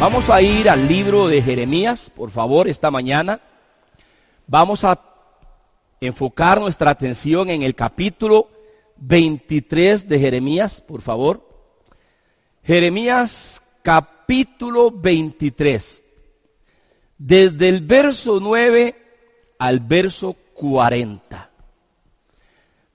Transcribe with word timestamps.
Vamos 0.00 0.30
a 0.30 0.40
ir 0.40 0.70
al 0.70 0.86
libro 0.86 1.26
de 1.26 1.42
Jeremías, 1.42 2.08
por 2.14 2.30
favor, 2.30 2.68
esta 2.68 2.88
mañana. 2.88 3.40
Vamos 4.46 4.84
a 4.84 5.00
enfocar 6.00 6.60
nuestra 6.60 6.92
atención 6.92 7.50
en 7.50 7.64
el 7.64 7.74
capítulo 7.74 8.48
23 8.98 10.08
de 10.08 10.18
Jeremías, 10.20 10.80
por 10.80 11.02
favor. 11.02 11.48
Jeremías 12.62 13.60
capítulo 13.82 14.92
23. 14.92 16.02
Desde 17.18 17.68
el 17.68 17.80
verso 17.80 18.38
9 18.40 18.94
al 19.58 19.80
verso 19.80 20.36
40. 20.54 21.50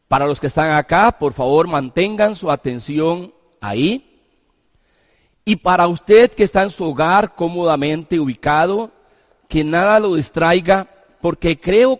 Para 0.07 0.25
los 0.25 0.39
que 0.39 0.47
están 0.47 0.71
acá, 0.71 1.11
por 1.19 1.33
favor, 1.33 1.67
mantengan 1.67 2.37
su 2.37 2.49
atención 2.49 3.33
ahí. 3.59 4.12
Y 5.45 5.57
para 5.57 5.87
usted 5.87 6.31
que 6.31 6.43
está 6.43 6.63
en 6.63 6.71
su 6.71 6.85
hogar 6.85 7.35
cómodamente 7.35 8.19
ubicado, 8.19 8.91
que 9.49 9.63
nada 9.63 9.99
lo 9.99 10.15
distraiga, 10.15 10.87
porque 11.21 11.59
creo 11.59 11.99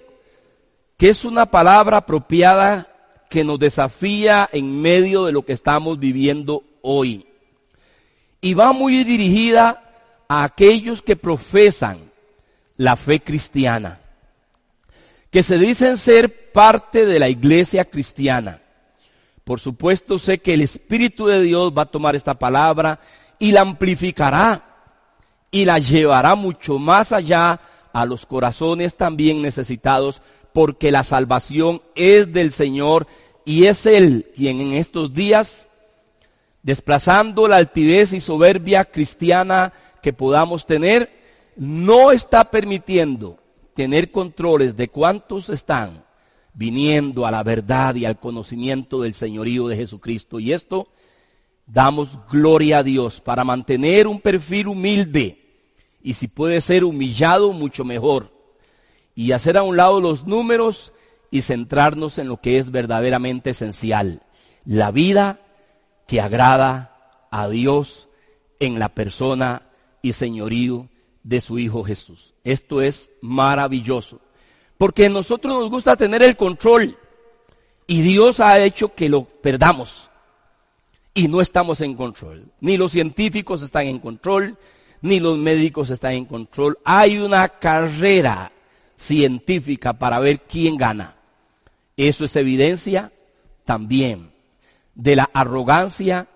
que 0.98 1.10
es 1.10 1.26
una 1.26 1.46
palabra 1.46 1.98
apropiada 1.98 2.88
que 3.30 3.44
nos 3.44 3.60
desafía 3.60 4.50
en 4.52 4.82
medio 4.82 5.26
de 5.26 5.32
lo 5.32 5.44
que 5.44 5.54
estamos 5.54 6.00
viviendo 6.00 6.64
hoy. 6.82 7.26
Y 8.40 8.54
va 8.54 8.74
muy 8.74 9.04
dirigida 9.04 9.84
a 10.28 10.44
aquellos 10.44 11.02
que 11.02 11.16
profesan 11.16 12.12
la 12.78 12.96
fe 12.96 13.20
cristiana, 13.20 14.00
que 15.32 15.44
se 15.44 15.58
dicen 15.58 15.98
ser 15.98 16.52
parte 16.52 17.06
de 17.06 17.20
la 17.20 17.30
iglesia 17.30 17.86
cristiana. 17.86 18.62
Por 19.44 19.60
supuesto 19.60 20.18
sé 20.18 20.40
que 20.40 20.54
el 20.54 20.62
Espíritu 20.62 21.28
de 21.28 21.42
Dios 21.42 21.74
va 21.76 21.84
a 21.84 21.92
tomar 21.92 22.16
esta 22.16 22.34
palabra 22.36 23.00
y 23.44 23.52
la 23.52 23.60
amplificará 23.60 24.64
y 25.52 25.66
la 25.66 25.78
llevará 25.78 26.34
mucho 26.34 26.80
más 26.80 27.12
allá 27.12 27.60
a 27.92 28.06
los 28.06 28.26
corazones 28.26 28.96
también 28.96 29.42
necesitados, 29.42 30.22
porque 30.54 30.92
la 30.94 31.04
salvación 31.04 31.82
es 31.94 32.32
del 32.32 32.54
Señor 32.54 33.06
y 33.44 33.66
es 33.66 33.86
Él 33.86 34.32
quien 34.34 34.62
en 34.62 34.72
estos 34.72 35.14
días, 35.14 35.68
desplazando 36.62 37.50
la 37.50 37.58
altivez 37.58 38.14
y 38.14 38.22
soberbia 38.22 38.86
cristiana 38.86 39.74
que 40.02 40.14
podamos 40.14 40.66
tener, 40.66 41.12
no 41.58 42.14
está 42.14 42.50
permitiendo 42.50 43.40
tener 43.74 44.10
controles 44.10 44.78
de 44.78 44.88
cuántos 44.88 45.50
están 45.50 46.06
viniendo 46.54 47.26
a 47.26 47.32
la 47.32 47.44
verdad 47.44 47.94
y 47.96 48.06
al 48.06 48.22
conocimiento 48.22 49.02
del 49.02 49.16
señorío 49.16 49.68
de 49.68 49.76
Jesucristo. 49.76 50.40
Y 50.40 50.54
esto 50.54 50.88
damos 51.74 52.20
gloria 52.30 52.78
a 52.78 52.84
Dios 52.84 53.20
para 53.20 53.44
mantener 53.44 54.08
un 54.08 54.22
perfil 54.22 54.68
humilde 54.68 55.40
y 56.04 56.14
si 56.14 56.28
puede 56.28 56.62
ser 56.62 56.84
humillado, 56.84 57.52
mucho 57.52 57.84
mejor. 57.84 58.32
Y 59.16 59.32
hacer 59.32 59.58
a 59.58 59.64
un 59.64 59.78
lado 59.78 60.00
los 60.00 60.28
números 60.28 60.94
y 61.32 61.42
centrarnos 61.42 62.20
en 62.20 62.28
lo 62.28 62.38
que 62.38 62.60
es 62.60 62.72
verdaderamente 62.72 63.52
esencial. 63.52 64.22
La 64.66 64.92
vida 64.92 65.40
que 66.06 66.22
agrada 66.22 67.28
a 67.32 67.48
Dios 67.48 68.10
en 68.60 68.78
la 68.80 68.90
persona 68.90 69.64
y 70.02 70.14
señorío 70.14 70.90
de 71.24 71.42
su 71.42 71.58
Hijo 71.58 71.84
Jesús. 71.84 72.36
Esto 72.44 72.82
es 72.82 73.12
maravilloso. 73.22 74.20
Porque 74.78 75.06
a 75.06 75.10
nosotros 75.10 75.54
nos 75.54 75.72
gusta 75.72 75.96
tener 75.96 76.22
el 76.22 76.36
control 76.36 76.98
y 77.88 78.02
Dios 78.02 78.42
ha 78.42 78.60
hecho 78.60 78.94
que 78.94 79.10
lo 79.10 79.24
perdamos 79.24 80.12
y 81.14 81.28
no 81.28 81.42
estamos 81.42 81.82
en 81.82 81.96
control. 81.96 82.46
Ni 82.60 82.78
los 82.78 82.92
científicos 82.92 83.62
están 83.62 83.88
en 83.88 84.00
control, 84.00 84.58
ni 85.02 85.20
los 85.20 85.38
médicos 85.38 85.90
están 85.90 86.14
en 86.14 86.26
control. 86.26 86.78
Hay 86.84 87.18
una 87.18 87.48
carrera 87.48 88.52
científica 88.98 89.94
para 89.94 90.20
ver 90.20 90.42
quién 90.42 90.78
gana. 90.78 91.16
Eso 91.98 92.26
es 92.26 92.36
evidencia 92.36 93.12
también 93.66 94.32
de 94.96 95.16
la 95.16 95.30
arrogancia, 95.34 96.28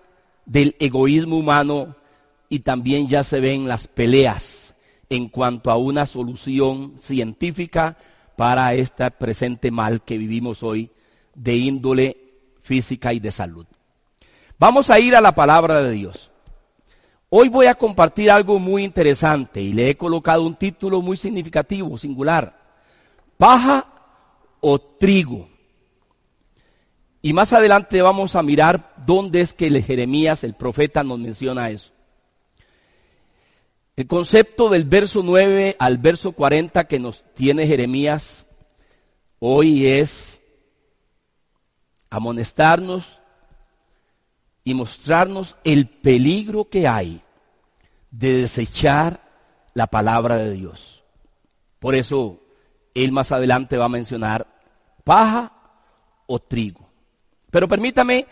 del 0.46 0.76
egoísmo 0.78 1.36
humano 1.36 1.96
y 2.48 2.60
también 2.60 3.08
ya 3.08 3.22
se 3.24 3.40
ven 3.40 3.68
las 3.68 3.88
peleas 3.88 4.74
en 5.10 5.28
cuanto 5.28 5.70
a 5.70 5.76
una 5.76 6.06
solución 6.06 6.94
científica 7.00 7.96
para 8.36 8.74
este 8.74 9.10
presente 9.10 9.70
mal 9.70 10.02
que 10.02 10.18
vivimos 10.18 10.62
hoy 10.62 10.90
de 11.34 11.56
índole 11.56 12.16
física 12.62 13.12
y 13.12 13.20
de 13.20 13.30
salud. 13.30 13.66
Vamos 14.58 14.90
a 14.90 14.98
ir 14.98 15.14
a 15.14 15.20
la 15.20 15.34
palabra 15.34 15.82
de 15.82 15.92
Dios. 15.92 16.30
Hoy 17.30 17.48
voy 17.48 17.66
a 17.66 17.74
compartir 17.74 18.30
algo 18.30 18.58
muy 18.58 18.84
interesante 18.84 19.60
y 19.60 19.72
le 19.72 19.90
he 19.90 19.96
colocado 19.96 20.42
un 20.44 20.56
título 20.56 21.00
muy 21.00 21.16
significativo, 21.16 21.96
singular. 21.96 22.58
Paja 23.36 23.86
o 24.60 24.80
trigo. 24.80 25.48
Y 27.22 27.32
más 27.32 27.52
adelante 27.52 28.00
vamos 28.02 28.34
a 28.34 28.42
mirar 28.42 28.94
dónde 29.06 29.42
es 29.42 29.52
que 29.52 29.70
Jeremías, 29.82 30.42
el 30.42 30.54
profeta, 30.54 31.04
nos 31.04 31.18
menciona 31.18 31.70
eso. 31.70 31.92
El 33.94 34.06
concepto 34.06 34.68
del 34.68 34.84
verso 34.84 35.22
9 35.24 35.76
al 35.78 35.98
verso 35.98 36.32
40 36.32 36.86
que 36.86 36.98
nos 36.98 37.24
tiene 37.34 37.66
Jeremías 37.66 38.46
hoy 39.40 39.86
es 39.86 40.40
amonestarnos 42.08 43.17
y 44.68 44.74
mostrarnos 44.74 45.56
el 45.64 45.88
peligro 45.88 46.68
que 46.68 46.86
hay 46.86 47.22
de 48.10 48.42
desechar 48.42 49.26
la 49.72 49.86
palabra 49.86 50.36
de 50.36 50.52
Dios. 50.52 51.02
Por 51.78 51.94
eso 51.94 52.42
él 52.94 53.12
más 53.12 53.32
adelante 53.32 53.78
va 53.78 53.86
a 53.86 53.88
mencionar 53.88 54.46
paja 55.04 55.52
o 56.26 56.38
trigo. 56.38 56.86
Pero 57.50 57.66
permítame, 57.66 58.26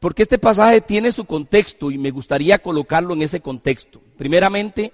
porque 0.00 0.24
este 0.24 0.40
pasaje 0.40 0.80
tiene 0.80 1.12
su 1.12 1.24
contexto 1.24 1.92
y 1.92 1.98
me 1.98 2.10
gustaría 2.10 2.58
colocarlo 2.58 3.14
en 3.14 3.22
ese 3.22 3.40
contexto. 3.40 4.00
Primeramente, 4.18 4.92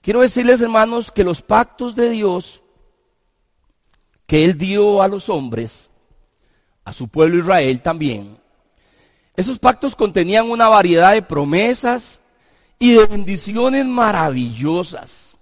quiero 0.00 0.22
decirles 0.22 0.62
hermanos 0.62 1.10
que 1.10 1.24
los 1.24 1.42
pactos 1.42 1.94
de 1.94 2.08
Dios 2.08 2.62
que 4.26 4.44
Él 4.44 4.56
dio 4.56 5.02
a 5.02 5.08
los 5.08 5.28
hombres, 5.28 5.90
a 6.84 6.94
su 6.94 7.08
pueblo 7.08 7.36
Israel 7.36 7.82
también, 7.82 8.39
esos 9.36 9.58
pactos 9.58 9.96
contenían 9.96 10.50
una 10.50 10.68
variedad 10.68 11.12
de 11.12 11.22
promesas 11.22 12.20
y 12.78 12.92
de 12.92 13.06
bendiciones 13.06 13.86
maravillosas. 13.86 15.36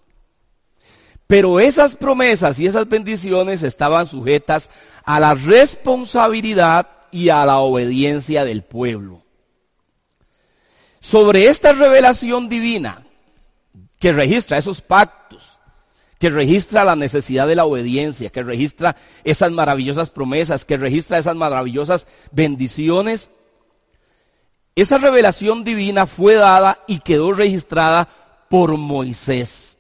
Pero 1.27 1.61
esas 1.61 1.95
promesas 1.95 2.59
y 2.59 2.67
esas 2.67 2.89
bendiciones 2.89 3.63
estaban 3.63 4.07
sujetas 4.07 4.71
a 5.05 5.21
la 5.21 5.35
responsabilidad 5.35 6.89
y 7.11 7.29
a 7.29 7.45
la 7.45 7.59
obediencia 7.59 8.45
del 8.45 8.63
pueblo. 8.63 9.23
Sobre 11.01 11.47
esta 11.47 11.73
revelación 11.73 12.49
divina 12.49 13.05
que 13.99 14.13
registra 14.13 14.59
esos 14.59 14.81
pactos, 14.81 15.59
que 16.19 16.31
registra 16.31 16.85
la 16.85 16.97
necesidad 16.97 17.47
de 17.47 17.57
la 17.57 17.65
obediencia, 17.65 18.31
que 18.31 18.43
registra 18.43 18.97
esas 19.23 19.51
maravillosas 19.53 20.11
promesas, 20.11 20.65
que 20.65 20.77
registra 20.77 21.19
esas 21.19 21.37
maravillosas 21.37 22.07
bendiciones, 22.33 23.31
esa 24.81 24.99
revelación 24.99 25.65
divina 25.65 26.07
fue 26.07 26.35
dada 26.35 26.85
y 26.87 27.01
quedó 27.01 27.33
registrada 27.33 28.09
por 28.49 28.77
Moisés. 28.77 29.79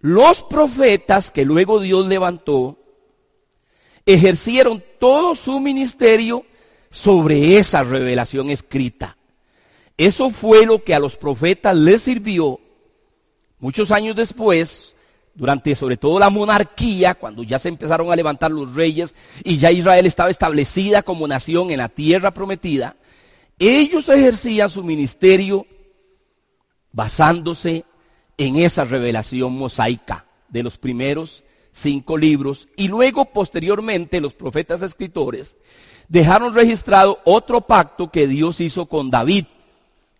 Los 0.00 0.42
profetas 0.42 1.30
que 1.30 1.44
luego 1.44 1.80
Dios 1.80 2.06
levantó 2.06 2.78
ejercieron 4.04 4.82
todo 4.98 5.34
su 5.34 5.60
ministerio 5.60 6.44
sobre 6.90 7.58
esa 7.58 7.82
revelación 7.82 8.50
escrita. 8.50 9.16
Eso 9.96 10.30
fue 10.30 10.66
lo 10.66 10.82
que 10.82 10.94
a 10.94 10.98
los 10.98 11.16
profetas 11.16 11.76
les 11.76 12.02
sirvió 12.02 12.60
muchos 13.58 13.92
años 13.92 14.16
después, 14.16 14.96
durante 15.34 15.74
sobre 15.74 15.96
todo 15.96 16.18
la 16.18 16.30
monarquía, 16.30 17.14
cuando 17.14 17.42
ya 17.42 17.58
se 17.58 17.68
empezaron 17.68 18.10
a 18.10 18.16
levantar 18.16 18.50
los 18.50 18.74
reyes 18.74 19.14
y 19.44 19.56
ya 19.58 19.70
Israel 19.70 20.04
estaba 20.06 20.30
establecida 20.30 21.02
como 21.02 21.28
nación 21.28 21.70
en 21.70 21.78
la 21.78 21.88
tierra 21.88 22.34
prometida, 22.34 22.96
ellos 23.68 24.08
ejercían 24.08 24.70
su 24.70 24.82
ministerio 24.82 25.66
basándose 26.92 27.84
en 28.36 28.56
esa 28.56 28.84
revelación 28.84 29.52
mosaica 29.52 30.26
de 30.48 30.62
los 30.62 30.78
primeros 30.78 31.44
cinco 31.70 32.16
libros 32.18 32.68
y 32.76 32.88
luego 32.88 33.26
posteriormente 33.26 34.20
los 34.20 34.34
profetas 34.34 34.82
escritores 34.82 35.56
dejaron 36.08 36.54
registrado 36.54 37.20
otro 37.24 37.62
pacto 37.62 38.10
que 38.10 38.26
Dios 38.26 38.60
hizo 38.60 38.86
con 38.86 39.10
David, 39.10 39.46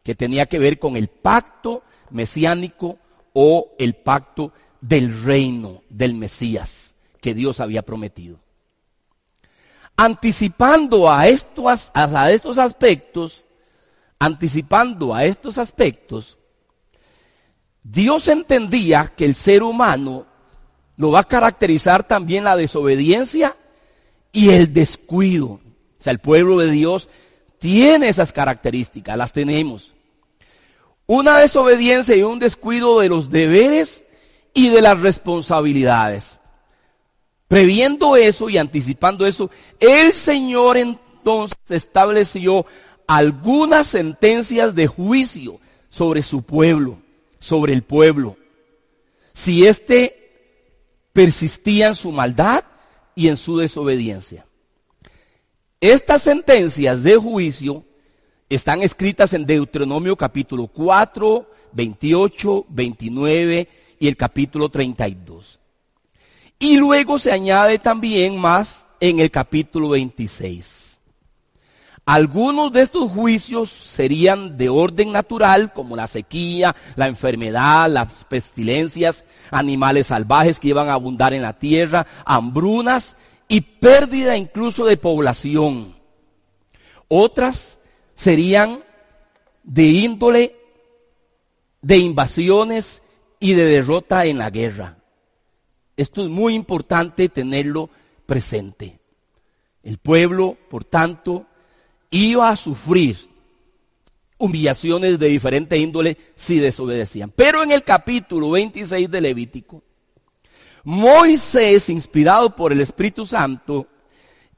que 0.03 0.15
tenía 0.15 0.47
que 0.47 0.59
ver 0.59 0.79
con 0.79 0.97
el 0.97 1.09
pacto 1.09 1.83
mesiánico 2.11 2.99
o 3.35 3.73
el 3.79 3.95
pacto 3.95 4.53
del 4.81 5.23
reino 5.23 5.83
del 5.89 6.15
Mesías 6.15 6.95
que 7.21 7.35
Dios 7.35 7.61
había 7.61 7.83
prometido 7.83 8.42
anticipando 10.03 11.09
a 11.09 11.29
estos, 11.29 11.93
a 11.95 12.33
estos 12.33 12.59
aspectos, 12.59 13.45
anticipando 14.19 15.15
a 15.15 15.25
estos 15.25 15.59
aspectos, 15.59 16.39
Dios 17.85 18.27
entendía 18.27 19.13
que 19.17 19.25
el 19.25 19.37
ser 19.37 19.63
humano 19.63 20.27
lo 20.97 21.13
va 21.13 21.21
a 21.21 21.29
caracterizar 21.29 22.03
también 22.03 22.43
la 22.43 22.57
desobediencia 22.57 23.57
y 24.33 24.51
el 24.51 24.73
descuido. 24.73 25.47
O 25.47 25.61
sea, 26.01 26.13
el 26.13 26.19
pueblo 26.19 26.59
de 26.59 26.73
Dios 26.73 27.09
tiene 27.61 28.09
esas 28.09 28.33
características, 28.33 29.17
las 29.17 29.33
tenemos. 29.33 29.95
Una 31.07 31.39
desobediencia 31.39 32.17
y 32.17 32.25
un 32.25 32.41
descuido 32.41 32.99
de 32.99 33.09
los 33.09 33.31
deberes 33.31 34.03
y 34.53 34.69
de 34.69 34.83
las 34.83 34.99
responsabilidades. 34.99 36.41
Previendo 37.53 38.17
eso 38.17 38.49
y 38.49 38.57
anticipando 38.57 39.27
eso, 39.27 39.51
el 39.79 40.15
Señor 40.15 40.79
entonces 40.79 41.59
estableció 41.69 42.65
algunas 43.07 43.89
sentencias 43.89 44.75
de 44.75 44.87
juicio 44.87 45.61
sobre 45.91 46.23
su 46.23 46.45
pueblo, 46.45 47.03
sobre 47.41 47.75
el 47.75 47.83
pueblo. 47.83 48.39
Si 49.35 49.67
éste 49.67 50.31
persistía 51.13 51.89
en 51.89 51.95
su 51.95 52.11
maldad 52.11 52.65
y 53.15 53.29
en 53.29 53.37
su 53.37 53.59
desobediencia. 53.59 54.47
Estas 55.79 56.23
sentencias 56.23 57.03
de 57.03 57.17
juicio 57.17 57.85
están 58.49 58.83
escritas 58.83 59.35
en 59.35 59.45
Deuteronomio 59.45 60.17
capítulo 60.17 60.69
4, 60.69 61.51
28, 61.73 62.65
29 62.71 63.69
y 63.99 64.09
el 64.09 64.17
capítulo 64.17 64.71
32. 64.71 65.61
Y 66.63 66.77
luego 66.77 67.19
se 67.19 67.33
añade 67.33 67.81
también 67.81 68.39
más 68.39 68.87
en 69.01 69.19
el 69.19 69.33
capítulo 69.33 69.89
26. 69.89 71.01
Algunos 72.07 72.73
de 72.73 72.83
estos 72.83 73.11
juicios 73.11 73.69
serían 73.69 74.57
de 74.57 74.69
orden 74.69 75.11
natural, 75.11 75.73
como 75.73 75.97
la 75.97 76.07
sequía, 76.07 76.77
la 76.95 77.09
enfermedad, 77.09 77.91
las 77.91 78.13
pestilencias, 78.29 79.25
animales 79.51 80.07
salvajes 80.07 80.61
que 80.61 80.69
iban 80.69 80.89
a 80.89 80.93
abundar 80.93 81.35
en 81.35 81.43
la 81.43 81.59
tierra, 81.59 82.07
hambrunas 82.25 83.17
y 83.49 83.63
pérdida 83.63 84.37
incluso 84.37 84.85
de 84.85 84.97
población. 84.97 85.97
Otras 87.09 87.81
serían 88.15 88.85
de 89.65 89.87
índole 89.87 90.57
de 91.81 91.97
invasiones 91.97 93.03
y 93.41 93.55
de 93.55 93.65
derrota 93.65 94.27
en 94.27 94.39
la 94.39 94.51
guerra. 94.51 95.02
Esto 95.97 96.23
es 96.23 96.29
muy 96.29 96.55
importante 96.55 97.29
tenerlo 97.29 97.91
presente. 98.27 98.99
El 99.83 99.99
pueblo, 99.99 100.57
por 100.71 100.85
tanto, 100.85 101.47
iba 102.11 102.49
a 102.49 102.57
sufrir 102.57 103.17
humillaciones 104.39 105.19
de 105.19 105.29
diferente 105.29 105.79
índole 105.79 106.17
si 106.35 106.59
desobedecían. 106.59 107.31
Pero 107.31 107.63
en 107.63 107.73
el 107.73 107.85
capítulo 107.85 108.51
26 108.51 109.11
de 109.11 109.21
Levítico, 109.21 109.83
Moisés, 110.85 111.89
inspirado 111.89 112.57
por 112.57 112.73
el 112.73 112.81
Espíritu 112.81 113.25
Santo, 113.25 113.87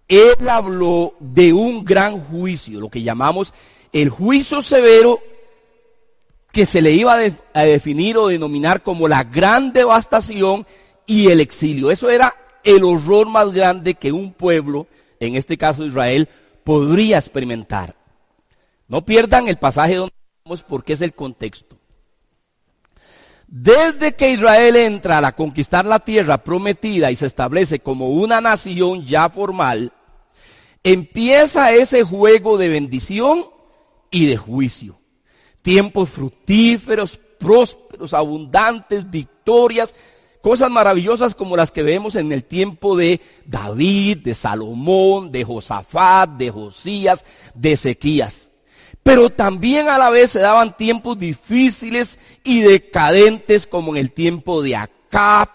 él 0.08 0.48
habló 0.48 1.14
de 1.20 1.52
un 1.52 1.84
gran 1.84 2.20
juicio, 2.20 2.81
lo 2.81 2.88
que 2.88 3.02
llamamos 3.02 3.52
el 3.92 4.10
juicio 4.10 4.60
severo 4.60 5.20
que 6.50 6.66
se 6.66 6.82
le 6.82 6.92
iba 6.92 7.19
a, 7.52 7.62
definir 7.62 8.16
o 8.16 8.28
denominar 8.28 8.82
como 8.82 9.08
la 9.08 9.25
gran 9.25 9.72
devastación 9.72 10.66
y 11.06 11.28
el 11.28 11.40
exilio. 11.40 11.90
Eso 11.90 12.10
era 12.10 12.34
el 12.62 12.84
horror 12.84 13.28
más 13.28 13.52
grande 13.52 13.94
que 13.94 14.12
un 14.12 14.32
pueblo, 14.32 14.86
en 15.20 15.36
este 15.36 15.56
caso 15.56 15.84
Israel, 15.84 16.28
podría 16.64 17.18
experimentar. 17.18 17.94
No 18.88 19.04
pierdan 19.04 19.48
el 19.48 19.58
pasaje 19.58 19.96
donde 19.96 20.14
estamos 20.38 20.62
porque 20.62 20.94
es 20.94 21.00
el 21.00 21.14
contexto. 21.14 21.78
Desde 23.46 24.14
que 24.14 24.32
Israel 24.32 24.74
entra 24.76 25.18
a 25.18 25.32
conquistar 25.32 25.84
la 25.84 26.00
tierra 26.00 26.38
prometida 26.38 27.10
y 27.10 27.16
se 27.16 27.26
establece 27.26 27.78
como 27.78 28.08
una 28.08 28.40
nación 28.40 29.04
ya 29.04 29.28
formal, 29.28 29.92
empieza 30.82 31.72
ese 31.72 32.02
juego 32.02 32.58
de 32.58 32.68
bendición 32.68 33.46
y 34.10 34.26
de 34.26 34.36
juicio. 34.36 34.98
Tiempos 35.62 36.10
fructíferos, 36.10 37.20
prósperos, 37.38 38.12
abundantes, 38.14 39.08
victorias, 39.10 39.94
cosas 40.44 40.70
maravillosas 40.70 41.35
como 41.35 41.56
las 41.56 41.73
que 41.73 41.82
vemos 41.82 42.14
en 42.14 42.31
el 42.31 42.44
tiempo 42.44 42.96
de 42.96 43.19
David, 43.46 44.19
de 44.19 44.35
Salomón, 44.35 45.32
de 45.32 45.43
Josafat, 45.43 46.29
de 46.37 46.50
Josías, 46.50 47.25
de 47.55 47.73
Ezequías 47.73 48.50
pero 49.05 49.29
también 49.29 49.88
a 49.88 49.99
la 49.99 50.08
vez 50.08 50.31
se 50.31 50.41
daban 50.41 50.76
tiempos 50.79 51.19
difíciles 51.19 52.19
y 52.43 52.62
decadentes 52.62 53.67
como 53.67 53.93
en 53.93 53.99
el 53.99 54.11
tiempo 54.11 54.62
de 54.62 54.76
Acab 54.76 55.50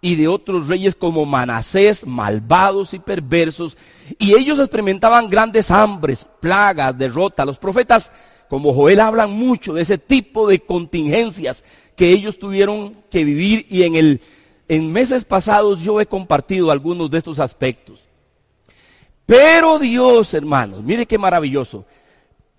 y 0.00 0.14
de 0.14 0.28
otros 0.28 0.66
reyes 0.66 0.96
como 0.96 1.26
Manasés, 1.26 2.06
malvados 2.06 2.94
y 2.94 2.98
perversos, 2.98 3.76
y 4.18 4.32
ellos 4.32 4.58
experimentaban 4.58 5.28
grandes 5.28 5.70
hambres, 5.70 6.26
plagas, 6.40 6.96
derrotas. 6.96 7.44
Los 7.44 7.58
profetas 7.58 8.10
como 8.48 8.72
Joel 8.72 9.00
hablan 9.00 9.30
mucho 9.30 9.74
de 9.74 9.82
ese 9.82 9.98
tipo 9.98 10.48
de 10.48 10.60
contingencias 10.60 11.62
que 12.00 12.12
ellos 12.12 12.38
tuvieron 12.38 12.96
que 13.10 13.24
vivir 13.24 13.66
y 13.68 13.82
en 13.82 13.94
el 13.94 14.22
en 14.68 14.90
meses 14.90 15.26
pasados 15.26 15.82
yo 15.82 16.00
he 16.00 16.06
compartido 16.06 16.70
algunos 16.70 17.10
de 17.10 17.18
estos 17.18 17.38
aspectos. 17.38 18.08
Pero 19.26 19.78
Dios, 19.78 20.32
hermanos, 20.32 20.82
mire 20.82 21.04
qué 21.04 21.18
maravilloso. 21.18 21.84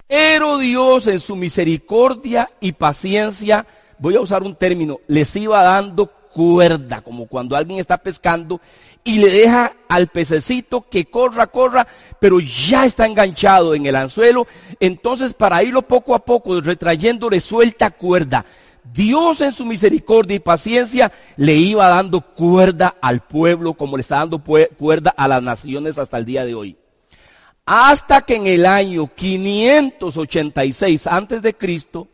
Pero 0.05 0.59
Dios 0.59 1.07
en 1.07 1.19
su 1.19 1.35
misericordia 1.35 2.51
y 2.59 2.73
paciencia, 2.73 3.65
voy 3.97 4.15
a 4.15 4.21
usar 4.21 4.43
un 4.43 4.53
término, 4.53 4.99
les 5.07 5.35
iba 5.35 5.63
dando 5.63 6.05
cuerda, 6.31 7.01
como 7.01 7.25
cuando 7.25 7.55
alguien 7.55 7.79
está 7.79 7.97
pescando 7.97 8.61
y 9.03 9.17
le 9.17 9.31
deja 9.31 9.73
al 9.89 10.09
pececito 10.09 10.85
que 10.87 11.05
corra, 11.05 11.47
corra, 11.47 11.87
pero 12.19 12.39
ya 12.39 12.85
está 12.85 13.07
enganchado 13.07 13.73
en 13.73 13.87
el 13.87 13.95
anzuelo. 13.95 14.45
Entonces, 14.79 15.33
para 15.33 15.63
irlo 15.63 15.81
poco 15.81 16.13
a 16.13 16.23
poco 16.23 16.61
retrayendo, 16.61 17.27
le 17.27 17.39
suelta 17.39 17.89
cuerda. 17.89 18.45
Dios 18.83 19.41
en 19.41 19.53
su 19.53 19.65
misericordia 19.65 20.35
y 20.35 20.39
paciencia 20.39 21.11
le 21.37 21.55
iba 21.55 21.87
dando 21.87 22.21
cuerda 22.21 22.95
al 23.01 23.21
pueblo 23.21 23.73
como 23.73 23.97
le 23.97 24.01
está 24.01 24.17
dando 24.17 24.41
cuerda 24.41 25.13
a 25.15 25.27
las 25.27 25.43
naciones 25.43 25.97
hasta 25.97 26.17
el 26.17 26.25
día 26.25 26.45
de 26.45 26.55
hoy. 26.55 26.77
Hasta 27.65 28.21
que 28.21 28.35
en 28.35 28.47
el 28.47 28.65
año 28.65 29.09
586 29.13 31.07
antes 31.07 31.41
de 31.41 31.55
Cristo 31.55 32.07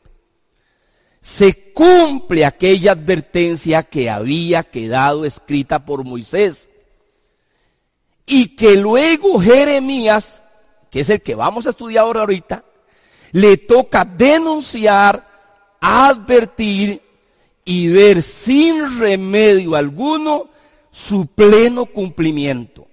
se 1.22 1.74
cumple 1.74 2.46
aquella 2.46 2.94
advertencia 2.94 3.84
que 3.84 4.10
había 4.10 4.64
quedado 4.64 5.26
escrita 5.26 5.86
por 5.86 6.04
Moisés 6.04 6.70
y 8.26 8.56
que 8.56 8.76
luego 8.76 9.40
Jeremías, 9.40 10.44
que 10.92 11.00
es 11.00 11.10
el 11.10 11.22
que 11.22 11.34
vamos 11.34 11.66
a 11.66 11.72
estudiar 11.72 12.04
ahora 12.04 12.20
ahorita, 12.22 12.64
le 13.32 13.58
toca 13.58 14.06
denunciar, 14.06 15.27
advertir 15.82 17.02
y 17.66 17.88
ver 17.90 18.24
sin 18.24 19.00
remedio 19.00 19.76
alguno 19.76 20.50
su 20.92 21.28
pleno 21.28 21.86
cumplimiento 21.86 22.88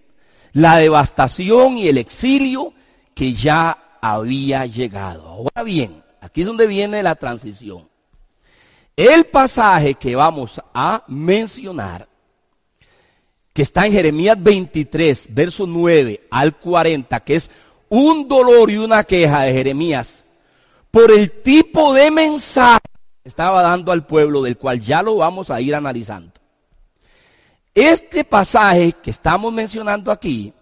la 0.54 0.78
devastación 0.78 1.78
y 1.78 1.88
el 1.88 1.98
exilio 1.98 2.72
que 3.14 3.34
ya 3.34 3.98
había 4.00 4.66
llegado. 4.66 5.26
Ahora 5.26 5.62
bien, 5.62 6.02
aquí 6.20 6.40
es 6.40 6.46
donde 6.46 6.66
viene 6.66 7.02
la 7.02 7.16
transición. 7.16 7.88
El 8.96 9.26
pasaje 9.26 9.94
que 9.94 10.14
vamos 10.14 10.60
a 10.72 11.04
mencionar, 11.08 12.08
que 13.52 13.62
está 13.62 13.86
en 13.86 13.92
Jeremías 13.92 14.40
23, 14.40 15.26
verso 15.30 15.66
9 15.66 16.28
al 16.30 16.56
40, 16.56 17.20
que 17.20 17.36
es 17.36 17.50
un 17.88 18.28
dolor 18.28 18.70
y 18.70 18.78
una 18.78 19.02
queja 19.02 19.42
de 19.42 19.52
Jeremías 19.52 20.23
por 20.94 21.10
el 21.10 21.42
tipo 21.42 21.92
de 21.92 22.08
mensaje 22.12 22.78
que 23.20 23.28
estaba 23.28 23.62
dando 23.62 23.90
al 23.90 24.06
pueblo, 24.06 24.42
del 24.42 24.56
cual 24.56 24.78
ya 24.78 25.02
lo 25.02 25.16
vamos 25.16 25.50
a 25.50 25.60
ir 25.60 25.74
analizando. 25.74 26.30
Este 27.74 28.22
pasaje 28.22 28.92
que 29.02 29.10
estamos 29.10 29.52
mencionando 29.52 30.12
aquí 30.12 30.52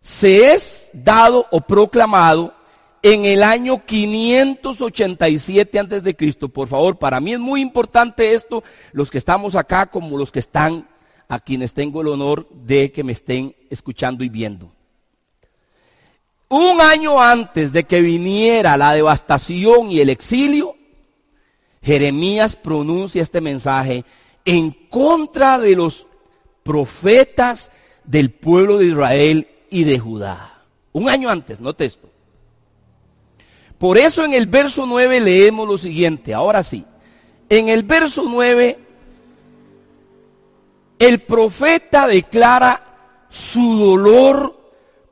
se 0.00 0.54
es 0.54 0.88
dado 0.92 1.48
o 1.50 1.60
proclamado 1.62 2.54
en 3.02 3.24
el 3.24 3.42
año 3.42 3.84
587 3.84 5.80
antes 5.80 6.04
de 6.04 6.14
Cristo. 6.14 6.48
Por 6.48 6.68
favor, 6.68 6.96
para 6.96 7.18
mí 7.18 7.32
es 7.32 7.40
muy 7.40 7.60
importante 7.60 8.34
esto, 8.34 8.62
los 8.92 9.10
que 9.10 9.18
estamos 9.18 9.56
acá 9.56 9.86
como 9.86 10.16
los 10.16 10.30
que 10.30 10.38
están 10.38 10.86
a 11.28 11.40
quienes 11.40 11.72
tengo 11.72 12.02
el 12.02 12.06
honor 12.06 12.48
de 12.50 12.92
que 12.92 13.02
me 13.02 13.10
estén 13.10 13.56
escuchando 13.68 14.22
y 14.22 14.28
viendo. 14.28 14.73
Un 16.48 16.80
año 16.80 17.20
antes 17.20 17.72
de 17.72 17.84
que 17.84 18.00
viniera 18.00 18.76
la 18.76 18.92
devastación 18.92 19.90
y 19.90 20.00
el 20.00 20.10
exilio, 20.10 20.76
Jeremías 21.82 22.56
pronuncia 22.56 23.22
este 23.22 23.40
mensaje 23.40 24.04
en 24.44 24.70
contra 24.70 25.58
de 25.58 25.76
los 25.76 26.06
profetas 26.62 27.70
del 28.04 28.30
pueblo 28.30 28.78
de 28.78 28.86
Israel 28.86 29.48
y 29.70 29.84
de 29.84 29.98
Judá. 29.98 30.62
Un 30.92 31.08
año 31.08 31.28
antes, 31.28 31.60
note 31.60 31.86
esto. 31.86 32.08
Por 33.78 33.98
eso 33.98 34.24
en 34.24 34.32
el 34.32 34.46
verso 34.46 34.86
9 34.86 35.20
leemos 35.20 35.68
lo 35.68 35.76
siguiente, 35.76 36.32
ahora 36.32 36.62
sí. 36.62 36.84
En 37.48 37.68
el 37.68 37.82
verso 37.82 38.24
9, 38.26 38.78
el 40.98 41.22
profeta 41.22 42.06
declara 42.06 43.26
su 43.28 43.78
dolor 43.78 44.63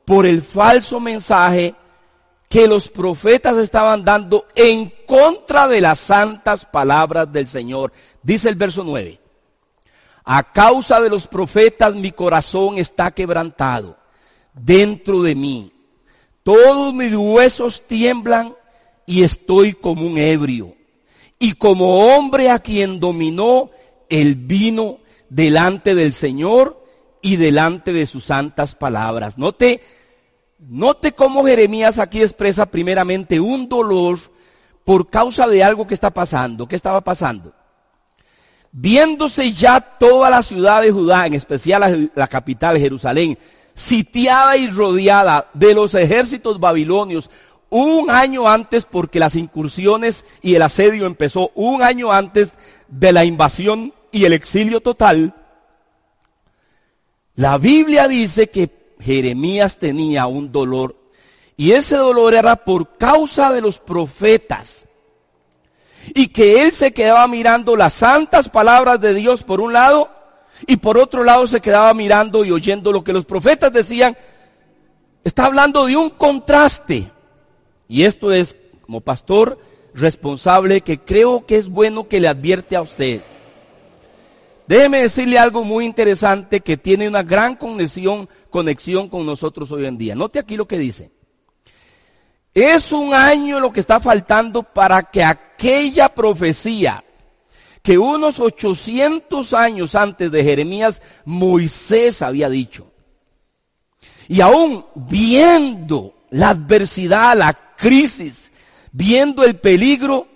por 0.05 0.25
el 0.25 0.41
falso 0.41 0.99
mensaje 0.99 1.75
que 2.49 2.67
los 2.67 2.87
profetas 2.89 3.57
estaban 3.57 4.05
dando 4.05 4.45
en 4.55 4.93
contra 5.07 5.67
de 5.67 5.81
las 5.81 5.99
santas 5.99 6.65
palabras 6.65 7.31
del 7.31 7.47
Señor. 7.47 7.91
Dice 8.21 8.49
el 8.49 8.55
verso 8.55 8.83
9. 8.83 9.19
A 10.25 10.53
causa 10.53 11.01
de 11.01 11.09
los 11.09 11.27
profetas 11.27 11.95
mi 11.95 12.11
corazón 12.11 12.77
está 12.77 13.11
quebrantado 13.11 13.97
dentro 14.53 15.23
de 15.23 15.35
mí. 15.35 15.71
Todos 16.43 16.93
mis 16.93 17.15
huesos 17.15 17.81
tiemblan 17.87 18.55
y 19.05 19.23
estoy 19.23 19.73
como 19.73 20.05
un 20.05 20.17
ebrio. 20.17 20.75
Y 21.39 21.53
como 21.53 22.15
hombre 22.15 22.49
a 22.49 22.59
quien 22.59 22.99
dominó 22.99 23.71
el 24.09 24.35
vino 24.35 24.99
delante 25.29 25.95
del 25.95 26.13
Señor 26.13 26.82
y 27.23 27.37
delante 27.37 27.93
de 27.93 28.05
sus 28.05 28.25
santas 28.25 28.75
palabras. 28.75 29.37
Note, 29.39 29.81
note 30.59 31.13
cómo 31.13 31.43
Jeremías 31.45 31.97
aquí 31.97 32.21
expresa 32.21 32.67
primeramente 32.67 33.39
un 33.39 33.67
dolor 33.67 34.19
por 34.83 35.09
causa 35.09 35.47
de 35.47 35.63
algo 35.63 35.87
que 35.87 35.93
está 35.95 36.11
pasando. 36.11 36.67
¿Qué 36.67 36.75
estaba 36.75 37.01
pasando? 37.01 37.53
Viéndose 38.73 39.51
ya 39.53 39.79
toda 39.79 40.29
la 40.29 40.43
ciudad 40.43 40.81
de 40.81 40.91
Judá, 40.91 41.25
en 41.25 41.33
especial 41.33 41.81
la, 41.81 42.09
la 42.13 42.27
capital 42.27 42.77
Jerusalén, 42.77 43.37
sitiada 43.73 44.57
y 44.57 44.67
rodeada 44.67 45.49
de 45.53 45.73
los 45.73 45.95
ejércitos 45.95 46.59
babilonios, 46.59 47.29
un 47.69 48.11
año 48.11 48.49
antes, 48.49 48.85
porque 48.85 49.19
las 49.19 49.35
incursiones 49.35 50.25
y 50.41 50.55
el 50.55 50.61
asedio 50.61 51.05
empezó 51.05 51.51
un 51.55 51.81
año 51.81 52.11
antes 52.11 52.49
de 52.89 53.13
la 53.13 53.23
invasión 53.23 53.93
y 54.11 54.25
el 54.25 54.33
exilio 54.33 54.81
total, 54.81 55.33
la 57.35 57.57
Biblia 57.57 58.07
dice 58.07 58.49
que 58.49 58.93
Jeremías 58.99 59.77
tenía 59.77 60.27
un 60.27 60.51
dolor 60.51 60.95
y 61.57 61.71
ese 61.71 61.95
dolor 61.95 62.35
era 62.35 62.55
por 62.55 62.97
causa 62.97 63.51
de 63.51 63.61
los 63.61 63.79
profetas 63.79 64.87
y 66.13 66.27
que 66.27 66.63
él 66.63 66.71
se 66.71 66.93
quedaba 66.93 67.27
mirando 67.27 67.75
las 67.75 67.93
santas 67.93 68.49
palabras 68.49 68.99
de 68.99 69.13
Dios 69.13 69.43
por 69.43 69.61
un 69.61 69.73
lado 69.73 70.09
y 70.67 70.77
por 70.77 70.97
otro 70.97 71.23
lado 71.23 71.47
se 71.47 71.61
quedaba 71.61 71.93
mirando 71.93 72.45
y 72.45 72.51
oyendo 72.51 72.91
lo 72.91 73.03
que 73.03 73.13
los 73.13 73.25
profetas 73.25 73.71
decían. 73.71 74.15
Está 75.23 75.45
hablando 75.45 75.85
de 75.85 75.95
un 75.95 76.09
contraste. 76.09 77.11
Y 77.87 78.03
esto 78.03 78.31
es, 78.31 78.55
como 78.81 79.01
pastor 79.01 79.57
responsable, 79.93 80.81
que 80.81 80.99
creo 80.99 81.45
que 81.45 81.57
es 81.57 81.67
bueno 81.67 82.07
que 82.07 82.19
le 82.19 82.27
advierte 82.27 82.75
a 82.75 82.81
usted. 82.81 83.21
Déjeme 84.67 85.01
decirle 85.01 85.37
algo 85.37 85.63
muy 85.63 85.85
interesante 85.85 86.61
que 86.61 86.77
tiene 86.77 87.07
una 87.07 87.23
gran 87.23 87.55
conexión, 87.55 88.29
conexión 88.49 89.09
con 89.09 89.25
nosotros 89.25 89.71
hoy 89.71 89.85
en 89.85 89.97
día. 89.97 90.15
Note 90.15 90.39
aquí 90.39 90.55
lo 90.55 90.67
que 90.67 90.77
dice. 90.77 91.11
Es 92.53 92.91
un 92.91 93.13
año 93.13 93.59
lo 93.59 93.73
que 93.73 93.79
está 93.79 93.99
faltando 93.99 94.63
para 94.63 95.03
que 95.03 95.23
aquella 95.23 96.09
profecía 96.09 97.03
que 97.81 97.97
unos 97.97 98.39
800 98.39 99.53
años 99.53 99.93
antes 99.93 100.31
de 100.31 100.43
Jeremías 100.43 101.01
Moisés 101.25 102.21
había 102.21 102.49
dicho. 102.49 102.87
Y 104.29 104.39
aún 104.39 104.85
viendo 104.95 106.15
la 106.29 106.51
adversidad, 106.51 107.37
la 107.37 107.53
crisis, 107.53 108.53
viendo 108.93 109.43
el 109.43 109.57
peligro, 109.57 110.27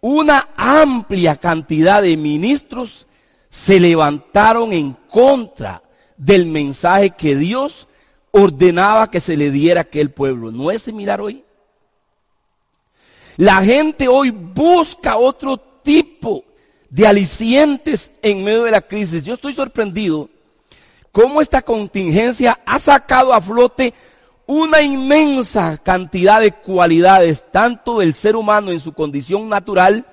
una 0.00 0.50
amplia 0.56 1.34
cantidad 1.36 2.00
de 2.00 2.16
ministros 2.16 3.07
se 3.50 3.80
levantaron 3.80 4.72
en 4.72 4.92
contra 5.08 5.82
del 6.16 6.46
mensaje 6.46 7.10
que 7.10 7.36
Dios 7.36 7.88
ordenaba 8.30 9.10
que 9.10 9.20
se 9.20 9.36
le 9.36 9.50
diera 9.50 9.80
a 9.80 9.82
aquel 9.82 10.10
pueblo. 10.10 10.50
¿No 10.50 10.70
es 10.70 10.82
similar 10.82 11.20
hoy? 11.20 11.44
La 13.36 13.62
gente 13.62 14.08
hoy 14.08 14.30
busca 14.30 15.16
otro 15.16 15.56
tipo 15.56 16.44
de 16.90 17.06
alicientes 17.06 18.10
en 18.22 18.44
medio 18.44 18.64
de 18.64 18.72
la 18.72 18.80
crisis. 18.80 19.22
Yo 19.22 19.34
estoy 19.34 19.54
sorprendido 19.54 20.28
cómo 21.12 21.40
esta 21.40 21.62
contingencia 21.62 22.60
ha 22.66 22.78
sacado 22.78 23.32
a 23.32 23.40
flote 23.40 23.94
una 24.46 24.82
inmensa 24.82 25.76
cantidad 25.76 26.40
de 26.40 26.52
cualidades, 26.52 27.44
tanto 27.52 27.98
del 27.98 28.14
ser 28.14 28.34
humano 28.34 28.70
en 28.70 28.80
su 28.80 28.92
condición 28.94 29.48
natural, 29.48 30.06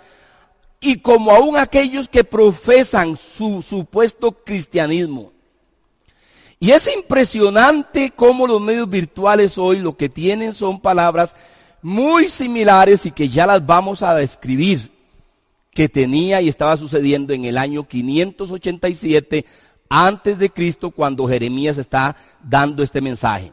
y 0.86 1.00
como 1.00 1.32
aún 1.32 1.58
aquellos 1.58 2.08
que 2.08 2.24
profesan 2.24 3.18
su 3.18 3.62
supuesto 3.62 4.32
cristianismo. 4.32 5.32
Y 6.60 6.72
es 6.72 6.90
impresionante 6.96 8.12
cómo 8.16 8.48
los 8.48 8.62
medios 8.62 8.90
virtuales 8.90 9.58
hoy 9.58 9.80
lo 9.80 9.98
que 9.98 10.10
tienen 10.10 10.54
son 10.54 10.80
palabras 10.80 11.36
muy 11.82 12.30
similares 12.30 13.06
y 13.06 13.12
que 13.12 13.30
ya 13.30 13.46
las 13.46 13.66
vamos 13.66 14.02
a 14.02 14.16
describir, 14.16 14.92
que 15.74 15.90
tenía 15.90 16.42
y 16.42 16.50
estaba 16.50 16.78
sucediendo 16.78 17.34
en 17.34 17.46
el 17.46 17.58
año 17.58 17.88
587 17.88 19.46
antes 19.90 20.40
de 20.40 20.50
Cristo 20.50 20.92
cuando 20.92 21.28
Jeremías 21.28 21.78
está 21.78 22.16
dando 22.42 22.82
este 22.82 23.02
mensaje. 23.02 23.52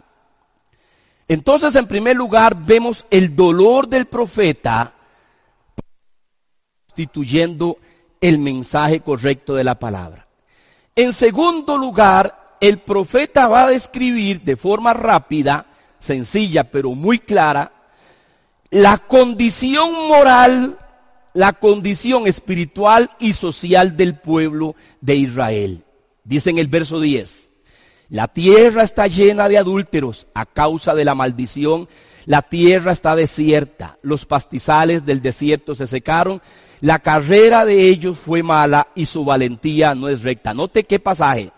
Entonces, 1.29 1.75
en 1.75 1.87
primer 1.87 2.17
lugar, 2.17 2.57
vemos 2.65 3.07
el 3.11 3.35
dolor 3.35 3.89
del 3.89 4.07
profeta 4.07 4.95
constituyendo 6.93 7.79
el 8.21 8.39
mensaje 8.39 9.01
correcto 9.01 9.55
de 9.55 9.65
la 9.65 9.79
palabra. 9.79 10.27
En 10.95 11.13
segundo 11.13 11.79
lugar, 11.79 12.57
el 12.61 12.79
profeta 12.79 13.49
va 13.49 13.65
a 13.65 13.71
describir 13.71 14.43
de 14.43 14.57
forma 14.57 14.93
rápida, 14.93 15.67
sencilla, 15.99 16.65
pero 16.65 16.91
muy 16.91 17.19
clara, 17.19 17.73
la 18.71 18.99
condición 18.99 20.07
moral, 20.07 20.79
la 21.33 21.55
condición 21.55 22.27
espiritual 22.27 23.11
y 23.19 23.33
social 23.33 23.97
del 23.97 24.17
pueblo 24.17 24.77
de 25.01 25.17
Israel. 25.17 25.85
Dice 26.25 26.51
en 26.51 26.59
el 26.59 26.69
verso 26.69 27.01
10, 27.01 27.49
la 28.11 28.29
tierra 28.29 28.83
está 28.83 29.07
llena 29.07 29.49
de 29.49 29.57
adúlteros 29.57 30.27
a 30.35 30.45
causa 30.45 30.95
de 30.95 31.07
la 31.07 31.15
maldición. 31.15 31.89
La 32.27 32.43
tierra 32.43 32.93
está 32.93 33.17
desierta. 33.17 33.99
Los 34.03 34.27
pastizales 34.27 35.05
del 35.05 35.23
desierto 35.23 35.75
se 35.75 35.87
secaron. 35.87 36.41
La 36.81 36.99
carrera 36.99 37.65
de 37.65 37.89
ellos 37.89 38.19
fue 38.19 38.43
mala 38.43 38.89
y 38.95 39.07
su 39.07 39.25
valentía 39.25 39.95
no 39.95 40.09
es 40.09 40.23
recta. 40.23 40.55
Note 40.55 40.85
qué 40.85 40.99
pasaje. 40.99 41.53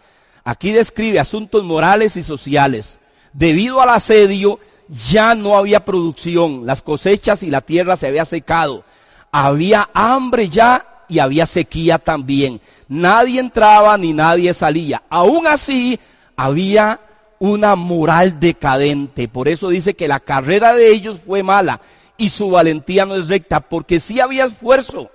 Aquí 0.45 0.73
describe 0.73 1.19
asuntos 1.19 1.65
morales 1.65 2.17
y 2.17 2.23
sociales. 2.23 2.99
Debido 3.33 3.81
al 3.81 3.89
asedio 3.89 4.61
ya 4.89 5.35
no 5.35 5.57
había 5.57 5.85
producción. 5.85 6.67
Las 6.67 6.83
cosechas 6.83 7.43
y 7.43 7.51
la 7.51 7.63
tierra 7.63 7.97
se 7.97 8.07
había 8.07 8.25
secado. 8.25 8.85
Había 9.33 9.89
hambre 9.95 10.49
ya 10.49 11.05
y 11.09 11.19
había 11.19 11.47
sequía 11.47 11.99
también. 11.99 12.61
Nadie 12.89 13.41
entraba 13.41 13.97
ni 13.99 14.13
nadie 14.13 14.55
salía. 14.55 15.03
Aún 15.09 15.47
así, 15.47 15.99
había 16.37 17.01
una 17.45 17.77
moral 17.77 18.41
decadente. 18.41 19.29
Por 19.29 19.49
eso 19.49 19.69
dice 19.69 19.95
que 19.95 20.09
la 20.09 20.21
carrera 20.21 20.73
de 20.73 20.91
ellos 20.91 21.21
fue 21.25 21.43
mala 21.43 21.81
y 22.17 22.31
su 22.31 22.51
valentía 22.51 23.05
no 23.05 23.17
es 23.17 23.29
recta, 23.29 23.61
porque 23.61 24.01
sí 24.01 24.19
había 24.19 24.47
esfuerzo, 24.47 25.11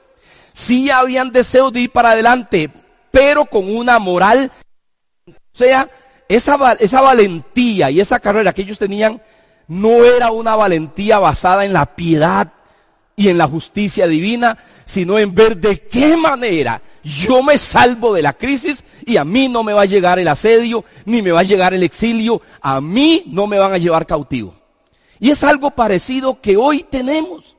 sí 0.54 0.92
habían 0.92 1.32
deseo 1.32 1.72
de 1.72 1.82
ir 1.82 1.92
para 1.92 2.12
adelante, 2.12 2.70
pero 3.10 3.46
con 3.46 3.76
una 3.76 3.98
moral, 3.98 4.52
o 5.28 5.32
sea, 5.54 5.90
esa, 6.28 6.74
esa 6.74 7.02
valentía 7.02 7.90
y 7.90 8.00
esa 8.00 8.20
carrera 8.20 8.54
que 8.54 8.62
ellos 8.62 8.78
tenían 8.78 9.22
no 9.68 10.04
era 10.06 10.30
una 10.32 10.56
valentía 10.56 11.18
basada 11.18 11.66
en 11.66 11.74
la 11.74 11.96
piedad 11.96 12.54
y 13.16 13.30
en 13.30 13.40
la 13.40 13.48
justicia 13.48 14.06
divina, 14.08 14.60
sino 14.90 15.20
en 15.20 15.36
ver 15.36 15.56
de 15.56 15.82
qué 15.82 16.18
manera 16.18 16.82
yo 17.04 17.44
me 17.44 17.60
salvo 17.60 18.12
de 18.12 18.24
la 18.24 18.34
crisis 18.34 18.84
y 19.06 19.18
a 19.18 19.24
mí 19.24 19.48
no 19.48 19.64
me 19.64 19.72
va 19.72 19.84
a 19.84 19.86
llegar 19.86 20.18
el 20.18 20.28
asedio, 20.28 20.84
ni 21.06 21.22
me 21.22 21.32
va 21.32 21.42
a 21.42 21.44
llegar 21.44 21.76
el 21.76 21.84
exilio, 21.84 22.42
a 22.60 22.82
mí 22.82 23.24
no 23.28 23.46
me 23.46 23.60
van 23.60 23.72
a 23.72 23.78
llevar 23.78 24.08
cautivo. 24.08 24.56
Y 25.20 25.30
es 25.30 25.44
algo 25.44 25.70
parecido 25.70 26.42
que 26.42 26.58
hoy 26.58 26.84
tenemos. 26.90 27.56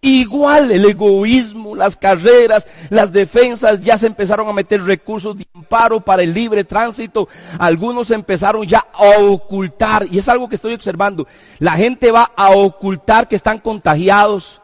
Igual 0.00 0.72
el 0.72 0.84
egoísmo, 0.84 1.76
las 1.76 1.94
carreras, 1.94 2.66
las 2.90 3.12
defensas, 3.12 3.78
ya 3.78 3.96
se 3.96 4.06
empezaron 4.06 4.48
a 4.48 4.52
meter 4.52 4.82
recursos 4.82 5.38
de 5.38 5.46
amparo 5.54 6.00
para 6.00 6.24
el 6.24 6.34
libre 6.34 6.64
tránsito. 6.64 7.28
Algunos 7.60 8.10
empezaron 8.10 8.66
ya 8.66 8.84
a 8.92 9.20
ocultar, 9.20 10.08
y 10.10 10.18
es 10.18 10.28
algo 10.28 10.48
que 10.48 10.56
estoy 10.56 10.74
observando. 10.74 11.28
La 11.60 11.72
gente 11.72 12.10
va 12.10 12.32
a 12.34 12.50
ocultar 12.50 13.28
que 13.28 13.36
están 13.36 13.58
contagiados, 13.58 14.60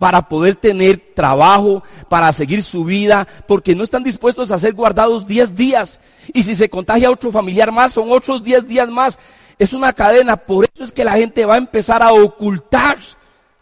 para 0.00 0.30
poder 0.30 0.56
tener 0.56 1.12
trabajo, 1.14 1.84
para 2.08 2.32
seguir 2.32 2.62
su 2.62 2.84
vida, 2.84 3.28
porque 3.46 3.74
no 3.76 3.84
están 3.84 4.02
dispuestos 4.02 4.50
a 4.50 4.58
ser 4.58 4.72
guardados 4.72 5.26
10 5.26 5.54
días. 5.54 6.00
Y 6.32 6.42
si 6.42 6.54
se 6.54 6.70
contagia 6.70 7.10
otro 7.10 7.30
familiar 7.30 7.70
más, 7.70 7.92
son 7.92 8.10
otros 8.10 8.42
10 8.42 8.66
días 8.66 8.88
más. 8.88 9.18
Es 9.58 9.74
una 9.74 9.92
cadena, 9.92 10.38
por 10.38 10.64
eso 10.64 10.84
es 10.84 10.92
que 10.92 11.04
la 11.04 11.18
gente 11.18 11.44
va 11.44 11.56
a 11.56 11.58
empezar 11.58 12.02
a 12.02 12.14
ocultar 12.14 12.96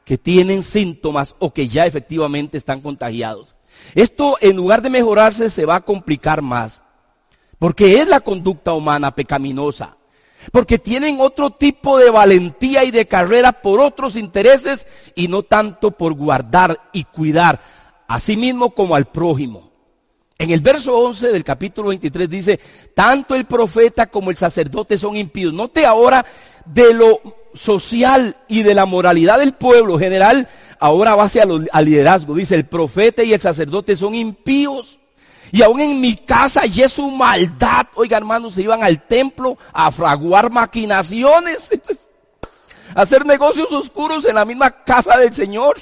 que 0.04 0.16
tienen 0.16 0.62
síntomas 0.62 1.34
o 1.40 1.52
que 1.52 1.66
ya 1.66 1.86
efectivamente 1.86 2.56
están 2.56 2.82
contagiados. 2.82 3.56
Esto 3.96 4.38
en 4.40 4.54
lugar 4.54 4.80
de 4.80 4.90
mejorarse 4.90 5.50
se 5.50 5.66
va 5.66 5.74
a 5.74 5.84
complicar 5.84 6.40
más, 6.40 6.84
porque 7.58 7.94
es 8.00 8.06
la 8.06 8.20
conducta 8.20 8.74
humana 8.74 9.12
pecaminosa, 9.12 9.97
porque 10.52 10.78
tienen 10.78 11.20
otro 11.20 11.50
tipo 11.50 11.98
de 11.98 12.10
valentía 12.10 12.84
y 12.84 12.90
de 12.90 13.06
carrera 13.06 13.52
por 13.52 13.80
otros 13.80 14.16
intereses 14.16 14.86
y 15.14 15.28
no 15.28 15.42
tanto 15.42 15.90
por 15.92 16.14
guardar 16.14 16.80
y 16.92 17.04
cuidar 17.04 17.60
a 18.06 18.20
sí 18.20 18.36
mismo 18.36 18.70
como 18.70 18.94
al 18.94 19.06
prójimo. 19.06 19.68
En 20.38 20.50
el 20.50 20.60
verso 20.60 20.96
11 20.96 21.32
del 21.32 21.42
capítulo 21.42 21.88
23 21.88 22.30
dice, 22.30 22.60
tanto 22.94 23.34
el 23.34 23.44
profeta 23.44 24.06
como 24.06 24.30
el 24.30 24.36
sacerdote 24.36 24.96
son 24.96 25.16
impíos. 25.16 25.52
Note 25.52 25.84
ahora 25.84 26.24
de 26.64 26.94
lo 26.94 27.20
social 27.54 28.36
y 28.46 28.62
de 28.62 28.74
la 28.74 28.86
moralidad 28.86 29.40
del 29.40 29.54
pueblo 29.54 29.98
general, 29.98 30.48
ahora 30.78 31.16
va 31.16 31.24
hacia 31.24 31.42
al 31.42 31.84
liderazgo. 31.84 32.34
Dice, 32.34 32.54
el 32.54 32.66
profeta 32.66 33.24
y 33.24 33.32
el 33.32 33.40
sacerdote 33.40 33.96
son 33.96 34.14
impíos. 34.14 35.00
Y 35.52 35.62
aún 35.62 35.80
en 35.80 36.00
mi 36.00 36.14
casa 36.16 36.66
y 36.66 36.82
es 36.82 36.92
su 36.92 37.10
maldad. 37.10 37.86
Oiga, 37.94 38.16
hermanos, 38.16 38.54
se 38.54 38.62
iban 38.62 38.82
al 38.82 39.06
templo 39.06 39.56
a 39.72 39.90
fraguar 39.90 40.50
maquinaciones, 40.50 41.70
a 42.94 43.02
hacer 43.02 43.24
negocios 43.24 43.70
oscuros 43.72 44.24
en 44.26 44.34
la 44.34 44.44
misma 44.44 44.70
casa 44.70 45.16
del 45.16 45.32
Señor. 45.32 45.76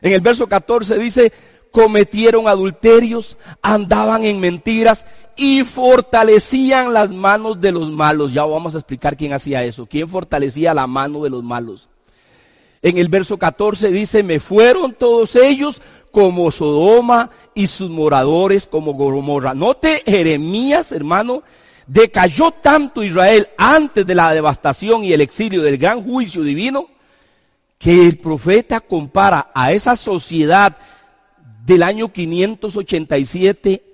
En 0.00 0.12
el 0.12 0.20
verso 0.20 0.46
14 0.46 0.98
dice, 0.98 1.32
cometieron 1.70 2.48
adulterios, 2.48 3.36
andaban 3.62 4.24
en 4.24 4.40
mentiras 4.40 5.04
y 5.36 5.62
fortalecían 5.64 6.92
las 6.92 7.10
manos 7.10 7.60
de 7.60 7.72
los 7.72 7.90
malos. 7.90 8.32
Ya 8.32 8.44
vamos 8.44 8.74
a 8.74 8.78
explicar 8.78 9.16
quién 9.16 9.32
hacía 9.32 9.64
eso. 9.64 9.86
¿Quién 9.86 10.08
fortalecía 10.08 10.74
la 10.74 10.86
mano 10.86 11.22
de 11.22 11.30
los 11.30 11.42
malos? 11.42 11.88
En 12.82 12.98
el 12.98 13.08
verso 13.08 13.38
14 13.38 13.90
dice, 13.90 14.22
me 14.22 14.40
fueron 14.40 14.94
todos 14.94 15.34
ellos 15.36 15.82
como 16.10 16.50
Sodoma 16.50 17.30
y 17.54 17.66
sus 17.66 17.90
moradores 17.90 18.66
como 18.66 18.94
Gomorra. 18.94 19.54
Note 19.54 20.02
Jeremías, 20.06 20.92
hermano, 20.92 21.42
decayó 21.86 22.50
tanto 22.50 23.02
Israel 23.02 23.48
antes 23.56 24.06
de 24.06 24.14
la 24.14 24.32
devastación 24.32 25.04
y 25.04 25.12
el 25.12 25.20
exilio 25.20 25.62
del 25.62 25.78
gran 25.78 26.02
juicio 26.02 26.42
divino, 26.42 26.88
que 27.78 28.06
el 28.06 28.18
profeta 28.18 28.80
compara 28.80 29.50
a 29.54 29.72
esa 29.72 29.96
sociedad 29.96 30.76
del 31.64 31.82
año 31.82 32.12
587 32.12 33.84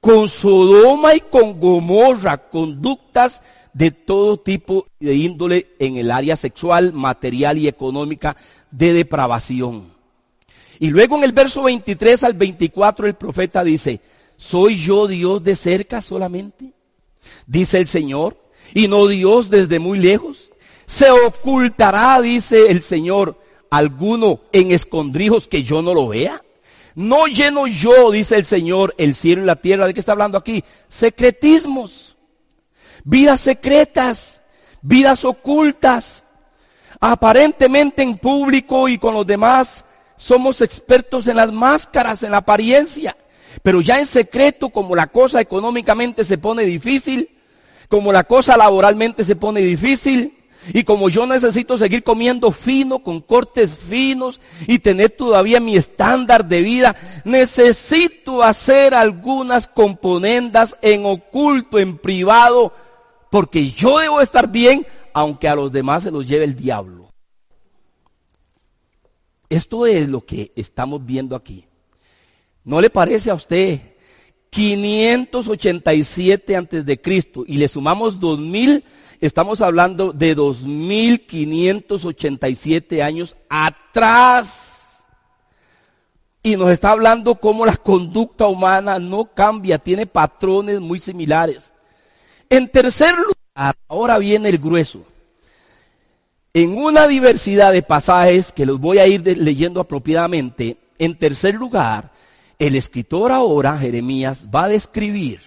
con 0.00 0.28
Sodoma 0.28 1.14
y 1.14 1.20
con 1.20 1.60
Gomorra, 1.60 2.48
conductas 2.48 3.42
de 3.72 3.90
todo 3.90 4.38
tipo 4.38 4.86
de 4.98 5.14
índole 5.14 5.68
en 5.78 5.96
el 5.96 6.10
área 6.10 6.36
sexual, 6.36 6.92
material 6.92 7.58
y 7.58 7.68
económica 7.68 8.36
de 8.70 8.92
depravación. 8.92 9.89
Y 10.80 10.88
luego 10.88 11.18
en 11.18 11.24
el 11.24 11.32
verso 11.32 11.62
23 11.62 12.24
al 12.24 12.32
24 12.32 13.06
el 13.06 13.14
profeta 13.14 13.62
dice, 13.62 14.00
¿soy 14.38 14.78
yo 14.78 15.06
Dios 15.06 15.44
de 15.44 15.54
cerca 15.54 16.00
solamente? 16.00 16.72
Dice 17.46 17.76
el 17.76 17.86
Señor, 17.86 18.38
y 18.72 18.88
no 18.88 19.06
Dios 19.06 19.50
desde 19.50 19.78
muy 19.78 19.98
lejos. 19.98 20.50
Se 20.86 21.10
ocultará, 21.10 22.18
dice 22.22 22.70
el 22.70 22.82
Señor, 22.82 23.38
alguno 23.68 24.40
en 24.52 24.72
escondrijos 24.72 25.46
que 25.46 25.64
yo 25.64 25.82
no 25.82 25.92
lo 25.92 26.08
vea. 26.08 26.42
No 26.94 27.26
lleno 27.26 27.66
yo, 27.66 28.10
dice 28.10 28.36
el 28.36 28.46
Señor, 28.46 28.94
el 28.96 29.14
cielo 29.14 29.42
y 29.42 29.46
la 29.46 29.56
tierra. 29.56 29.86
¿De 29.86 29.92
qué 29.92 30.00
está 30.00 30.12
hablando 30.12 30.38
aquí? 30.38 30.64
Secretismos, 30.88 32.16
vidas 33.04 33.42
secretas, 33.42 34.40
vidas 34.80 35.26
ocultas. 35.26 36.24
Aparentemente 36.98 38.02
en 38.02 38.16
público 38.16 38.88
y 38.88 38.96
con 38.96 39.12
los 39.12 39.26
demás 39.26 39.84
somos 40.20 40.60
expertos 40.60 41.26
en 41.28 41.36
las 41.36 41.50
máscaras, 41.50 42.22
en 42.22 42.32
la 42.32 42.38
apariencia. 42.38 43.16
Pero 43.62 43.80
ya 43.80 43.98
en 43.98 44.06
secreto, 44.06 44.68
como 44.68 44.94
la 44.94 45.06
cosa 45.06 45.40
económicamente 45.40 46.24
se 46.24 46.36
pone 46.36 46.64
difícil, 46.64 47.30
como 47.88 48.12
la 48.12 48.24
cosa 48.24 48.56
laboralmente 48.56 49.24
se 49.24 49.34
pone 49.34 49.60
difícil, 49.62 50.36
y 50.74 50.84
como 50.84 51.08
yo 51.08 51.26
necesito 51.26 51.78
seguir 51.78 52.02
comiendo 52.02 52.52
fino, 52.52 52.98
con 52.98 53.22
cortes 53.22 53.74
finos 53.74 54.40
y 54.66 54.78
tener 54.80 55.08
todavía 55.08 55.58
mi 55.58 55.74
estándar 55.74 56.44
de 56.44 56.60
vida, 56.60 56.94
necesito 57.24 58.42
hacer 58.42 58.94
algunas 58.94 59.66
componendas 59.68 60.76
en 60.82 61.06
oculto, 61.06 61.78
en 61.78 61.96
privado, 61.96 62.74
porque 63.30 63.70
yo 63.70 63.98
debo 63.98 64.20
estar 64.20 64.48
bien, 64.48 64.86
aunque 65.14 65.48
a 65.48 65.54
los 65.54 65.72
demás 65.72 66.02
se 66.02 66.10
los 66.10 66.28
lleve 66.28 66.44
el 66.44 66.54
diablo. 66.54 66.99
Esto 69.50 69.84
es 69.84 70.08
lo 70.08 70.24
que 70.24 70.52
estamos 70.56 71.04
viendo 71.04 71.36
aquí. 71.36 71.66
¿No 72.64 72.80
le 72.80 72.88
parece 72.88 73.30
a 73.30 73.34
usted 73.34 73.80
587 74.48 76.56
antes 76.56 76.86
de 76.86 76.98
Cristo 77.00 77.44
y 77.46 77.58
le 77.58 77.68
sumamos 77.68 78.18
2000 78.18 78.82
Estamos 79.20 79.60
hablando 79.60 80.12
de 80.14 80.34
2587 80.34 83.02
años 83.02 83.36
atrás. 83.50 85.04
Y 86.42 86.56
nos 86.56 86.70
está 86.70 86.92
hablando 86.92 87.34
cómo 87.34 87.66
la 87.66 87.76
conducta 87.76 88.46
humana 88.46 88.98
no 88.98 89.26
cambia, 89.26 89.78
tiene 89.78 90.06
patrones 90.06 90.80
muy 90.80 91.00
similares. 91.00 91.70
En 92.48 92.70
tercer 92.70 93.14
lugar, 93.14 93.76
ahora 93.88 94.16
viene 94.16 94.48
el 94.48 94.56
grueso. 94.56 95.04
En 96.52 96.76
una 96.76 97.06
diversidad 97.06 97.72
de 97.72 97.82
pasajes 97.82 98.52
que 98.52 98.66
los 98.66 98.80
voy 98.80 98.98
a 98.98 99.06
ir 99.06 99.22
leyendo 99.38 99.80
apropiadamente, 99.80 100.78
en 100.98 101.16
tercer 101.16 101.54
lugar, 101.54 102.12
el 102.58 102.74
escritor 102.74 103.30
ahora, 103.30 103.78
Jeremías, 103.78 104.48
va 104.52 104.64
a 104.64 104.68
describir 104.68 105.40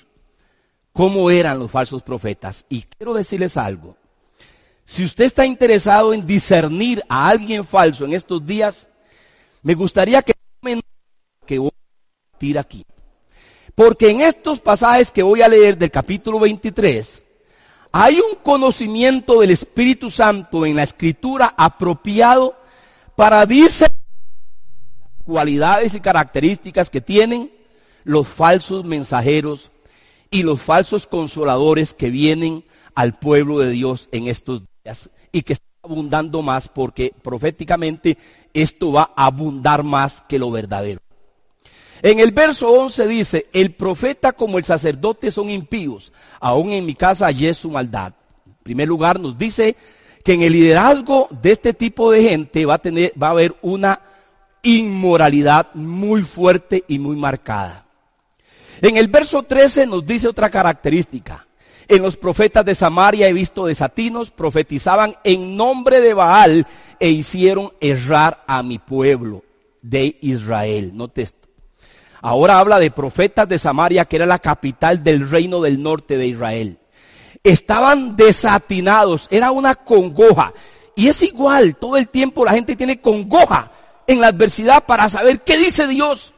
cómo 0.94 1.30
eran 1.30 1.60
los 1.60 1.70
falsos 1.70 2.02
profetas. 2.04 2.66
Y 2.70 2.84
quiero 2.84 3.14
decirles 3.14 3.58
algo. 3.58 3.98
Si 4.86 5.04
usted 5.04 5.26
está 5.26 5.46
interesado 5.46 6.14
en 6.14 6.26
discernir 6.26 7.04
a 7.10 7.30
alguien 7.30 7.66
falso 7.66 8.06
en 8.06 8.14
estos 8.14 8.46
días, 8.46 8.88
me 9.62 9.74
gustaría 9.74 10.22
que 10.22 10.34
que 11.46 11.60
voy 11.60 11.72
a 12.56 12.60
aquí. 12.60 12.86
Porque 13.76 14.10
en 14.10 14.22
estos 14.22 14.60
pasajes 14.60 15.12
que 15.12 15.24
voy 15.24 15.42
a 15.42 15.48
leer 15.48 15.78
del 15.78 15.92
capítulo 15.92 16.40
23, 16.40 17.23
hay 17.96 18.16
un 18.16 18.40
conocimiento 18.42 19.40
del 19.40 19.52
Espíritu 19.52 20.10
Santo 20.10 20.66
en 20.66 20.76
la 20.76 20.84
escritura 20.84 21.54
apropiado 21.56 22.56
para 23.16 23.46
discernir 23.46 24.02
las 25.00 25.24
cualidades 25.24 25.94
y 25.94 26.00
características 26.00 26.90
que 26.90 27.02
tienen 27.02 27.52
los 28.04 28.28
falsos 28.28 28.84
mensajeros 28.84 29.70
y 30.32 30.42
los 30.42 30.60
falsos 30.60 31.06
consoladores 31.06 31.94
que 31.94 32.10
vienen 32.10 32.66
al 32.96 33.14
pueblo 33.14 33.60
de 33.60 33.70
Dios 33.70 34.10
en 34.12 34.28
estos 34.28 34.64
días 34.84 35.12
y 35.32 35.44
que 35.44 35.54
está 35.54 35.66
abundando 35.84 36.42
más 36.42 36.70
porque 36.70 37.14
proféticamente 37.22 38.18
esto 38.56 38.92
va 38.92 39.12
a 39.16 39.28
abundar 39.28 39.84
más 39.84 40.24
que 40.28 40.40
lo 40.40 40.50
verdadero. 40.50 41.00
En 42.04 42.20
el 42.20 42.32
verso 42.32 42.70
11 42.70 43.08
dice, 43.08 43.48
el 43.54 43.72
profeta 43.76 44.34
como 44.34 44.58
el 44.58 44.66
sacerdote 44.66 45.32
son 45.32 45.50
impíos, 45.50 46.12
aún 46.42 46.74
en 46.74 46.86
mi 46.86 46.96
casa 46.96 47.28
hay 47.28 47.54
su 47.54 47.72
maldad. 47.72 48.12
En 48.46 48.56
primer 48.62 48.90
lugar 48.90 49.22
nos 49.22 49.38
dice 49.38 49.78
que 50.22 50.34
en 50.34 50.42
el 50.42 50.52
liderazgo 50.52 51.30
de 51.42 51.54
este 51.54 51.74
tipo 51.74 52.12
de 52.12 52.24
gente 52.24 52.66
va 52.66 52.74
a 52.74 52.80
tener, 52.80 53.14
va 53.22 53.28
a 53.28 53.32
haber 53.32 53.56
una 53.62 54.02
inmoralidad 54.64 55.74
muy 55.76 56.24
fuerte 56.24 56.84
y 56.90 57.00
muy 57.00 57.16
marcada. 57.16 57.86
En 58.82 58.98
el 58.98 59.08
verso 59.08 59.44
13 59.44 59.88
nos 59.88 60.06
dice 60.06 60.28
otra 60.28 60.50
característica. 60.50 61.48
En 61.88 62.02
los 62.02 62.18
profetas 62.18 62.66
de 62.66 62.76
Samaria 62.76 63.30
he 63.30 63.34
visto 63.34 63.66
desatinos, 63.66 64.30
profetizaban 64.30 65.16
en 65.24 65.56
nombre 65.56 66.02
de 66.02 66.14
Baal 66.14 66.68
e 67.00 67.10
hicieron 67.10 67.72
errar 67.80 68.44
a 68.46 68.62
mi 68.62 68.78
pueblo 68.78 69.42
de 69.82 70.18
Israel. 70.20 70.92
Ahora 72.26 72.60
habla 72.60 72.80
de 72.80 72.90
profetas 72.90 73.50
de 73.50 73.60
Samaria, 73.60 74.06
que 74.06 74.16
era 74.16 74.26
la 74.26 74.40
capital 74.40 75.04
del 75.04 75.30
reino 75.30 75.60
del 75.60 75.84
norte 75.84 76.18
de 76.18 76.28
Israel. 76.28 76.80
Estaban 77.44 78.16
desatinados, 78.16 79.28
era 79.30 79.52
una 79.52 79.76
congoja. 79.76 80.54
Y 80.96 81.10
es 81.10 81.22
igual, 81.22 81.76
todo 81.76 81.98
el 81.98 82.08
tiempo 82.08 82.46
la 82.46 82.54
gente 82.54 82.78
tiene 82.78 83.02
congoja 83.02 83.72
en 84.08 84.22
la 84.22 84.28
adversidad 84.28 84.86
para 84.86 85.10
saber 85.10 85.42
qué 85.42 85.58
dice 85.58 85.86
Dios. 85.86 86.34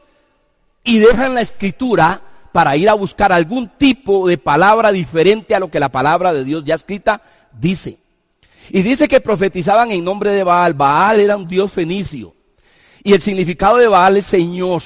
Y 0.82 0.98
dejan 0.98 1.36
la 1.36 1.42
escritura 1.42 2.20
para 2.50 2.76
ir 2.76 2.88
a 2.88 2.94
buscar 2.94 3.32
algún 3.32 3.68
tipo 3.68 4.26
de 4.26 4.38
palabra 4.38 4.90
diferente 4.90 5.54
a 5.54 5.60
lo 5.60 5.70
que 5.70 5.78
la 5.78 5.90
palabra 5.90 6.32
de 6.32 6.42
Dios 6.42 6.64
ya 6.64 6.74
escrita 6.74 7.22
dice. 7.52 7.98
Y 8.70 8.82
dice 8.82 9.06
que 9.06 9.20
profetizaban 9.20 9.92
en 9.92 10.02
nombre 10.02 10.32
de 10.32 10.42
Baal. 10.42 10.74
Baal 10.74 11.20
era 11.20 11.36
un 11.36 11.46
dios 11.46 11.70
fenicio. 11.70 12.34
Y 13.04 13.12
el 13.12 13.22
significado 13.22 13.76
de 13.76 13.86
Baal 13.86 14.16
es 14.16 14.26
Señor. 14.26 14.82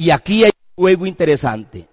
Y 0.00 0.12
aquí 0.12 0.44
hay 0.44 0.52
un 0.76 0.84
juego 0.84 1.04
interesante. 1.04 1.86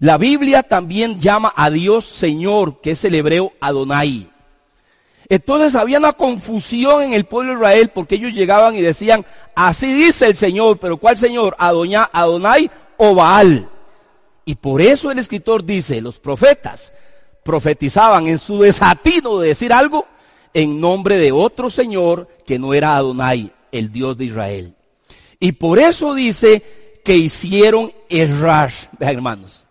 La 0.00 0.18
Biblia 0.18 0.64
también 0.64 1.20
llama 1.20 1.52
a 1.54 1.70
Dios 1.70 2.04
Señor, 2.04 2.80
que 2.80 2.90
es 2.90 3.04
el 3.04 3.14
hebreo 3.14 3.52
Adonai. 3.60 4.28
Entonces 5.28 5.76
había 5.76 5.98
una 5.98 6.14
confusión 6.14 7.04
en 7.04 7.12
el 7.12 7.24
pueblo 7.26 7.52
de 7.52 7.58
Israel 7.58 7.92
porque 7.94 8.16
ellos 8.16 8.32
llegaban 8.32 8.74
y 8.74 8.80
decían, 8.80 9.24
así 9.54 9.92
dice 9.92 10.26
el 10.26 10.34
Señor, 10.34 10.80
pero 10.80 10.96
¿cuál 10.96 11.16
Señor? 11.18 11.54
Adoña, 11.60 12.10
Adonai 12.12 12.68
o 12.96 13.14
Baal. 13.14 13.70
Y 14.44 14.56
por 14.56 14.82
eso 14.82 15.12
el 15.12 15.20
escritor 15.20 15.64
dice, 15.64 16.00
los 16.00 16.18
profetas 16.18 16.92
profetizaban 17.44 18.26
en 18.26 18.40
su 18.40 18.58
desatino 18.58 19.38
de 19.38 19.50
decir 19.50 19.72
algo 19.72 20.08
en 20.52 20.80
nombre 20.80 21.16
de 21.16 21.30
otro 21.30 21.70
Señor 21.70 22.26
que 22.44 22.58
no 22.58 22.74
era 22.74 22.96
Adonai, 22.96 23.52
el 23.70 23.92
Dios 23.92 24.18
de 24.18 24.24
Israel. 24.24 24.74
Y 25.38 25.52
por 25.52 25.78
eso 25.78 26.12
dice 26.12 26.85
que 27.06 27.16
hicieron 27.16 27.92
errar, 28.10 28.72
hermanos 28.98 29.66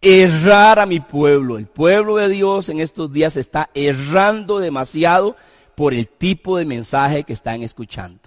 errar 0.00 0.78
a 0.78 0.86
mi 0.86 1.00
pueblo. 1.00 1.58
El 1.58 1.66
pueblo 1.66 2.16
de 2.16 2.28
Dios 2.28 2.68
en 2.68 2.80
estos 2.80 3.12
días 3.12 3.36
está 3.36 3.70
errando 3.74 4.58
demasiado 4.58 5.36
por 5.74 5.94
el 5.94 6.08
tipo 6.08 6.56
de 6.56 6.64
mensaje 6.64 7.24
que 7.24 7.32
están 7.32 7.62
escuchando. 7.62 8.20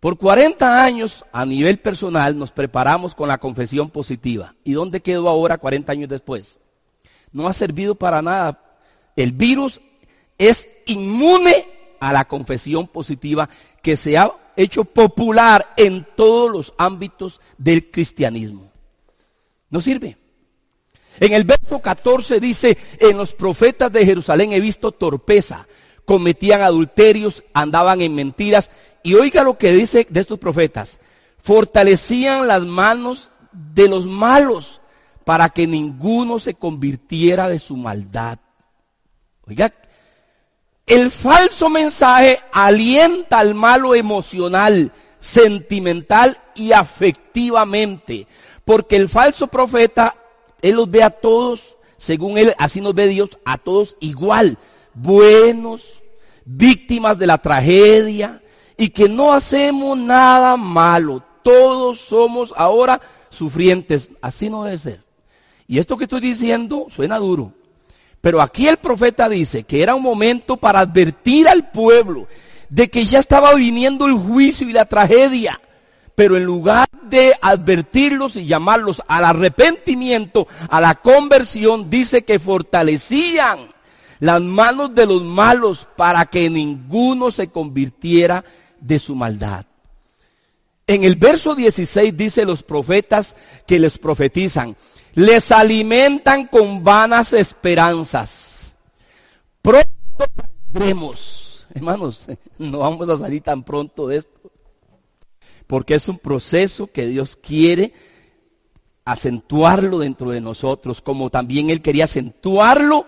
Por 0.00 0.16
40 0.16 0.84
años, 0.84 1.24
a 1.32 1.44
nivel 1.44 1.78
personal, 1.78 2.38
nos 2.38 2.52
preparamos 2.52 3.14
con 3.14 3.28
la 3.28 3.38
confesión 3.38 3.90
positiva. 3.90 4.54
¿Y 4.62 4.72
dónde 4.72 5.00
quedó 5.00 5.28
ahora 5.28 5.58
40 5.58 5.90
años 5.90 6.08
después? 6.08 6.58
No 7.32 7.48
ha 7.48 7.52
servido 7.52 7.96
para 7.96 8.22
nada. 8.22 8.62
El 9.16 9.32
virus 9.32 9.80
es 10.36 10.68
inmune 10.86 11.77
a 12.00 12.12
la 12.12 12.26
confesión 12.26 12.86
positiva 12.86 13.48
que 13.82 13.96
se 13.96 14.16
ha 14.18 14.32
hecho 14.56 14.84
popular 14.84 15.74
en 15.76 16.06
todos 16.16 16.50
los 16.50 16.74
ámbitos 16.78 17.40
del 17.56 17.90
cristianismo. 17.90 18.70
No 19.70 19.80
sirve. 19.80 20.16
En 21.20 21.32
el 21.32 21.44
verso 21.44 21.80
14 21.80 22.40
dice, 22.40 22.76
en 23.00 23.16
los 23.16 23.34
profetas 23.34 23.92
de 23.92 24.04
Jerusalén 24.04 24.52
he 24.52 24.60
visto 24.60 24.92
torpeza, 24.92 25.66
cometían 26.04 26.62
adulterios, 26.62 27.44
andaban 27.52 28.00
en 28.00 28.14
mentiras. 28.14 28.70
Y 29.02 29.14
oiga 29.14 29.42
lo 29.42 29.58
que 29.58 29.72
dice 29.72 30.06
de 30.08 30.20
estos 30.20 30.38
profetas, 30.38 30.98
fortalecían 31.42 32.46
las 32.46 32.64
manos 32.64 33.30
de 33.52 33.88
los 33.88 34.06
malos 34.06 34.80
para 35.24 35.50
que 35.50 35.66
ninguno 35.66 36.38
se 36.40 36.54
convirtiera 36.54 37.48
de 37.48 37.58
su 37.58 37.76
maldad. 37.76 38.38
Oiga, 39.46 39.74
el 40.88 41.10
falso 41.10 41.68
mensaje 41.68 42.38
alienta 42.52 43.38
al 43.38 43.54
malo 43.54 43.94
emocional, 43.94 44.92
sentimental 45.20 46.40
y 46.54 46.72
afectivamente, 46.72 48.26
porque 48.64 48.96
el 48.96 49.08
falso 49.08 49.46
profeta 49.48 50.14
él 50.62 50.76
los 50.76 50.90
ve 50.90 51.02
a 51.02 51.10
todos, 51.10 51.76
según 51.96 52.38
Él, 52.38 52.54
así 52.58 52.80
nos 52.80 52.94
ve 52.94 53.06
Dios, 53.08 53.30
a 53.44 53.58
todos 53.58 53.96
igual, 54.00 54.58
buenos, 54.94 56.02
víctimas 56.44 57.18
de 57.18 57.26
la 57.26 57.38
tragedia, 57.38 58.42
y 58.76 58.90
que 58.90 59.08
no 59.08 59.32
hacemos 59.32 59.98
nada 59.98 60.56
malo. 60.56 61.22
Todos 61.42 62.00
somos 62.00 62.52
ahora 62.56 63.00
sufrientes. 63.30 64.10
Así 64.20 64.48
no 64.48 64.64
debe 64.64 64.78
ser. 64.78 65.04
Y 65.66 65.78
esto 65.78 65.96
que 65.96 66.04
estoy 66.04 66.20
diciendo 66.20 66.86
suena 66.90 67.18
duro. 67.18 67.52
Pero 68.20 68.40
aquí 68.40 68.66
el 68.66 68.78
profeta 68.78 69.28
dice 69.28 69.62
que 69.62 69.82
era 69.82 69.94
un 69.94 70.02
momento 70.02 70.56
para 70.56 70.80
advertir 70.80 71.48
al 71.48 71.70
pueblo 71.70 72.26
de 72.68 72.90
que 72.90 73.04
ya 73.04 73.18
estaba 73.18 73.54
viniendo 73.54 74.06
el 74.06 74.14
juicio 74.14 74.68
y 74.68 74.72
la 74.72 74.86
tragedia. 74.86 75.60
Pero 76.14 76.36
en 76.36 76.44
lugar 76.44 76.88
de 77.02 77.34
advertirlos 77.40 78.34
y 78.34 78.46
llamarlos 78.46 79.02
al 79.06 79.24
arrepentimiento, 79.24 80.48
a 80.68 80.80
la 80.80 80.96
conversión, 80.96 81.90
dice 81.90 82.24
que 82.24 82.40
fortalecían 82.40 83.72
las 84.18 84.40
manos 84.40 84.94
de 84.94 85.06
los 85.06 85.22
malos 85.22 85.86
para 85.96 86.26
que 86.26 86.50
ninguno 86.50 87.30
se 87.30 87.48
convirtiera 87.48 88.44
de 88.80 88.98
su 88.98 89.14
maldad. 89.14 89.64
En 90.88 91.04
el 91.04 91.16
verso 91.16 91.54
16 91.54 92.16
dice 92.16 92.44
los 92.44 92.62
profetas 92.62 93.36
que 93.66 93.78
les 93.78 93.98
profetizan, 93.98 94.74
les 95.18 95.50
alimentan 95.50 96.46
con 96.46 96.84
vanas 96.84 97.32
esperanzas. 97.32 98.72
Pronto 99.60 99.88
saldremos. 100.72 101.66
Hermanos, 101.74 102.26
no 102.58 102.78
vamos 102.78 103.08
a 103.08 103.18
salir 103.18 103.42
tan 103.42 103.64
pronto 103.64 104.06
de 104.06 104.18
esto 104.18 104.38
porque 105.66 105.96
es 105.96 106.08
un 106.08 106.18
proceso 106.18 106.86
que 106.86 107.08
Dios 107.08 107.36
quiere 107.36 107.92
acentuarlo 109.04 109.98
dentro 109.98 110.30
de 110.30 110.40
nosotros, 110.40 111.02
como 111.02 111.30
también 111.30 111.68
Él 111.68 111.82
quería 111.82 112.04
acentuarlo 112.04 113.04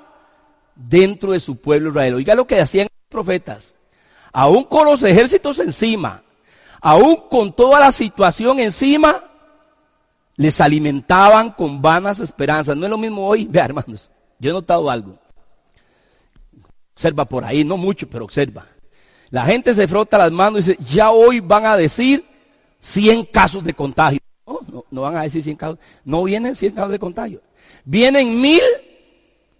dentro 0.74 1.30
de 1.30 1.38
su 1.38 1.56
pueblo 1.56 1.90
Israel. 1.90 2.14
Oiga 2.14 2.34
lo 2.34 2.46
que 2.46 2.60
hacían 2.60 2.88
los 2.90 3.08
profetas, 3.08 3.74
aún 4.32 4.64
con 4.64 4.84
los 4.84 5.04
ejércitos 5.04 5.60
encima, 5.60 6.24
aún 6.80 7.22
con 7.30 7.52
toda 7.52 7.78
la 7.78 7.92
situación 7.92 8.58
encima, 8.58 9.29
les 10.40 10.58
alimentaban 10.58 11.50
con 11.50 11.82
vanas 11.82 12.18
esperanzas. 12.18 12.74
No 12.74 12.86
es 12.86 12.90
lo 12.90 12.96
mismo 12.96 13.26
hoy, 13.26 13.44
vea 13.50 13.66
hermanos, 13.66 14.08
yo 14.38 14.50
he 14.50 14.52
notado 14.54 14.88
algo. 14.88 15.18
Observa 16.94 17.26
por 17.26 17.44
ahí, 17.44 17.62
no 17.62 17.76
mucho, 17.76 18.08
pero 18.08 18.24
observa. 18.24 18.66
La 19.28 19.44
gente 19.44 19.74
se 19.74 19.86
frota 19.86 20.16
las 20.16 20.32
manos 20.32 20.66
y 20.66 20.70
dice, 20.70 20.82
ya 20.82 21.10
hoy 21.10 21.40
van 21.40 21.66
a 21.66 21.76
decir 21.76 22.24
100 22.78 23.26
casos 23.26 23.62
de 23.62 23.74
contagio. 23.74 24.20
No, 24.46 24.84
no, 24.90 25.00
van 25.02 25.16
a 25.16 25.22
decir 25.22 25.42
100 25.42 25.56
casos. 25.56 25.78
No 26.06 26.24
vienen 26.24 26.56
100 26.56 26.72
casos 26.72 26.90
de 26.90 26.98
contagio. 26.98 27.42
Vienen 27.84 28.40
mil 28.40 28.62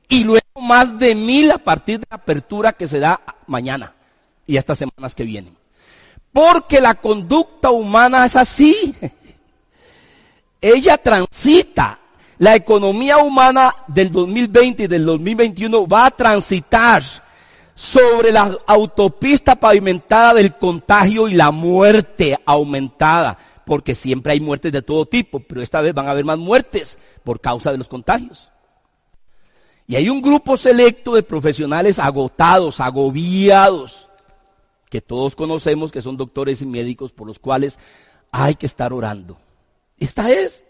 y 0.08 0.24
luego 0.24 0.40
más 0.62 0.98
de 0.98 1.14
mil 1.14 1.50
a 1.50 1.58
partir 1.58 2.00
de 2.00 2.06
la 2.08 2.16
apertura 2.16 2.72
que 2.72 2.88
se 2.88 2.98
da 2.98 3.20
mañana 3.46 3.94
y 4.46 4.56
estas 4.56 4.78
semanas 4.78 5.14
que 5.14 5.24
vienen. 5.24 5.54
Porque 6.32 6.80
la 6.80 6.94
conducta 6.94 7.70
humana 7.70 8.24
es 8.24 8.34
así. 8.34 8.94
Ella 10.60 10.98
transita. 10.98 11.98
La 12.38 12.56
economía 12.56 13.18
humana 13.18 13.74
del 13.86 14.10
2020 14.10 14.84
y 14.84 14.86
del 14.86 15.04
2021 15.04 15.86
va 15.86 16.06
a 16.06 16.10
transitar 16.10 17.02
sobre 17.74 18.32
la 18.32 18.58
autopista 18.66 19.56
pavimentada 19.56 20.34
del 20.34 20.56
contagio 20.56 21.28
y 21.28 21.34
la 21.34 21.50
muerte 21.50 22.38
aumentada, 22.46 23.36
porque 23.66 23.94
siempre 23.94 24.32
hay 24.32 24.40
muertes 24.40 24.72
de 24.72 24.80
todo 24.80 25.04
tipo, 25.04 25.40
pero 25.40 25.60
esta 25.60 25.82
vez 25.82 25.92
van 25.92 26.06
a 26.06 26.12
haber 26.12 26.24
más 26.24 26.38
muertes 26.38 26.98
por 27.24 27.40
causa 27.40 27.72
de 27.72 27.78
los 27.78 27.88
contagios. 27.88 28.50
Y 29.86 29.96
hay 29.96 30.08
un 30.08 30.22
grupo 30.22 30.56
selecto 30.56 31.14
de 31.14 31.22
profesionales 31.22 31.98
agotados, 31.98 32.80
agobiados, 32.80 34.08
que 34.88 35.00
todos 35.00 35.36
conocemos 35.36 35.92
que 35.92 36.00
son 36.00 36.16
doctores 36.16 36.62
y 36.62 36.66
médicos 36.66 37.12
por 37.12 37.26
los 37.26 37.38
cuales 37.38 37.78
hay 38.30 38.54
que 38.54 38.66
estar 38.66 38.92
orando. 38.92 39.36
Esta 40.00 40.30
es. 40.30 40.64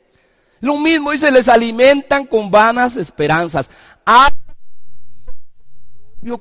Lo 0.60 0.76
mismo 0.76 1.12
dice, 1.12 1.30
les 1.30 1.48
alimentan 1.48 2.26
con 2.26 2.50
vanas 2.50 2.96
esperanzas 2.96 3.70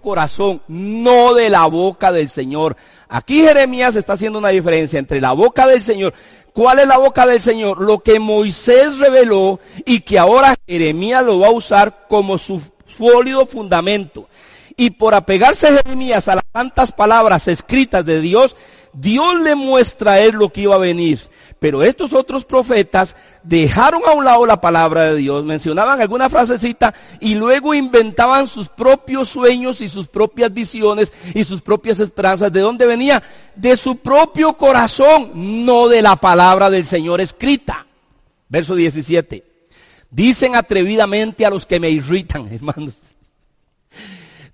corazón, 0.01 0.61
no 0.67 1.33
de 1.33 1.49
la 1.49 1.65
boca 1.65 2.11
del 2.11 2.29
Señor. 2.29 2.75
Aquí 3.07 3.41
Jeremías 3.41 3.95
está 3.95 4.13
haciendo 4.13 4.39
una 4.39 4.49
diferencia 4.49 4.99
entre 4.99 5.21
la 5.21 5.31
boca 5.31 5.67
del 5.67 5.81
Señor. 5.83 6.13
¿Cuál 6.53 6.79
es 6.79 6.87
la 6.87 6.97
boca 6.97 7.25
del 7.25 7.41
Señor? 7.41 7.79
Lo 7.81 7.99
que 7.99 8.19
Moisés 8.19 8.97
reveló 8.99 9.59
y 9.85 10.01
que 10.01 10.19
ahora 10.19 10.55
Jeremías 10.67 11.23
lo 11.23 11.39
va 11.39 11.47
a 11.47 11.51
usar 11.51 12.05
como 12.09 12.37
su 12.37 12.61
sólido 12.97 13.45
fundamento. 13.45 14.27
Y 14.75 14.91
por 14.91 15.13
apegarse 15.13 15.67
Jeremías 15.67 16.27
a 16.27 16.35
las 16.35 16.45
tantas 16.51 16.91
palabras 16.91 17.47
escritas 17.47 18.05
de 18.05 18.21
Dios, 18.21 18.55
Dios 18.93 19.39
le 19.41 19.55
muestra 19.55 20.13
a 20.13 20.19
él 20.19 20.35
lo 20.35 20.49
que 20.51 20.61
iba 20.61 20.75
a 20.75 20.79
venir. 20.79 21.19
Pero 21.59 21.83
estos 21.83 22.13
otros 22.13 22.45
profetas 22.45 23.17
dejaron 23.43 24.01
a 24.07 24.13
un 24.13 24.23
lado 24.23 24.45
la 24.45 24.61
palabra 24.61 25.05
de 25.05 25.17
Dios, 25.17 25.43
mencionaban 25.43 25.99
alguna 25.99 26.29
frasecita 26.29 26.93
y 27.19 27.35
luego 27.35 27.73
inventaban 27.73 28.47
sus 28.47 28.69
propios 28.69 29.27
sueños 29.27 29.81
y 29.81 29.89
sus 29.89 30.07
propias 30.07 30.53
visiones 30.53 31.11
y 31.33 31.43
sus 31.43 31.61
propias 31.61 31.99
esperanzas. 31.99 32.53
¿De 32.53 32.61
dónde 32.61 32.87
venía? 32.87 33.21
De 33.57 33.75
su 33.75 33.97
propio 33.97 34.53
corazón, 34.53 35.31
no 35.65 35.89
de 35.89 36.01
la 36.01 36.15
palabra 36.15 36.69
del 36.69 36.85
Señor 36.85 37.19
escrita. 37.19 37.85
Verso 38.47 38.73
17. 38.73 39.43
Dicen 40.09 40.55
atrevidamente 40.55 41.45
a 41.45 41.49
los 41.49 41.65
que 41.65 41.79
me 41.79 41.89
irritan, 41.89 42.47
hermanos. 42.53 42.93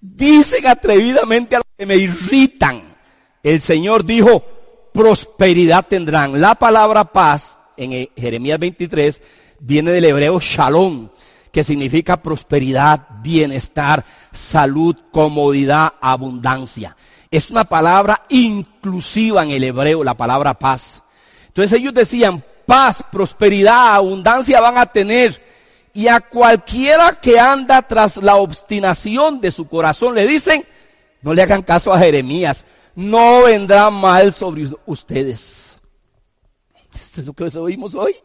Dicen 0.01 0.65
atrevidamente 0.65 1.55
a 1.55 1.59
los 1.59 1.67
que 1.77 1.85
me 1.85 1.97
irritan. 1.97 2.95
El 3.43 3.61
Señor 3.61 4.05
dijo, 4.05 4.43
prosperidad 4.95 5.85
tendrán. 5.87 6.39
La 6.39 6.55
palabra 6.55 7.03
paz 7.03 7.59
en 7.75 8.09
Jeremías 8.15 8.57
23 8.57 9.21
viene 9.59 9.91
del 9.91 10.05
hebreo 10.05 10.39
shalom, 10.39 11.09
que 11.51 11.65
significa 11.65 12.21
prosperidad, 12.21 13.05
bienestar, 13.21 14.05
salud, 14.31 14.95
comodidad, 15.11 15.93
abundancia. 15.99 16.95
Es 17.29 17.51
una 17.51 17.65
palabra 17.65 18.23
inclusiva 18.29 19.43
en 19.43 19.51
el 19.51 19.65
hebreo, 19.65 20.01
la 20.01 20.15
palabra 20.15 20.53
paz. 20.53 21.03
Entonces 21.47 21.77
ellos 21.77 21.93
decían, 21.93 22.41
paz, 22.65 23.03
prosperidad, 23.11 23.95
abundancia 23.95 24.61
van 24.61 24.77
a 24.77 24.85
tener. 24.85 25.43
Y 25.93 26.07
a 26.07 26.21
cualquiera 26.21 27.19
que 27.19 27.37
anda 27.37 27.81
tras 27.81 28.17
la 28.17 28.37
obstinación 28.37 29.41
de 29.41 29.51
su 29.51 29.67
corazón 29.67 30.15
le 30.15 30.25
dicen, 30.25 30.65
No 31.21 31.33
le 31.33 31.41
hagan 31.41 31.63
caso 31.63 31.91
a 31.91 31.99
Jeremías. 31.99 32.65
No 32.95 33.43
vendrá 33.43 33.89
mal 33.89 34.33
sobre 34.33 34.69
ustedes. 34.85 35.77
Esto 36.93 37.21
es 37.21 37.27
lo 37.27 37.33
que 37.33 37.57
oímos 37.57 37.93
hoy. 37.93 38.15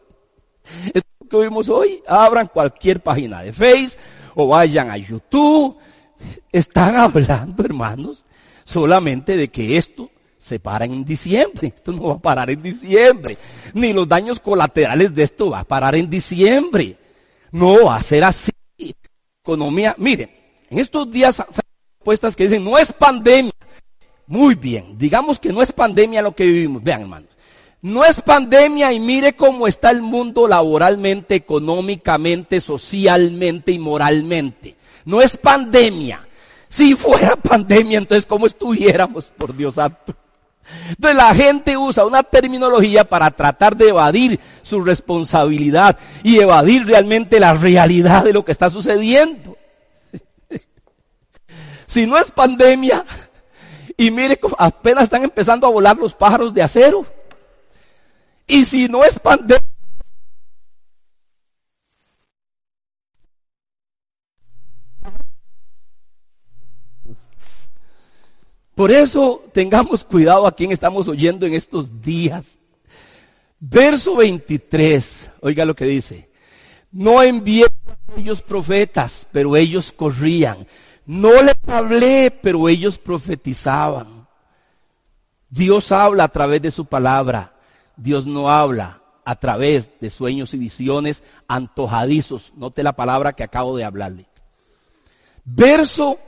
Esto 0.85 0.99
es 0.99 1.03
lo 1.19 1.27
que 1.27 1.35
oímos 1.35 1.69
hoy. 1.69 2.01
Abran 2.07 2.47
cualquier 2.47 3.01
página 3.01 3.41
de 3.41 3.51
Facebook 3.51 4.01
o 4.35 4.47
vayan 4.47 4.89
a 4.89 4.97
YouTube. 4.97 5.77
Están 6.51 6.95
hablando, 6.95 7.63
hermanos, 7.63 8.25
solamente 8.63 9.35
de 9.35 9.49
que 9.49 9.77
esto 9.77 10.09
se 10.37 10.59
para 10.59 10.85
en 10.85 11.03
diciembre. 11.03 11.73
Esto 11.75 11.91
no 11.91 12.03
va 12.03 12.13
a 12.15 12.19
parar 12.19 12.49
en 12.49 12.61
diciembre. 12.61 13.37
Ni 13.73 13.93
los 13.93 14.07
daños 14.07 14.39
colaterales 14.39 15.13
de 15.13 15.23
esto 15.23 15.51
va 15.51 15.59
a 15.59 15.63
parar 15.63 15.95
en 15.95 16.09
diciembre. 16.09 16.97
No 17.51 17.85
va 17.85 17.97
a 17.97 18.03
ser 18.03 18.23
así. 18.23 18.51
Economía, 19.43 19.95
miren, 19.97 20.31
en 20.69 20.79
estos 20.79 21.11
días 21.11 21.39
hay 21.39 21.45
propuestas 21.97 22.35
que 22.35 22.43
dicen 22.43 22.63
no 22.63 22.77
es 22.77 22.91
pandemia. 22.91 23.51
Muy 24.31 24.55
bien, 24.55 24.97
digamos 24.97 25.41
que 25.41 25.51
no 25.51 25.61
es 25.61 25.73
pandemia 25.73 26.21
lo 26.21 26.33
que 26.33 26.45
vivimos. 26.45 26.81
Vean, 26.81 27.01
hermanos. 27.01 27.29
No 27.81 28.05
es 28.05 28.21
pandemia 28.21 28.93
y 28.93 28.99
mire 29.01 29.35
cómo 29.35 29.67
está 29.67 29.89
el 29.89 30.01
mundo 30.01 30.47
laboralmente, 30.47 31.35
económicamente, 31.35 32.61
socialmente 32.61 33.73
y 33.73 33.79
moralmente. 33.79 34.77
No 35.03 35.21
es 35.21 35.35
pandemia. 35.35 36.25
Si 36.69 36.95
fuera 36.95 37.35
pandemia, 37.43 37.97
entonces 37.97 38.25
¿cómo 38.25 38.47
estuviéramos, 38.47 39.25
por 39.25 39.53
Dios 39.53 39.75
santo? 39.75 40.15
Entonces 40.91 41.17
la 41.17 41.35
gente 41.35 41.75
usa 41.75 42.05
una 42.05 42.23
terminología 42.23 43.03
para 43.03 43.31
tratar 43.31 43.75
de 43.75 43.89
evadir 43.89 44.39
su 44.61 44.81
responsabilidad 44.81 45.99
y 46.23 46.39
evadir 46.39 46.85
realmente 46.85 47.37
la 47.37 47.53
realidad 47.53 48.23
de 48.23 48.31
lo 48.31 48.45
que 48.45 48.53
está 48.53 48.69
sucediendo. 48.69 49.57
si 51.85 52.07
no 52.07 52.17
es 52.17 52.31
pandemia, 52.31 53.05
y 54.01 54.09
mire, 54.09 54.39
apenas 54.57 55.03
están 55.03 55.23
empezando 55.23 55.67
a 55.67 55.69
volar 55.69 55.95
los 55.95 56.15
pájaros 56.15 56.51
de 56.55 56.63
acero. 56.63 57.05
Y 58.47 58.65
si 58.65 58.87
no 58.87 59.05
es 59.05 59.19
pandemia, 59.19 59.61
Por 68.73 68.91
eso 68.91 69.43
tengamos 69.53 70.03
cuidado 70.03 70.47
a 70.47 70.55
quien 70.55 70.71
estamos 70.71 71.07
oyendo 71.07 71.45
en 71.45 71.53
estos 71.53 72.01
días. 72.01 72.57
Verso 73.59 74.15
23, 74.15 75.29
oiga 75.41 75.63
lo 75.65 75.75
que 75.75 75.85
dice. 75.85 76.31
No 76.91 77.21
envié 77.21 77.65
a 77.65 78.19
ellos 78.19 78.41
profetas, 78.41 79.27
pero 79.31 79.55
ellos 79.55 79.91
corrían. 79.91 80.65
No 81.05 81.41
les 81.41 81.55
hablé, 81.67 82.31
pero 82.31 82.69
ellos 82.69 82.97
profetizaban. 82.97 84.27
Dios 85.49 85.91
habla 85.91 86.25
a 86.25 86.29
través 86.29 86.61
de 86.61 86.71
su 86.71 86.85
palabra. 86.85 87.53
Dios 87.97 88.25
no 88.25 88.49
habla 88.49 89.01
a 89.25 89.35
través 89.35 89.89
de 89.99 90.09
sueños 90.09 90.53
y 90.53 90.57
visiones 90.57 91.23
antojadizos. 91.47 92.53
Note 92.55 92.83
la 92.83 92.93
palabra 92.93 93.33
que 93.33 93.43
acabo 93.43 93.75
de 93.75 93.83
hablarle. 93.83 94.25
Verso 95.43 96.19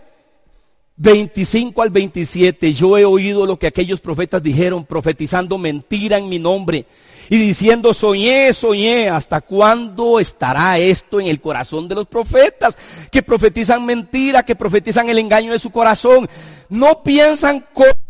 25 0.97 1.81
al 1.81 1.89
27, 1.89 2.73
yo 2.73 2.97
he 2.97 3.05
oído 3.05 3.45
lo 3.45 3.57
que 3.57 3.67
aquellos 3.67 4.01
profetas 4.01 4.43
dijeron, 4.43 4.85
profetizando 4.85 5.57
mentira 5.57 6.17
en 6.17 6.29
mi 6.29 6.39
nombre 6.39 6.85
y 7.29 7.37
diciendo, 7.37 7.93
soñé, 7.93 8.53
soñé, 8.53 9.09
¿hasta 9.09 9.41
cuándo 9.41 10.19
estará 10.19 10.77
esto 10.77 11.19
en 11.19 11.27
el 11.27 11.39
corazón 11.39 11.87
de 11.87 11.95
los 11.95 12.07
profetas? 12.07 12.77
Que 13.11 13.23
profetizan 13.23 13.85
mentira, 13.85 14.43
que 14.43 14.55
profetizan 14.55 15.09
el 15.09 15.19
engaño 15.19 15.51
de 15.51 15.59
su 15.59 15.71
corazón. 15.71 16.27
No 16.69 17.03
piensan 17.03 17.65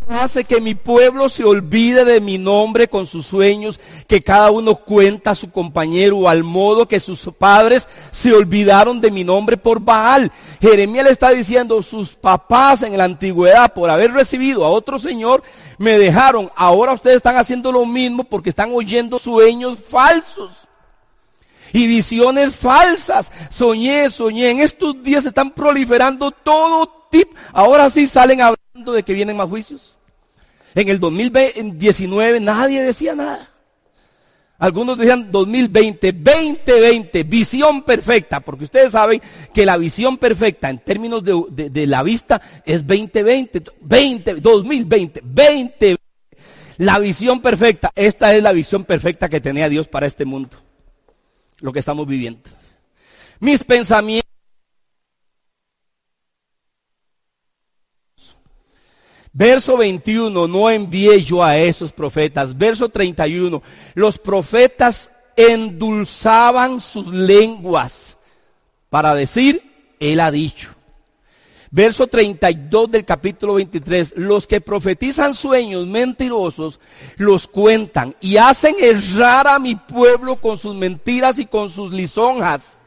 hace 0.10 0.44
que 0.44 0.62
mi 0.62 0.76
pueblo 0.76 1.30
se 1.30 1.44
olvide 1.44 2.06
de 2.06 2.20
mi 2.20 2.38
nombre 2.38 2.88
con 2.88 3.08
sus 3.08 3.26
sueños, 3.26 3.80
que 4.08 4.22
cada 4.22 4.52
uno 4.52 4.76
cuenta 4.76 5.32
a 5.32 5.36
su 5.36 5.52
compañero, 5.52 6.28
al 6.28 6.44
modo 6.44 6.88
que 6.88 7.00
sus 7.00 7.22
padres 7.38 7.88
se 8.12 8.34
olvidaron 8.34 9.02
de 9.02 9.12
mi 9.12 9.24
nombre 9.24 9.58
por 9.58 9.80
Baal. 9.80 10.32
Jeremías 10.62 11.06
le 11.06 11.12
está 11.12 11.30
diciendo, 11.30 11.82
sus 11.84 12.16
papás 12.16 12.82
en 12.84 12.98
la 12.98 13.04
antigüedad, 13.06 13.74
por 13.74 13.90
haber 13.90 14.12
recibido 14.12 14.66
a 14.66 14.70
otro 14.70 15.00
Señor, 15.00 15.44
me 15.78 15.98
dejaron. 15.98 16.52
Ahora 16.56 16.94
ustedes 16.94 17.18
están 17.18 17.38
haciendo 17.38 17.72
lo 17.72 17.86
mismo 17.86 18.24
porque 18.24 18.50
están 18.50 18.72
oyendo 18.74 19.20
sueños 19.20 19.80
falsos. 19.88 20.58
Y 21.76 21.88
visiones 21.88 22.56
falsas. 22.56 23.32
Soñé, 23.50 24.12
soñé. 24.12 24.52
En 24.52 24.60
estos 24.60 25.02
días 25.02 25.26
están 25.26 25.50
proliferando 25.50 26.30
todo 26.30 27.04
ahora 27.54 27.90
sí 27.90 28.08
salen 28.08 28.42
hablando 28.42 28.63
de 28.74 29.04
que 29.04 29.14
vienen 29.14 29.38
más 29.38 29.50
juicios. 29.50 29.98
En 30.74 30.90
el 30.90 31.00
2019 31.00 32.40
nadie 32.40 32.82
decía 32.82 33.14
nada. 33.14 33.48
Algunos 34.58 34.98
decían 34.98 35.32
2020, 35.32 36.14
2020, 36.14 37.24
visión 37.24 37.84
perfecta, 37.84 38.40
porque 38.40 38.64
ustedes 38.64 38.94
saben 38.94 39.22
que 39.54 39.66
la 39.66 39.78
visión 39.78 40.18
perfecta 40.18 40.70
en 40.70 40.80
términos 40.80 41.22
de, 41.24 41.88
la 41.88 42.02
vista 42.02 42.42
es 42.66 42.88
2020, 42.88 43.64
20, 43.82 44.36
2020, 44.36 45.22
2020. 45.24 45.98
La 46.78 46.98
visión 46.98 47.42
perfecta, 47.42 47.92
esta 47.94 48.34
es 48.34 48.42
la 48.42 48.54
visión 48.54 48.86
perfecta 48.86 49.30
que 49.30 49.42
tenía 49.42 49.70
Dios 49.70 49.88
para 49.88 50.08
este 50.08 50.26
mundo, 50.26 50.58
lo 51.60 51.72
que 51.72 51.80
estamos 51.80 52.08
viviendo. 52.08 52.50
Mis 53.40 53.64
pensamientos 53.64 54.23
Verso 59.34 59.78
21, 59.78 60.48
no 60.48 60.70
envié 60.70 61.22
yo 61.22 61.44
a 61.44 61.58
esos 61.58 61.92
profetas. 61.92 62.56
Verso 62.56 62.90
31, 62.90 63.64
los 63.96 64.20
profetas 64.20 65.10
endulzaban 65.36 66.80
sus 66.80 67.08
lenguas 67.08 68.18
para 68.92 69.16
decir, 69.16 69.96
Él 70.00 70.20
ha 70.20 70.30
dicho. 70.30 70.76
Verso 71.72 72.06
32 72.06 72.92
del 72.92 73.04
capítulo 73.04 73.56
23, 73.56 74.14
los 74.18 74.46
que 74.46 74.62
profetizan 74.62 75.34
sueños 75.34 75.88
mentirosos 75.88 76.80
los 77.18 77.48
cuentan 77.48 78.16
y 78.22 78.38
hacen 78.38 78.76
errar 78.80 79.48
a 79.48 79.58
mi 79.58 79.76
pueblo 79.76 80.36
con 80.36 80.60
sus 80.60 80.76
mentiras 80.76 81.40
y 81.40 81.48
con 81.48 81.72
sus 81.72 81.92
lisonjas. 81.92 82.78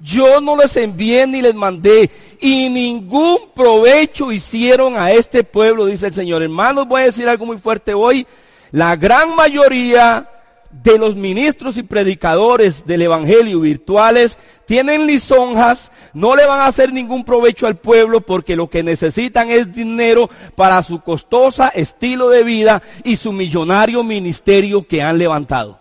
Yo 0.00 0.40
no 0.40 0.56
les 0.56 0.76
envié 0.76 1.26
ni 1.26 1.42
les 1.42 1.54
mandé 1.54 2.10
y 2.40 2.68
ningún 2.68 3.38
provecho 3.54 4.30
hicieron 4.30 4.96
a 4.96 5.10
este 5.10 5.42
pueblo, 5.42 5.86
dice 5.86 6.06
el 6.06 6.14
Señor. 6.14 6.42
Hermanos, 6.42 6.86
voy 6.86 7.02
a 7.02 7.06
decir 7.06 7.28
algo 7.28 7.46
muy 7.46 7.58
fuerte 7.58 7.94
hoy. 7.94 8.26
La 8.70 8.94
gran 8.96 9.34
mayoría 9.34 10.28
de 10.70 10.98
los 10.98 11.16
ministros 11.16 11.76
y 11.78 11.82
predicadores 11.82 12.86
del 12.86 13.02
Evangelio 13.02 13.60
virtuales 13.60 14.38
tienen 14.66 15.06
lisonjas, 15.06 15.90
no 16.12 16.36
le 16.36 16.44
van 16.44 16.60
a 16.60 16.66
hacer 16.66 16.92
ningún 16.92 17.24
provecho 17.24 17.66
al 17.66 17.76
pueblo 17.76 18.20
porque 18.20 18.54
lo 18.54 18.68
que 18.68 18.82
necesitan 18.82 19.50
es 19.50 19.72
dinero 19.74 20.28
para 20.54 20.82
su 20.82 21.00
costosa 21.00 21.68
estilo 21.68 22.28
de 22.28 22.44
vida 22.44 22.82
y 23.02 23.16
su 23.16 23.32
millonario 23.32 24.04
ministerio 24.04 24.86
que 24.86 25.02
han 25.02 25.18
levantado. 25.18 25.80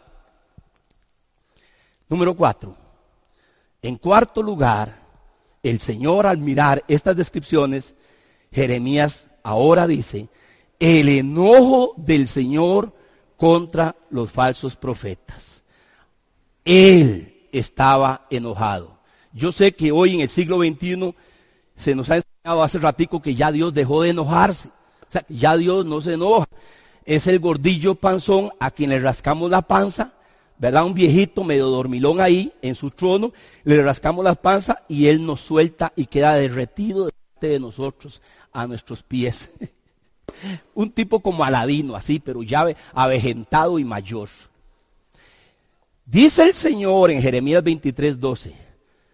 Número 2.10 2.34
cuatro. 2.34 2.87
En 3.88 3.96
cuarto 3.96 4.44
lugar, 4.44 5.00
el 5.64 5.80
Señor 5.80 6.28
al 6.28 6.40
mirar 6.40 6.84
estas 6.90 7.16
descripciones, 7.16 7.96
Jeremías 8.52 9.28
ahora 9.44 9.88
dice, 9.88 10.28
el 10.78 11.08
enojo 11.08 11.94
del 11.96 12.28
Señor 12.28 12.94
contra 13.38 13.96
los 14.10 14.30
falsos 14.30 14.76
profetas. 14.76 15.62
Él 16.66 17.48
estaba 17.54 18.28
enojado. 18.30 19.00
Yo 19.32 19.54
sé 19.54 19.72
que 19.72 19.94
hoy 19.94 20.16
en 20.16 20.20
el 20.20 20.30
siglo 20.30 20.58
XXI 20.58 21.16
se 21.78 21.96
nos 21.96 22.10
ha 22.10 22.18
enseñado 22.18 22.64
hace 22.64 22.80
ratico 22.80 23.22
que 23.22 23.36
ya 23.36 23.54
Dios 23.54 23.74
dejó 23.74 24.02
de 24.02 24.10
enojarse. 24.10 24.68
O 24.68 25.12
sea, 25.12 25.26
ya 25.30 25.56
Dios 25.56 25.86
no 25.86 26.02
se 26.02 26.16
enoja. 26.16 26.50
Es 27.06 27.26
el 27.28 27.40
gordillo 27.40 27.96
panzón 27.96 28.52
a 28.60 28.70
quien 28.70 28.90
le 28.90 29.00
rascamos 29.00 29.50
la 29.50 29.62
panza 29.62 30.12
¿verdad? 30.58 30.86
Un 30.86 30.94
viejito 30.94 31.44
medio 31.44 31.68
dormilón 31.68 32.20
ahí 32.20 32.52
en 32.62 32.76
su 32.76 32.90
trono, 32.92 33.34
le 33.64 33.82
rascamos 33.82 34.24
la 34.24 34.36
panza 34.36 34.84
y 34.88 35.08
él 35.08 35.26
nos 35.26 35.42
suelta 35.42 35.92
y 35.96 36.08
queda 36.08 36.36
derretido 36.36 37.10
de 37.40 37.60
nosotros 37.60 38.22
a 38.52 38.66
nuestros 38.68 39.04
pies. 39.04 39.52
Un 40.74 40.92
tipo 40.92 41.20
como 41.20 41.44
Aladino, 41.44 41.96
así, 41.96 42.20
pero 42.20 42.44
ya 42.44 42.68
avejentado 42.94 43.80
y 43.80 43.84
mayor. 43.84 44.30
Dice 46.06 46.44
el 46.44 46.54
Señor 46.54 47.12
en 47.12 47.22
Jeremías 47.22 47.64
23, 47.64 48.20
12, 48.20 48.56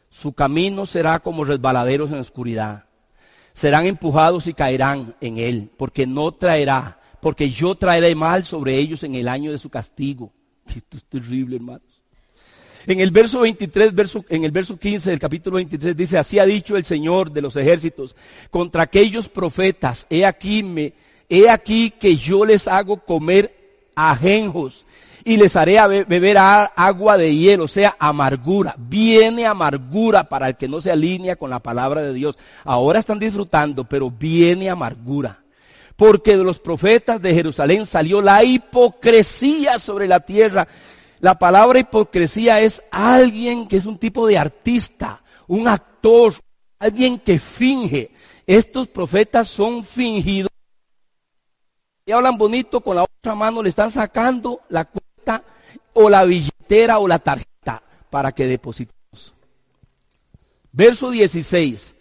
su 0.10 0.34
camino 0.34 0.86
será 0.86 1.20
como 1.20 1.44
resbaladeros 1.44 2.10
en 2.10 2.18
la 2.18 2.22
oscuridad. 2.22 2.86
Serán 3.54 3.86
empujados 3.86 4.48
y 4.48 4.54
caerán 4.54 5.16
en 5.22 5.38
él, 5.38 5.72
porque 5.78 6.08
no 6.08 6.32
traerá, 6.32 7.00
porque 7.22 7.50
yo 7.50 7.76
traeré 7.76 8.16
mal 8.16 8.46
sobre 8.46 8.78
ellos 8.78 9.04
en 9.04 9.16
el 9.16 9.28
año 9.28 9.52
de 9.52 9.58
su 9.58 9.70
castigo 9.70 10.32
esto 10.68 10.98
es 10.98 11.04
terrible, 11.06 11.58
hermanos. 11.58 11.82
En 12.86 13.00
el 13.00 13.12
verso 13.12 13.42
23, 13.42 13.96
verso, 13.96 14.26
en 14.28 14.44
el 14.44 14.52
verso 14.52 14.78
15 14.78 15.10
del 15.10 15.20
capítulo 15.20 15.56
23 15.56 15.96
dice, 15.96 16.18
así 16.18 16.40
ha 16.40 16.46
dicho 16.46 16.76
el 16.76 16.84
Señor 16.84 17.32
de 17.32 17.42
los 17.42 17.56
ejércitos 17.56 18.16
contra 18.50 18.84
aquellos 18.84 19.30
profetas, 19.30 20.06
he 20.10 20.26
aquí 20.26 20.64
me, 20.64 20.94
he 21.30 21.50
aquí 21.50 21.92
que 21.92 22.18
yo 22.18 22.46
les 22.46 22.68
hago 22.68 22.98
comer 22.98 23.56
ajenjos 23.96 24.86
y 25.24 25.38
les 25.38 25.56
haré 25.56 26.04
beber 26.04 26.38
agua 26.38 27.18
de 27.18 27.34
hielo, 27.34 27.66
o 27.66 27.68
sea, 27.70 27.96
amargura. 27.98 28.76
Viene 28.78 29.46
amargura 29.46 30.28
para 30.28 30.50
el 30.50 30.58
que 30.58 30.68
no 30.68 30.82
se 30.82 30.92
alinea 30.92 31.38
con 31.38 31.50
la 31.50 31.60
palabra 31.60 32.02
de 32.02 32.14
Dios. 32.14 32.38
Ahora 32.66 33.00
están 33.00 33.20
disfrutando, 33.20 33.86
pero 33.86 34.12
viene 34.12 34.70
amargura. 34.70 35.43
Porque 35.96 36.38
de 36.38 36.44
los 36.44 36.60
profetas 36.60 37.22
de 37.22 37.34
Jerusalén 37.34 37.86
salió 37.86 38.22
la 38.22 38.44
hipocresía 38.44 39.80
sobre 39.80 40.08
la 40.08 40.22
tierra. 40.22 40.68
La 41.20 41.38
palabra 41.38 41.80
hipocresía 41.80 42.62
es 42.62 42.84
alguien 42.92 43.68
que 43.68 43.78
es 43.78 43.86
un 43.86 43.98
tipo 43.98 44.28
de 44.28 44.38
artista, 44.38 45.22
un 45.48 45.68
actor, 45.68 46.34
alguien 46.80 47.20
que 47.20 47.40
finge. 47.40 48.12
Estos 48.46 48.88
profetas 48.88 49.48
son 49.48 49.86
fingidos. 49.86 50.50
Y 52.06 52.12
hablan 52.12 52.38
bonito, 52.38 52.82
con 52.82 52.98
la 52.98 53.04
otra 53.04 53.36
mano 53.36 53.64
le 53.64 53.70
están 53.70 53.90
sacando 53.90 54.62
la 54.70 54.86
cuenta 54.86 55.44
o 55.94 56.10
la 56.10 56.26
billetera 56.26 57.00
o 57.00 57.08
la 57.08 57.20
tarjeta 57.20 57.82
para 58.10 58.34
que 58.34 58.46
depositemos. 58.46 59.34
Verso 60.74 61.12
16. 61.12 61.96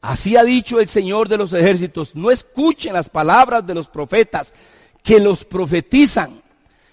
Así 0.00 0.36
ha 0.36 0.44
dicho 0.44 0.80
el 0.80 0.88
Señor 0.88 1.28
de 1.28 1.38
los 1.38 1.52
ejércitos, 1.52 2.14
no 2.14 2.30
escuchen 2.30 2.92
las 2.92 3.08
palabras 3.08 3.66
de 3.66 3.74
los 3.74 3.88
profetas 3.88 4.52
que 5.02 5.18
los 5.18 5.44
profetizan. 5.44 6.42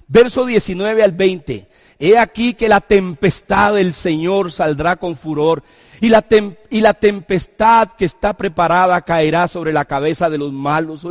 Verso 0.07 0.45
19 0.45 1.03
al 1.03 1.11
20. 1.11 1.67
He 1.97 2.17
aquí 2.17 2.53
que 2.53 2.67
la 2.67 2.81
tempestad 2.81 3.75
del 3.75 3.93
Señor 3.93 4.51
saldrá 4.51 4.97
con 4.97 5.15
furor 5.15 5.63
y 6.01 6.09
la, 6.09 6.25
y 6.69 6.81
la 6.81 6.93
tempestad 6.93 7.89
que 7.97 8.05
está 8.05 8.33
preparada 8.33 9.01
caerá 9.01 9.47
sobre 9.47 9.71
la 9.71 9.85
cabeza 9.85 10.29
de 10.29 10.37
los 10.37 10.51
malos. 10.51 11.07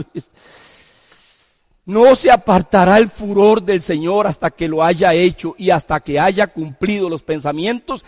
No 1.87 2.16
se 2.16 2.30
apartará 2.30 2.98
el 2.98 3.09
furor 3.09 3.62
del 3.62 3.83
Señor 3.83 4.26
hasta 4.26 4.50
que 4.50 4.68
lo 4.68 4.83
haya 4.83 5.14
hecho 5.14 5.54
y 5.59 5.70
hasta 5.70 6.00
que 6.00 6.18
haya 6.18 6.46
cumplido 6.46 7.09
los 7.09 7.22
pensamientos 7.22 8.04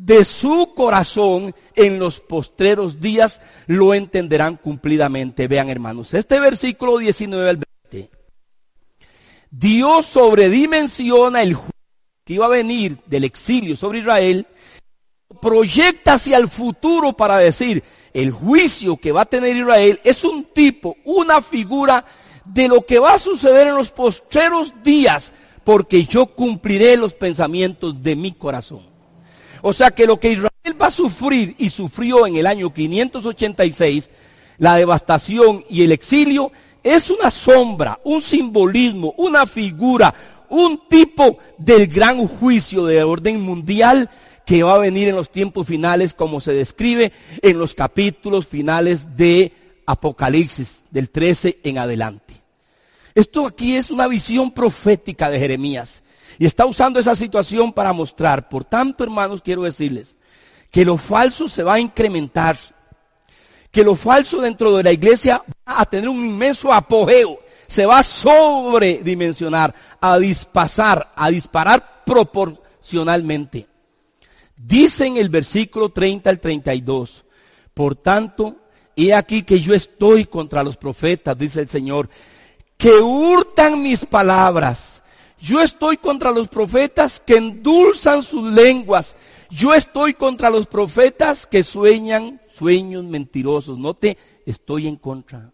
de 0.00 0.24
su 0.24 0.72
corazón 0.74 1.54
en 1.74 1.98
los 1.98 2.20
postreros 2.20 3.00
días 3.00 3.42
lo 3.66 3.92
entenderán 3.92 4.56
cumplidamente. 4.56 5.46
Vean 5.46 5.68
hermanos, 5.68 6.14
este 6.14 6.40
versículo 6.40 6.96
19 6.96 7.50
al 7.50 7.62
20. 7.92 8.10
Dios 9.50 10.06
sobredimensiona 10.06 11.42
el 11.42 11.52
juicio 11.52 11.74
que 12.24 12.34
iba 12.34 12.46
a 12.46 12.50
venir 12.50 12.96
del 13.06 13.24
exilio 13.24 13.76
sobre 13.76 13.98
Israel, 13.98 14.46
proyecta 15.42 16.14
hacia 16.14 16.38
el 16.38 16.48
futuro 16.48 17.12
para 17.12 17.36
decir, 17.38 17.84
el 18.14 18.30
juicio 18.30 18.96
que 18.96 19.12
va 19.12 19.22
a 19.22 19.26
tener 19.26 19.54
Israel 19.54 20.00
es 20.02 20.24
un 20.24 20.44
tipo, 20.44 20.96
una 21.04 21.42
figura 21.42 22.06
de 22.46 22.68
lo 22.68 22.86
que 22.86 22.98
va 22.98 23.14
a 23.14 23.18
suceder 23.18 23.68
en 23.68 23.76
los 23.76 23.90
postreros 23.90 24.72
días, 24.82 25.34
porque 25.62 26.06
yo 26.06 26.26
cumpliré 26.26 26.96
los 26.96 27.12
pensamientos 27.12 28.02
de 28.02 28.16
mi 28.16 28.32
corazón. 28.32 28.89
O 29.62 29.72
sea 29.72 29.90
que 29.90 30.06
lo 30.06 30.18
que 30.18 30.32
Israel 30.32 30.80
va 30.80 30.86
a 30.86 30.90
sufrir 30.90 31.54
y 31.58 31.70
sufrió 31.70 32.26
en 32.26 32.36
el 32.36 32.46
año 32.46 32.72
586, 32.72 34.10
la 34.58 34.76
devastación 34.76 35.64
y 35.68 35.82
el 35.82 35.92
exilio, 35.92 36.52
es 36.82 37.10
una 37.10 37.30
sombra, 37.30 38.00
un 38.04 38.22
simbolismo, 38.22 39.14
una 39.18 39.46
figura, 39.46 40.14
un 40.48 40.88
tipo 40.88 41.38
del 41.58 41.86
gran 41.86 42.26
juicio 42.26 42.84
de 42.86 43.02
orden 43.02 43.40
mundial 43.40 44.10
que 44.46 44.62
va 44.62 44.74
a 44.74 44.78
venir 44.78 45.08
en 45.08 45.16
los 45.16 45.30
tiempos 45.30 45.66
finales 45.66 46.14
como 46.14 46.40
se 46.40 46.52
describe 46.52 47.12
en 47.42 47.58
los 47.58 47.74
capítulos 47.74 48.46
finales 48.46 49.16
de 49.16 49.52
Apocalipsis, 49.86 50.80
del 50.90 51.10
13 51.10 51.60
en 51.62 51.78
adelante. 51.78 52.34
Esto 53.14 53.46
aquí 53.46 53.76
es 53.76 53.90
una 53.90 54.08
visión 54.08 54.52
profética 54.52 55.30
de 55.30 55.38
Jeremías. 55.38 56.02
Y 56.40 56.46
está 56.46 56.64
usando 56.64 56.98
esa 56.98 57.14
situación 57.14 57.70
para 57.70 57.92
mostrar. 57.92 58.48
Por 58.48 58.64
tanto, 58.64 59.04
hermanos, 59.04 59.42
quiero 59.44 59.64
decirles 59.64 60.16
que 60.70 60.86
lo 60.86 60.96
falso 60.96 61.50
se 61.50 61.62
va 61.62 61.74
a 61.74 61.80
incrementar. 61.80 62.58
Que 63.70 63.84
lo 63.84 63.94
falso 63.94 64.40
dentro 64.40 64.74
de 64.74 64.82
la 64.82 64.90
iglesia 64.90 65.44
va 65.68 65.82
a 65.82 65.84
tener 65.84 66.08
un 66.08 66.24
inmenso 66.24 66.72
apogeo. 66.72 67.40
Se 67.68 67.84
va 67.84 67.98
a 67.98 68.02
sobredimensionar, 68.02 69.74
a 70.00 70.18
dispasar, 70.18 71.12
a 71.14 71.28
disparar 71.28 72.04
proporcionalmente. 72.06 73.68
Dice 74.56 75.04
en 75.04 75.18
el 75.18 75.28
versículo 75.28 75.90
30 75.90 76.30
al 76.30 76.40
32, 76.40 77.22
por 77.74 77.96
tanto, 77.96 78.56
he 78.96 79.12
aquí 79.12 79.42
que 79.42 79.60
yo 79.60 79.74
estoy 79.74 80.24
contra 80.24 80.62
los 80.62 80.78
profetas, 80.78 81.36
dice 81.36 81.60
el 81.60 81.68
Señor, 81.68 82.08
que 82.78 82.94
hurtan 82.94 83.82
mis 83.82 84.06
palabras 84.06 84.89
yo 85.40 85.62
estoy 85.62 85.96
contra 85.96 86.30
los 86.30 86.48
profetas 86.48 87.20
que 87.20 87.36
endulzan 87.36 88.22
sus 88.22 88.52
lenguas. 88.52 89.16
Yo 89.50 89.74
estoy 89.74 90.14
contra 90.14 90.50
los 90.50 90.66
profetas 90.66 91.46
que 91.46 91.64
sueñan 91.64 92.40
sueños 92.52 93.04
mentirosos. 93.04 93.78
No 93.78 93.94
te 93.94 94.18
estoy 94.46 94.86
en 94.86 94.96
contra. 94.96 95.50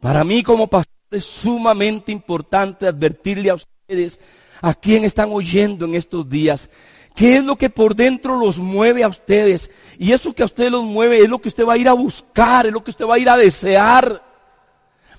Para 0.00 0.24
mí 0.24 0.42
como 0.42 0.66
pastor 0.66 0.94
es 1.10 1.24
sumamente 1.24 2.10
importante 2.10 2.86
advertirle 2.86 3.50
a 3.50 3.54
ustedes, 3.54 4.18
a 4.60 4.74
quien 4.74 5.04
están 5.04 5.30
oyendo 5.32 5.84
en 5.84 5.94
estos 5.94 6.28
días, 6.28 6.68
qué 7.14 7.36
es 7.36 7.44
lo 7.44 7.56
que 7.56 7.70
por 7.70 7.94
dentro 7.94 8.38
los 8.38 8.58
mueve 8.58 9.04
a 9.04 9.08
ustedes. 9.08 9.70
Y 9.98 10.12
eso 10.12 10.32
que 10.34 10.42
a 10.42 10.46
ustedes 10.46 10.72
los 10.72 10.84
mueve 10.84 11.18
es 11.18 11.28
lo 11.28 11.38
que 11.38 11.48
usted 11.48 11.66
va 11.66 11.74
a 11.74 11.78
ir 11.78 11.88
a 11.88 11.92
buscar, 11.92 12.66
es 12.66 12.72
lo 12.72 12.82
que 12.82 12.90
usted 12.90 13.06
va 13.06 13.14
a 13.14 13.18
ir 13.18 13.28
a 13.28 13.36
desear. 13.36 14.29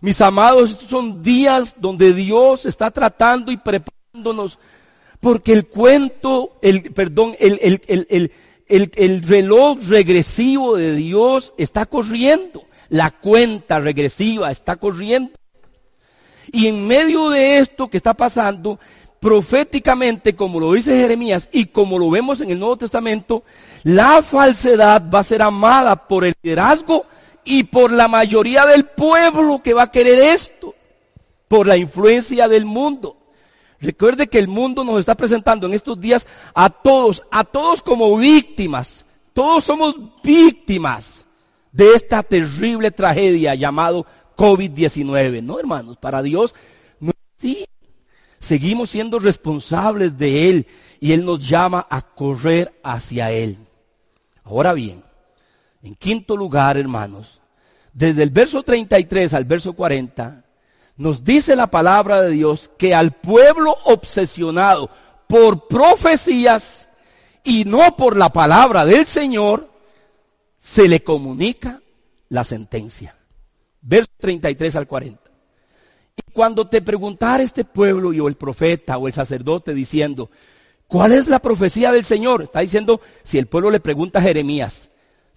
Mis 0.02 0.20
amados, 0.20 0.72
estos 0.72 0.90
son 0.90 1.22
días 1.22 1.76
donde 1.78 2.14
Dios 2.14 2.66
está 2.66 2.90
tratando 2.90 3.52
y 3.52 3.58
preparándonos 3.58 4.58
porque 5.22 5.54
el 5.54 5.68
cuento, 5.68 6.58
el, 6.64 6.92
perdón, 6.92 7.36
el, 7.40 7.60
el, 7.62 8.32
el, 8.68 8.92
el, 8.96 9.22
reloj 9.22 9.78
regresivo 9.88 10.76
de 10.76 10.96
Dios 10.96 11.54
está 11.58 11.86
corriendo. 11.86 12.64
La 12.90 13.12
cuenta 13.12 13.80
regresiva 13.80 14.52
está 14.52 14.78
corriendo. 14.78 15.32
Y 16.52 16.66
en 16.66 16.88
medio 16.88 17.30
de 17.30 17.60
esto 17.60 17.88
que 17.88 17.98
está 17.98 18.16
pasando, 18.16 18.80
proféticamente, 19.20 20.36
como 20.36 20.60
lo 20.60 20.74
dice 20.74 21.00
Jeremías 21.00 21.48
y 21.52 21.68
como 21.68 22.00
lo 22.00 22.10
vemos 22.10 22.42
en 22.42 22.50
el 22.50 22.58
Nuevo 22.58 22.78
Testamento, 22.78 23.44
la 23.84 24.24
falsedad 24.24 25.04
va 25.14 25.20
a 25.20 25.24
ser 25.24 25.44
amada 25.44 26.08
por 26.08 26.26
el 26.26 26.34
liderazgo 26.42 27.06
y 27.44 27.64
por 27.64 27.92
la 27.92 28.08
mayoría 28.08 28.66
del 28.66 28.86
pueblo 28.86 29.62
que 29.64 29.74
va 29.74 29.84
a 29.84 29.92
querer 29.92 30.20
esto, 30.20 30.76
por 31.48 31.68
la 31.68 31.78
influencia 31.78 32.48
del 32.48 32.66
mundo. 32.66 33.18
Recuerde 33.80 34.28
que 34.28 34.38
el 34.38 34.48
mundo 34.48 34.84
nos 34.84 35.00
está 35.00 35.16
presentando 35.16 35.66
en 35.66 35.74
estos 35.74 36.00
días 36.00 36.26
a 36.54 36.70
todos, 36.70 37.24
a 37.32 37.44
todos 37.44 37.82
como 37.82 38.16
víctimas. 38.16 39.06
Todos 39.34 39.66
somos 39.66 39.96
víctimas 40.24 41.26
de 41.72 41.94
esta 41.94 42.22
terrible 42.22 42.92
tragedia 42.92 43.56
llamado 43.56 44.06
COVID-19. 44.38 45.42
No, 45.42 45.60
hermanos, 45.60 45.98
para 45.98 46.22
Dios 46.22 46.54
no 47.00 47.12
así. 47.38 47.66
Seguimos 48.40 48.92
siendo 48.92 49.20
responsables 49.20 50.18
de 50.18 50.50
Él 50.50 50.68
y 51.00 51.14
Él 51.14 51.26
nos 51.26 51.48
llama 51.48 51.88
a 51.90 52.02
correr 52.02 52.80
hacia 52.84 53.32
Él. 53.32 53.58
Ahora 54.44 54.74
bien, 54.74 55.04
en 55.84 55.96
quinto 55.96 56.38
lugar, 56.38 56.78
hermanos, 56.78 57.42
desde 57.94 58.24
el 58.24 58.30
verso 58.30 58.64
33 58.64 59.34
al 59.34 59.46
verso 59.46 59.74
40, 59.74 60.46
nos 60.98 61.24
dice 61.24 61.56
la 61.56 61.68
palabra 61.68 62.22
de 62.22 62.32
Dios 62.32 62.72
que 62.78 62.94
al 62.94 63.12
pueblo 63.14 63.76
obsesionado 63.86 64.90
por 65.28 65.68
profecías 65.68 66.90
y 67.44 67.66
no 67.66 67.98
por 67.98 68.18
la 68.18 68.32
palabra 68.32 68.86
del 68.86 69.06
Señor, 69.06 69.72
se 70.58 70.88
le 70.88 71.04
comunica 71.04 71.82
la 72.30 72.44
sentencia. 72.44 73.16
Verso 73.82 74.12
33 74.20 74.76
al 74.76 74.88
40. 74.88 75.20
Y 76.16 76.32
cuando 76.32 76.68
te 76.68 76.82
preguntara 76.82 77.42
este 77.42 77.66
pueblo 77.66 78.14
y 78.14 78.20
o 78.20 78.28
el 78.28 78.36
profeta 78.36 78.98
o 78.98 79.08
el 79.08 79.14
sacerdote 79.14 79.74
diciendo, 79.74 80.30
¿cuál 80.86 81.14
es 81.14 81.28
la 81.28 81.40
profecía 81.40 81.92
del 81.92 82.06
Señor? 82.06 82.44
Está 82.44 82.60
diciendo, 82.60 83.02
si 83.24 83.40
el 83.40 83.48
pueblo 83.48 83.72
le 83.72 83.80
pregunta 83.80 84.20
a 84.20 84.22
Jeremías, 84.22 84.91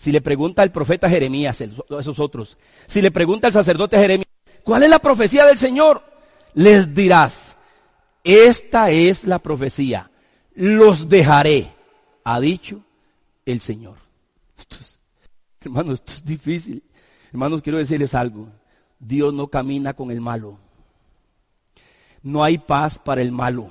si 0.04 0.12
le 0.12 0.20
pregunta 0.20 0.60
al 0.60 0.70
profeta 0.70 1.08
Jeremías, 1.08 1.62
esos 1.62 2.18
otros, 2.18 2.58
si 2.86 3.00
le 3.00 3.10
pregunta 3.10 3.46
al 3.46 3.54
sacerdote 3.54 3.96
Jeremías, 3.96 4.28
¿cuál 4.62 4.82
es 4.82 4.90
la 4.90 4.98
profecía 4.98 5.46
del 5.46 5.56
Señor? 5.56 6.04
Les 6.52 6.94
dirás, 6.94 7.56
esta 8.22 8.90
es 8.90 9.24
la 9.24 9.38
profecía, 9.38 10.10
los 10.56 11.08
dejaré, 11.08 11.68
ha 12.22 12.38
dicho 12.38 12.82
el 13.46 13.62
Señor. 13.62 13.96
hermanos, 15.62 15.94
esto 15.94 16.12
es 16.12 16.24
difícil. 16.26 16.82
Hermanos, 17.30 17.62
quiero 17.62 17.78
decirles 17.78 18.14
algo. 18.14 18.48
Dios 18.98 19.32
no 19.32 19.46
camina 19.46 19.94
con 19.94 20.10
el 20.10 20.20
malo. 20.20 20.58
No 22.22 22.44
hay 22.44 22.58
paz 22.58 22.98
para 22.98 23.22
el 23.22 23.32
malo. 23.32 23.70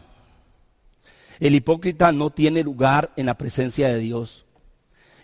El 1.39 1.53
hipócrita 1.53 2.11
no 2.11 2.31
tiene 2.31 2.63
lugar 2.63 3.11
en 3.17 3.27
la 3.27 3.37
presencia 3.37 3.87
de 3.89 3.99
Dios. 3.99 4.42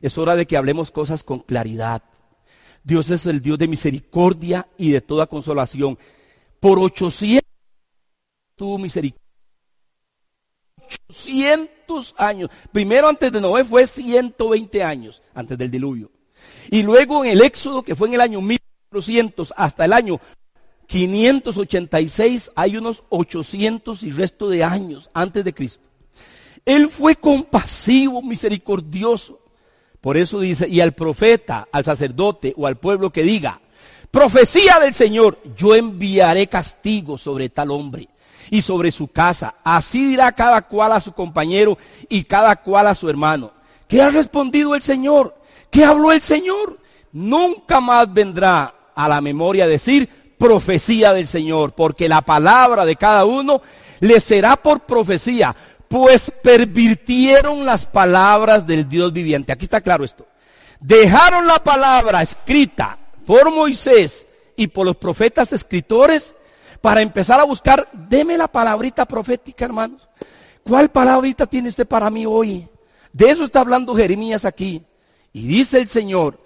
Es 0.02 0.18
hora 0.18 0.36
de 0.36 0.46
que 0.46 0.58
hablemos 0.58 0.92
cosas 0.92 1.24
con 1.24 1.40
claridad. 1.40 2.04
Dios 2.84 3.10
es 3.12 3.26
el 3.26 3.42
Dios 3.42 3.58
de 3.58 3.68
misericordia 3.68 4.68
y 4.78 4.92
de 4.92 5.02
toda 5.02 5.28
consolación. 5.28 5.98
Por 6.60 6.80
800 6.80 7.44
tuvo 8.56 8.78
misericordia. 8.78 9.20
800 11.10 12.16
años. 12.18 12.50
Primero 12.72 13.08
antes 13.08 13.32
de 13.32 13.42
Noé 13.42 13.64
fue 13.64 13.86
120 13.86 14.84
años, 14.84 15.22
antes 15.34 15.58
del 15.58 15.72
diluvio. 15.72 16.12
Y 16.72 16.84
luego 16.84 17.24
en 17.24 17.32
el 17.32 17.42
Éxodo, 17.42 17.84
que 17.84 17.96
fue 17.96 18.08
en 18.08 18.16
el 18.16 18.22
año 18.22 18.42
1400 18.42 19.54
hasta 19.56 19.86
el 19.86 19.94
año 19.94 20.20
586, 20.88 22.52
hay 22.56 22.78
unos 22.78 23.04
800 23.10 24.04
y 24.04 24.12
resto 24.12 24.50
de 24.50 24.64
años 24.64 25.10
antes 25.14 25.44
de 25.46 25.54
Cristo. 25.54 25.84
Él 26.66 26.88
fue 26.90 27.16
compasivo, 27.16 28.22
misericordioso. 28.22 29.39
Por 30.02 30.18
eso 30.18 30.40
dice, 30.40 30.68
y 30.68 30.82
al 30.82 30.94
profeta, 30.94 31.68
al 31.72 31.84
sacerdote 31.84 32.54
o 32.58 32.68
al 32.68 32.78
pueblo 32.78 33.12
que 33.12 33.24
diga, 33.24 33.60
profecía 34.12 34.80
del 34.80 34.94
Señor, 34.94 35.40
yo 35.58 35.76
enviaré 35.76 36.48
castigo 36.48 37.18
sobre 37.18 37.50
tal 37.50 37.72
hombre 37.72 38.08
y 38.50 38.62
sobre 38.62 38.92
su 38.92 39.10
casa. 39.10 39.56
Así 39.64 40.08
dirá 40.08 40.32
cada 40.32 40.62
cual 40.64 40.94
a 40.94 41.02
su 41.02 41.12
compañero 41.12 41.78
y 42.08 42.24
cada 42.24 42.56
cual 42.58 42.88
a 42.88 42.96
su 42.96 43.10
hermano. 43.10 43.52
¿Qué 43.88 44.02
ha 44.02 44.10
respondido 44.10 44.76
el 44.76 44.82
Señor? 44.82 45.36
¿Qué 45.70 45.84
habló 45.84 46.12
el 46.12 46.22
Señor? 46.22 46.80
Nunca 47.12 47.80
más 47.80 48.12
vendrá 48.14 48.74
a 48.96 49.10
la 49.10 49.20
memoria 49.20 49.68
decir 49.68 50.10
profecía 50.38 51.12
del 51.12 51.28
Señor, 51.28 51.74
porque 51.74 52.08
la 52.08 52.22
palabra 52.22 52.86
de 52.86 52.96
cada 52.96 53.26
uno 53.26 53.62
le 54.00 54.20
será 54.22 54.56
por 54.56 54.82
profecía, 54.82 55.56
pues 55.90 56.32
pervirtieron 56.42 57.66
las 57.66 57.86
palabras 57.86 58.66
del 58.66 58.88
Dios 58.88 59.12
viviente. 59.12 59.52
Aquí 59.52 59.66
está 59.66 59.82
claro 59.82 60.06
esto. 60.06 60.26
Dejaron 60.80 61.48
la 61.48 61.62
palabra 61.62 62.22
escrita 62.22 62.98
por 63.26 63.52
Moisés 63.52 64.28
y 64.56 64.68
por 64.68 64.86
los 64.86 64.96
profetas 64.96 65.52
escritores 65.52 66.36
para 66.80 67.02
empezar 67.02 67.40
a 67.40 67.44
buscar, 67.44 67.90
deme 67.92 68.38
la 68.38 68.48
palabrita 68.48 69.06
profética, 69.06 69.66
hermanos. 69.66 70.08
¿Cuál 70.64 70.90
palabrita 70.90 71.48
tiene 71.48 71.70
usted 71.70 71.88
para 71.88 72.10
mí 72.10 72.26
hoy? 72.26 72.68
De 73.12 73.30
eso 73.30 73.44
está 73.44 73.62
hablando 73.62 73.96
Jeremías 73.96 74.46
aquí. 74.46 74.84
Y 75.34 75.48
dice 75.48 75.80
el 75.80 75.90
Señor, 75.90 76.40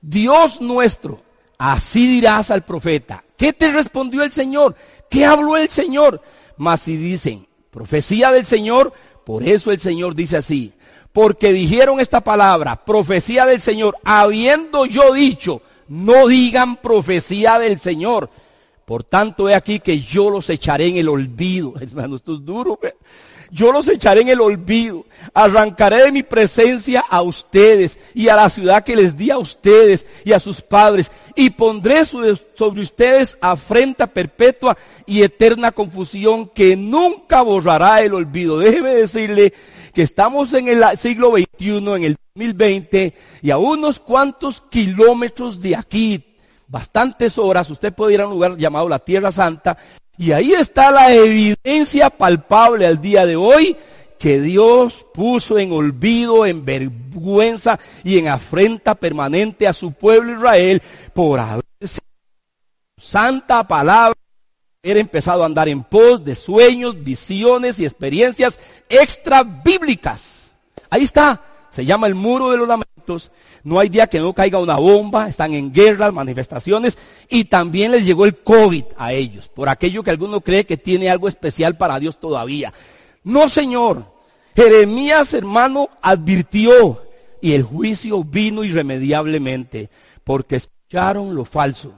Dios 0.00 0.60
nuestro, 0.60 1.22
así 1.56 2.06
dirás 2.06 2.50
al 2.50 2.64
profeta. 2.64 3.24
¿Qué 3.36 3.52
te 3.54 3.72
respondió 3.72 4.22
el 4.22 4.32
Señor? 4.32 4.76
¿Qué 5.08 5.24
habló 5.24 5.56
el 5.56 5.70
Señor? 5.70 6.20
Mas 6.58 6.82
si 6.82 6.96
dicen, 6.96 7.47
Profecía 7.70 8.32
del 8.32 8.46
Señor, 8.46 8.92
por 9.24 9.42
eso 9.42 9.70
el 9.70 9.80
Señor 9.80 10.14
dice 10.14 10.36
así. 10.38 10.72
Porque 11.12 11.52
dijeron 11.52 12.00
esta 12.00 12.20
palabra, 12.20 12.84
profecía 12.84 13.46
del 13.46 13.60
Señor, 13.60 13.96
habiendo 14.04 14.86
yo 14.86 15.12
dicho, 15.12 15.62
no 15.88 16.28
digan 16.28 16.76
profecía 16.76 17.58
del 17.58 17.78
Señor. 17.78 18.30
Por 18.84 19.04
tanto, 19.04 19.48
he 19.48 19.54
aquí 19.54 19.80
que 19.80 19.98
yo 19.98 20.30
los 20.30 20.48
echaré 20.48 20.86
en 20.86 20.96
el 20.96 21.08
olvido. 21.08 21.74
Hermano, 21.80 22.16
esto 22.16 22.34
es 22.34 22.44
duro. 22.44 22.78
Yo 23.50 23.72
los 23.72 23.88
echaré 23.88 24.22
en 24.22 24.28
el 24.28 24.40
olvido. 24.40 25.06
Arrancaré 25.34 26.04
de 26.04 26.12
mi 26.12 26.22
presencia 26.22 27.04
a 27.08 27.22
ustedes 27.22 27.98
y 28.14 28.28
a 28.28 28.36
la 28.36 28.50
ciudad 28.50 28.84
que 28.84 28.96
les 28.96 29.16
di 29.16 29.30
a 29.30 29.38
ustedes 29.38 30.04
y 30.24 30.32
a 30.32 30.40
sus 30.40 30.60
padres. 30.60 31.10
Y 31.34 31.50
pondré 31.50 32.04
sobre 32.04 32.80
ustedes 32.80 33.38
afrenta 33.40 34.06
perpetua 34.06 34.76
y 35.06 35.22
eterna 35.22 35.72
confusión 35.72 36.48
que 36.48 36.76
nunca 36.76 37.42
borrará 37.42 38.02
el 38.02 38.14
olvido. 38.14 38.58
Déjeme 38.58 38.94
decirle 38.94 39.52
que 39.92 40.02
estamos 40.02 40.52
en 40.52 40.68
el 40.68 40.84
siglo 40.98 41.32
XXI, 41.32 41.78
en 41.78 42.04
el 42.04 42.16
2020, 42.34 43.14
y 43.42 43.50
a 43.50 43.58
unos 43.58 43.98
cuantos 43.98 44.62
kilómetros 44.70 45.60
de 45.60 45.74
aquí, 45.74 46.36
bastantes 46.68 47.38
horas, 47.38 47.68
usted 47.70 47.92
puede 47.92 48.14
ir 48.14 48.20
a 48.20 48.26
un 48.26 48.34
lugar 48.34 48.56
llamado 48.56 48.88
la 48.88 49.00
Tierra 49.00 49.32
Santa, 49.32 49.76
y 50.18 50.32
ahí 50.32 50.52
está 50.52 50.90
la 50.90 51.14
evidencia 51.14 52.10
palpable 52.10 52.84
al 52.86 53.00
día 53.00 53.24
de 53.24 53.36
hoy 53.36 53.76
que 54.18 54.40
Dios 54.40 55.06
puso 55.14 55.58
en 55.58 55.70
olvido, 55.70 56.44
en 56.44 56.64
vergüenza 56.64 57.78
y 58.02 58.18
en 58.18 58.26
afrenta 58.26 58.96
permanente 58.96 59.68
a 59.68 59.72
su 59.72 59.92
pueblo 59.92 60.32
Israel 60.32 60.82
por 61.14 61.38
haberse 61.38 62.00
santa 63.00 63.66
palabra, 63.68 64.18
haber 64.82 64.98
empezado 64.98 65.44
a 65.44 65.46
andar 65.46 65.68
en 65.68 65.84
pos 65.84 66.24
de 66.24 66.34
sueños, 66.34 67.02
visiones 67.02 67.78
y 67.78 67.84
experiencias 67.84 68.58
extra 68.88 69.44
bíblicas. 69.44 70.50
Ahí 70.90 71.04
está, 71.04 71.44
se 71.70 71.84
llama 71.84 72.08
el 72.08 72.16
muro 72.16 72.50
de 72.50 72.56
los 72.56 72.66
lamentos 72.66 72.97
no 73.64 73.78
hay 73.78 73.88
día 73.88 74.06
que 74.06 74.18
no 74.18 74.32
caiga 74.32 74.58
una 74.58 74.76
bomba, 74.76 75.28
están 75.28 75.54
en 75.54 75.72
guerras, 75.72 76.12
manifestaciones 76.12 76.98
y 77.28 77.44
también 77.44 77.92
les 77.92 78.04
llegó 78.04 78.24
el 78.24 78.36
COVID 78.36 78.84
a 78.96 79.12
ellos, 79.12 79.48
por 79.48 79.68
aquello 79.68 80.02
que 80.02 80.10
alguno 80.10 80.40
cree 80.40 80.66
que 80.66 80.76
tiene 80.76 81.10
algo 81.10 81.28
especial 81.28 81.76
para 81.76 81.98
Dios 81.98 82.18
todavía. 82.18 82.72
No, 83.24 83.48
Señor. 83.48 84.18
Jeremías, 84.56 85.34
hermano, 85.34 85.88
advirtió 86.02 87.02
y 87.40 87.52
el 87.52 87.62
juicio 87.62 88.24
vino 88.24 88.64
irremediablemente 88.64 89.88
porque 90.24 90.56
escucharon 90.56 91.34
lo 91.34 91.44
falso 91.44 91.94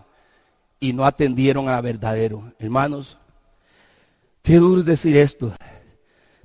y 0.79 0.93
no 0.93 1.05
atendieron 1.05 1.69
a 1.69 1.81
verdadero. 1.81 2.53
Hermanos, 2.59 3.17
qué 4.43 4.57
duro 4.57 4.83
decir 4.83 5.17
esto. 5.17 5.55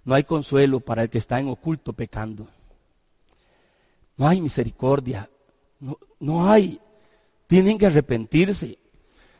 No 0.03 0.13
hay 0.13 0.23
consuelo 0.23 0.79
para 0.79 1.03
el 1.03 1.09
que 1.09 1.17
está 1.17 1.39
en 1.39 1.49
oculto 1.49 1.93
pecando. 1.93 2.47
No 4.17 4.27
hay 4.27 4.41
misericordia. 4.41 5.29
No, 5.79 5.97
no 6.19 6.49
hay. 6.49 6.79
Tienen 7.47 7.77
que 7.77 7.85
arrepentirse. 7.85 8.79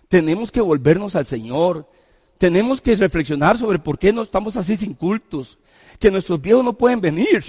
Tenemos 0.08 0.52
que 0.52 0.62
volvernos 0.62 1.16
al 1.16 1.26
Señor. 1.26 1.90
Tenemos 2.38 2.82
que 2.82 2.96
reflexionar 2.96 3.58
sobre 3.58 3.80
por 3.80 3.98
qué 3.98 4.12
no 4.12 4.24
estamos 4.24 4.58
así 4.58 4.76
sin 4.76 4.94
cultos. 4.94 5.58
Que 6.00 6.12
nuestros 6.12 6.42
viejos 6.42 6.64
no 6.64 6.74
pueden 6.74 7.00
venir. 7.00 7.44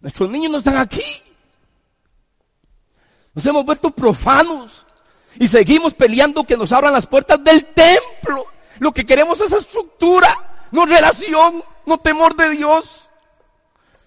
Nuestros 0.00 0.30
niños 0.30 0.52
no 0.52 0.58
están 0.58 0.76
aquí. 0.76 1.04
Nos 3.34 3.46
hemos 3.46 3.64
vuelto 3.64 3.90
profanos. 3.90 4.86
Y 5.38 5.48
seguimos 5.48 5.94
peleando 5.94 6.44
que 6.44 6.56
nos 6.56 6.72
abran 6.72 6.92
las 6.92 7.06
puertas 7.06 7.42
del 7.42 7.66
templo. 7.66 8.44
Lo 8.80 8.92
que 8.92 9.06
queremos 9.06 9.40
es 9.40 9.52
estructura, 9.52 10.66
no 10.72 10.86
relación, 10.86 11.62
no 11.86 11.98
temor 11.98 12.34
de 12.34 12.50
Dios 12.50 12.99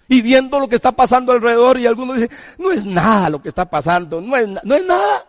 y 0.07 0.21
viendo 0.21 0.59
lo 0.59 0.67
que 0.67 0.75
está 0.75 0.91
pasando 0.91 1.31
alrededor 1.31 1.79
y 1.79 1.87
algunos 1.87 2.15
dicen, 2.15 2.29
no 2.57 2.71
es 2.71 2.85
nada 2.85 3.29
lo 3.29 3.41
que 3.41 3.49
está 3.49 3.69
pasando, 3.69 4.21
no 4.21 4.35
es, 4.35 4.47
no 4.47 4.75
es 4.75 4.85
nada. 4.85 5.25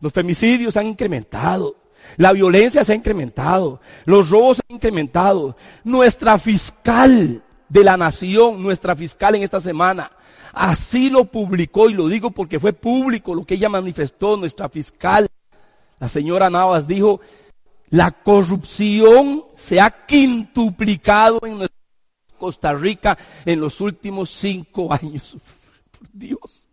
Los 0.00 0.12
femicidios 0.12 0.76
han 0.76 0.86
incrementado, 0.86 1.76
la 2.16 2.32
violencia 2.32 2.84
se 2.84 2.92
ha 2.92 2.96
incrementado, 2.96 3.80
los 4.04 4.30
robos 4.30 4.58
se 4.58 4.62
han 4.68 4.76
incrementado. 4.76 5.56
Nuestra 5.84 6.38
fiscal 6.38 7.42
de 7.68 7.84
la 7.84 7.96
nación, 7.96 8.62
nuestra 8.62 8.94
fiscal 8.94 9.34
en 9.34 9.42
esta 9.42 9.60
semana, 9.60 10.12
así 10.52 11.10
lo 11.10 11.24
publicó 11.24 11.90
y 11.90 11.94
lo 11.94 12.08
digo 12.08 12.30
porque 12.30 12.60
fue 12.60 12.72
público 12.72 13.34
lo 13.34 13.44
que 13.44 13.54
ella 13.54 13.68
manifestó, 13.68 14.36
nuestra 14.36 14.68
fiscal. 14.68 15.26
La 15.98 16.08
señora 16.08 16.48
Navas 16.48 16.86
dijo, 16.86 17.20
la 17.90 18.12
corrupción 18.12 19.44
se 19.56 19.80
ha 19.80 19.90
quintuplicado 20.06 21.40
en 21.44 21.58
nuestra 21.58 21.77
Costa 22.38 22.72
Rica 22.72 23.18
en 23.44 23.60
los 23.60 23.80
últimos 23.80 24.30
cinco 24.30 24.92
años. 24.92 25.36
Por 25.98 26.08
Dios. 26.12 26.64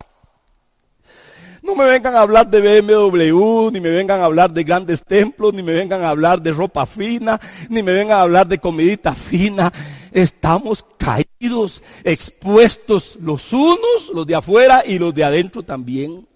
No 1.65 1.73
me 1.75 1.85
vengan 1.85 2.15
a 2.15 2.19
hablar 2.19 2.47
de 2.47 2.61
BMW, 2.61 3.71
ni 3.71 3.81
me 3.81 3.89
vengan 3.89 4.19
a 4.19 4.25
hablar 4.25 4.53
de 4.53 4.63
grandes 4.63 5.03
templos, 5.03 5.51
ni 5.51 5.63
me 5.63 5.73
vengan 5.73 6.03
a 6.03 6.09
hablar 6.09 6.39
de 6.39 6.53
ropa 6.53 6.85
fina, 6.85 7.41
ni 7.69 7.81
me 7.81 7.91
vengan 7.91 8.19
a 8.19 8.21
hablar 8.21 8.47
de 8.47 8.59
comidita 8.59 9.15
fina. 9.15 9.73
Estamos 10.11 10.85
caídos, 10.99 11.81
expuestos 12.03 13.17
los 13.19 13.51
unos, 13.51 14.11
los 14.13 14.27
de 14.27 14.35
afuera 14.35 14.83
y 14.85 14.99
los 14.99 15.13
de 15.15 15.23
adentro 15.23 15.63
también. 15.63 16.27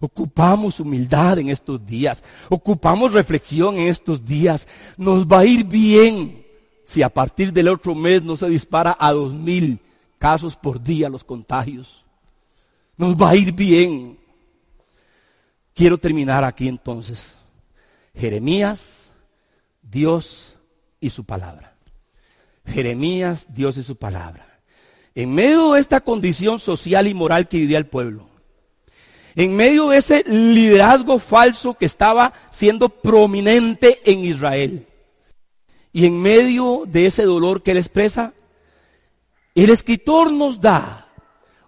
Ocupamos 0.00 0.80
humildad 0.80 1.38
en 1.38 1.48
estos 1.48 1.84
días, 1.86 2.22
ocupamos 2.50 3.14
reflexión 3.14 3.76
en 3.76 3.88
estos 3.88 4.22
días. 4.22 4.68
Nos 4.98 5.26
va 5.26 5.40
a 5.40 5.44
ir 5.46 5.64
bien 5.64 6.44
si 6.88 7.02
a 7.02 7.10
partir 7.10 7.52
del 7.52 7.68
otro 7.68 7.94
mes 7.94 8.22
no 8.22 8.34
se 8.34 8.48
dispara 8.48 8.96
a 8.98 9.12
dos 9.12 9.34
mil 9.34 9.78
casos 10.18 10.56
por 10.56 10.82
día 10.82 11.10
los 11.10 11.22
contagios. 11.22 12.02
Nos 12.96 13.14
va 13.14 13.28
a 13.28 13.36
ir 13.36 13.52
bien. 13.52 14.18
Quiero 15.74 15.98
terminar 15.98 16.44
aquí 16.44 16.66
entonces. 16.66 17.36
Jeremías, 18.14 19.12
Dios 19.82 20.56
y 20.98 21.10
su 21.10 21.24
palabra. 21.24 21.76
Jeremías, 22.64 23.46
Dios 23.50 23.76
y 23.76 23.82
su 23.82 23.96
palabra. 23.96 24.58
En 25.14 25.34
medio 25.34 25.72
de 25.72 25.80
esta 25.80 26.00
condición 26.00 26.58
social 26.58 27.06
y 27.06 27.12
moral 27.12 27.48
que 27.48 27.58
vivía 27.58 27.76
el 27.76 27.86
pueblo, 27.86 28.30
en 29.34 29.54
medio 29.54 29.90
de 29.90 29.98
ese 29.98 30.24
liderazgo 30.26 31.18
falso 31.18 31.74
que 31.74 31.84
estaba 31.84 32.32
siendo 32.50 32.88
prominente 32.88 34.00
en 34.10 34.24
Israel, 34.24 34.87
Y 35.92 36.06
en 36.06 36.20
medio 36.20 36.84
de 36.86 37.06
ese 37.06 37.24
dolor 37.24 37.62
que 37.62 37.72
él 37.72 37.78
expresa, 37.78 38.32
el 39.54 39.70
escritor 39.70 40.30
nos 40.32 40.60
da 40.60 41.08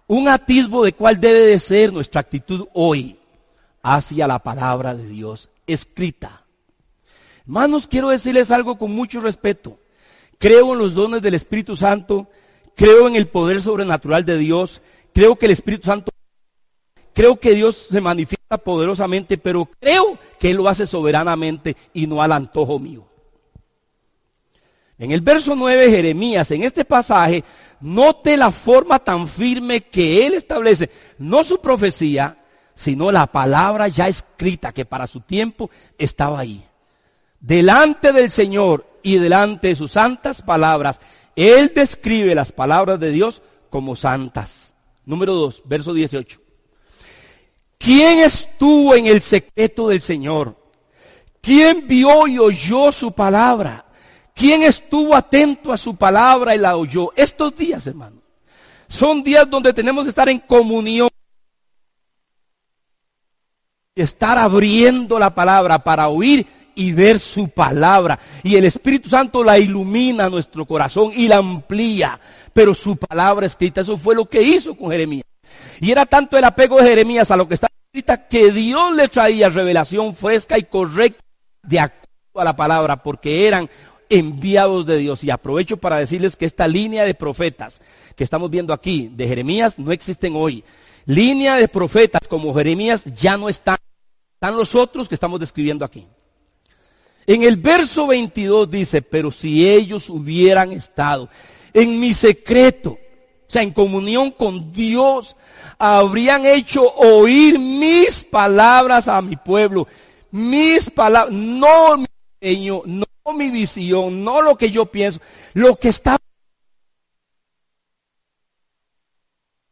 un 0.07 0.27
atisbo 0.27 0.83
de 0.83 0.93
cuál 0.93 1.19
debe 1.19 1.41
de 1.41 1.59
ser 1.59 1.91
nuestra 1.93 2.21
actitud 2.21 2.67
hoy 2.73 3.17
hacia 3.81 4.27
la 4.27 4.39
palabra 4.39 4.93
de 4.93 5.07
Dios 5.07 5.49
escrita. 5.67 6.45
Hermanos, 7.45 7.87
quiero 7.87 8.09
decirles 8.09 8.51
algo 8.51 8.77
con 8.77 8.91
mucho 8.91 9.21
respeto. 9.21 9.79
Creo 10.37 10.73
en 10.73 10.79
los 10.79 10.93
dones 10.93 11.21
del 11.21 11.33
Espíritu 11.33 11.75
Santo, 11.77 12.27
creo 12.75 13.07
en 13.07 13.15
el 13.15 13.27
poder 13.27 13.61
sobrenatural 13.61 14.25
de 14.25 14.37
Dios, 14.37 14.81
creo 15.13 15.35
que 15.35 15.45
el 15.45 15.51
Espíritu 15.51 15.85
Santo, 15.85 16.11
creo 17.13 17.39
que 17.39 17.53
Dios 17.53 17.87
se 17.89 18.01
manifiesta 18.01 18.57
poderosamente, 18.57 19.37
pero 19.37 19.69
creo 19.79 20.17
que 20.39 20.51
Él 20.51 20.57
lo 20.57 20.67
hace 20.67 20.85
soberanamente 20.85 21.75
y 21.93 22.07
no 22.07 22.21
al 22.21 22.31
antojo 22.31 22.79
mío. 22.79 23.10
En 25.01 25.11
el 25.11 25.21
verso 25.21 25.55
9, 25.55 25.89
Jeremías, 25.89 26.51
en 26.51 26.61
este 26.61 26.85
pasaje, 26.85 27.43
note 27.79 28.37
la 28.37 28.51
forma 28.51 28.99
tan 28.99 29.27
firme 29.27 29.81
que 29.81 30.27
él 30.27 30.35
establece, 30.35 30.91
no 31.17 31.43
su 31.43 31.59
profecía, 31.59 32.37
sino 32.75 33.11
la 33.11 33.25
palabra 33.25 33.87
ya 33.87 34.07
escrita 34.07 34.71
que 34.71 34.85
para 34.85 35.07
su 35.07 35.21
tiempo 35.21 35.71
estaba 35.97 36.37
ahí. 36.37 36.63
Delante 37.39 38.13
del 38.13 38.29
Señor 38.29 38.85
y 39.01 39.15
delante 39.15 39.69
de 39.69 39.75
sus 39.75 39.93
santas 39.93 40.43
palabras, 40.43 40.99
él 41.35 41.71
describe 41.73 42.35
las 42.35 42.51
palabras 42.51 42.99
de 42.99 43.09
Dios 43.09 43.41
como 43.71 43.95
santas. 43.95 44.75
Número 45.03 45.33
2, 45.33 45.63
verso 45.65 45.95
18. 45.95 46.39
¿Quién 47.79 48.19
estuvo 48.19 48.93
en 48.93 49.07
el 49.07 49.19
secreto 49.19 49.87
del 49.87 50.01
Señor? 50.01 50.55
¿Quién 51.41 51.87
vio 51.87 52.27
y 52.27 52.37
oyó 52.37 52.91
su 52.91 53.13
palabra? 53.13 53.87
¿Quién 54.33 54.63
estuvo 54.63 55.15
atento 55.15 55.71
a 55.71 55.77
su 55.77 55.95
palabra 55.95 56.55
y 56.55 56.59
la 56.59 56.75
oyó? 56.75 57.11
Estos 57.15 57.55
días, 57.55 57.85
hermanos, 57.87 58.19
son 58.87 59.23
días 59.23 59.49
donde 59.49 59.73
tenemos 59.73 60.03
que 60.03 60.09
estar 60.09 60.29
en 60.29 60.39
comunión. 60.39 61.09
Estar 63.95 64.37
abriendo 64.37 65.19
la 65.19 65.35
palabra 65.35 65.83
para 65.83 66.07
oír 66.07 66.47
y 66.75 66.91
ver 66.91 67.19
su 67.19 67.49
palabra. 67.49 68.19
Y 68.43 68.55
el 68.55 68.65
Espíritu 68.65 69.09
Santo 69.09 69.43
la 69.43 69.59
ilumina 69.59 70.29
nuestro 70.29 70.65
corazón 70.65 71.11
y 71.15 71.27
la 71.27 71.37
amplía. 71.37 72.19
Pero 72.53 72.73
su 72.73 72.97
palabra 72.97 73.45
escrita, 73.45 73.81
eso 73.81 73.97
fue 73.97 74.15
lo 74.15 74.25
que 74.25 74.41
hizo 74.41 74.75
con 74.75 74.91
Jeremías. 74.91 75.25
Y 75.79 75.91
era 75.91 76.05
tanto 76.05 76.37
el 76.37 76.43
apego 76.43 76.77
de 76.77 76.89
Jeremías 76.89 77.31
a 77.31 77.37
lo 77.37 77.47
que 77.47 77.55
está 77.55 77.67
escrita 77.93 78.27
que 78.27 78.51
Dios 78.51 78.93
le 78.95 79.07
traía 79.07 79.49
revelación 79.49 80.15
fresca 80.15 80.57
y 80.57 80.63
correcta 80.63 81.23
de 81.63 81.79
acuerdo 81.79 82.01
a 82.35 82.43
la 82.43 82.55
palabra, 82.55 83.03
porque 83.03 83.47
eran 83.47 83.69
enviados 84.11 84.85
de 84.85 84.97
Dios. 84.97 85.23
Y 85.23 85.31
aprovecho 85.31 85.77
para 85.77 85.97
decirles 85.97 86.35
que 86.35 86.45
esta 86.45 86.67
línea 86.67 87.05
de 87.05 87.15
profetas 87.15 87.81
que 88.15 88.23
estamos 88.23 88.51
viendo 88.51 88.73
aquí 88.73 89.09
de 89.11 89.27
Jeremías 89.27 89.79
no 89.79 89.91
existen 89.91 90.35
hoy. 90.35 90.63
Línea 91.05 91.55
de 91.55 91.67
profetas 91.67 92.27
como 92.27 92.53
Jeremías 92.53 93.03
ya 93.05 93.37
no 93.37 93.49
están. 93.49 93.77
Están 94.35 94.55
los 94.55 94.75
otros 94.75 95.07
que 95.07 95.15
estamos 95.15 95.39
describiendo 95.39 95.85
aquí. 95.85 96.05
En 97.25 97.43
el 97.43 97.57
verso 97.57 98.07
22 98.07 98.69
dice, 98.69 99.01
pero 99.01 99.31
si 99.31 99.67
ellos 99.67 100.09
hubieran 100.09 100.71
estado 100.71 101.29
en 101.73 101.99
mi 101.99 102.13
secreto, 102.13 102.91
o 102.91 103.51
sea, 103.51 103.61
en 103.61 103.71
comunión 103.71 104.31
con 104.31 104.73
Dios, 104.73 105.35
habrían 105.77 106.45
hecho 106.45 106.87
oír 106.95 107.59
mis 107.59 108.23
palabras 108.23 109.07
a 109.07 109.21
mi 109.21 109.35
pueblo. 109.35 109.87
Mis 110.31 110.89
palabras, 110.89 111.33
no 111.33 111.97
mi 111.97 112.05
sueño, 112.41 112.81
no 112.85 113.05
mi 113.33 113.49
visión, 113.49 114.23
no 114.23 114.41
lo 114.41 114.57
que 114.57 114.71
yo 114.71 114.87
pienso, 114.87 115.19
lo 115.53 115.75
que 115.75 115.89
está. 115.89 116.17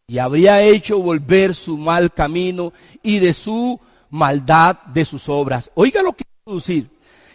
Y 0.07 0.17
habría 0.17 0.61
hecho 0.61 0.99
volver 0.99 1.55
su 1.55 1.77
mal 1.77 2.13
camino 2.13 2.73
y 3.03 3.19
de 3.19 3.33
su 3.33 3.79
maldad 4.09 4.77
de 4.85 5.05
sus 5.05 5.29
obras. 5.29 5.69
Oiga 5.75 6.01
lo 6.01 6.13
que 6.13 6.23
quiero 6.25 6.59
decir. 6.59 6.89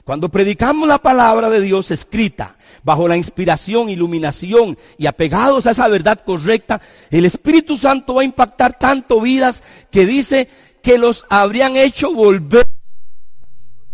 Cuando 0.05 0.29
predicamos 0.29 0.87
la 0.87 0.99
palabra 0.99 1.49
de 1.49 1.61
Dios 1.61 1.91
escrita, 1.91 2.57
bajo 2.83 3.09
la 3.09 3.17
inspiración, 3.17 3.89
iluminación 3.89 4.77
y 4.99 5.07
apegados 5.07 5.67
a 5.67 5.71
esa 5.71 5.89
verdad 5.89 6.21
correcta, 6.25 6.81
el 7.11 7.25
Espíritu 7.25 7.79
Santo 7.79 8.15
va 8.15 8.23
a 8.23 8.27
impactar 8.27 8.79
tanto 8.79 9.21
vidas 9.21 9.63
que 9.91 10.05
dice 10.05 10.49
que 10.83 10.99
los 10.99 11.25
habrían 11.31 11.77
hecho 11.77 12.13
volver 12.13 12.67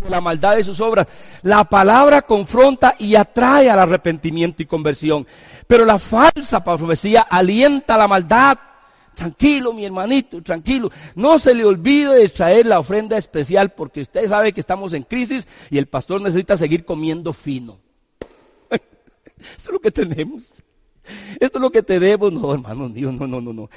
la 0.08 0.20
maldad 0.20 0.56
de 0.56 0.64
sus 0.64 0.80
obras. 0.80 1.06
La 1.42 1.64
palabra 1.64 2.22
confronta 2.22 2.94
y 2.98 3.14
atrae 3.14 3.68
al 3.70 3.78
arrepentimiento 3.78 4.62
y 4.62 4.66
conversión. 4.66 5.26
Pero 5.66 5.84
la 5.84 5.98
falsa 5.98 6.62
profecía 6.64 7.22
alienta 7.22 7.96
la 7.96 8.08
maldad. 8.08 8.58
Tranquilo, 9.14 9.72
mi 9.72 9.84
hermanito, 9.84 10.42
tranquilo. 10.42 10.90
No 11.14 11.38
se 11.38 11.52
le 11.52 11.64
olvide 11.64 12.14
de 12.14 12.28
traer 12.28 12.66
la 12.66 12.78
ofrenda 12.78 13.18
especial 13.18 13.70
porque 13.72 14.02
usted 14.02 14.28
sabe 14.28 14.52
que 14.52 14.60
estamos 14.60 14.92
en 14.94 15.02
crisis 15.02 15.46
y 15.68 15.78
el 15.78 15.86
pastor 15.86 16.22
necesita 16.22 16.56
seguir 16.56 16.84
comiendo 16.84 17.32
fino. 17.32 17.78
Esto 18.70 19.64
es 19.66 19.70
lo 19.70 19.80
que 19.80 19.90
tenemos. 19.90 20.44
Esto 21.38 21.58
es 21.58 21.62
lo 21.62 21.70
que 21.70 21.82
tenemos. 21.82 22.32
No, 22.32 22.54
hermano, 22.54 22.88
Dios, 22.88 23.12
no, 23.12 23.26
no, 23.26 23.40
no, 23.40 23.52
no. 23.52 23.68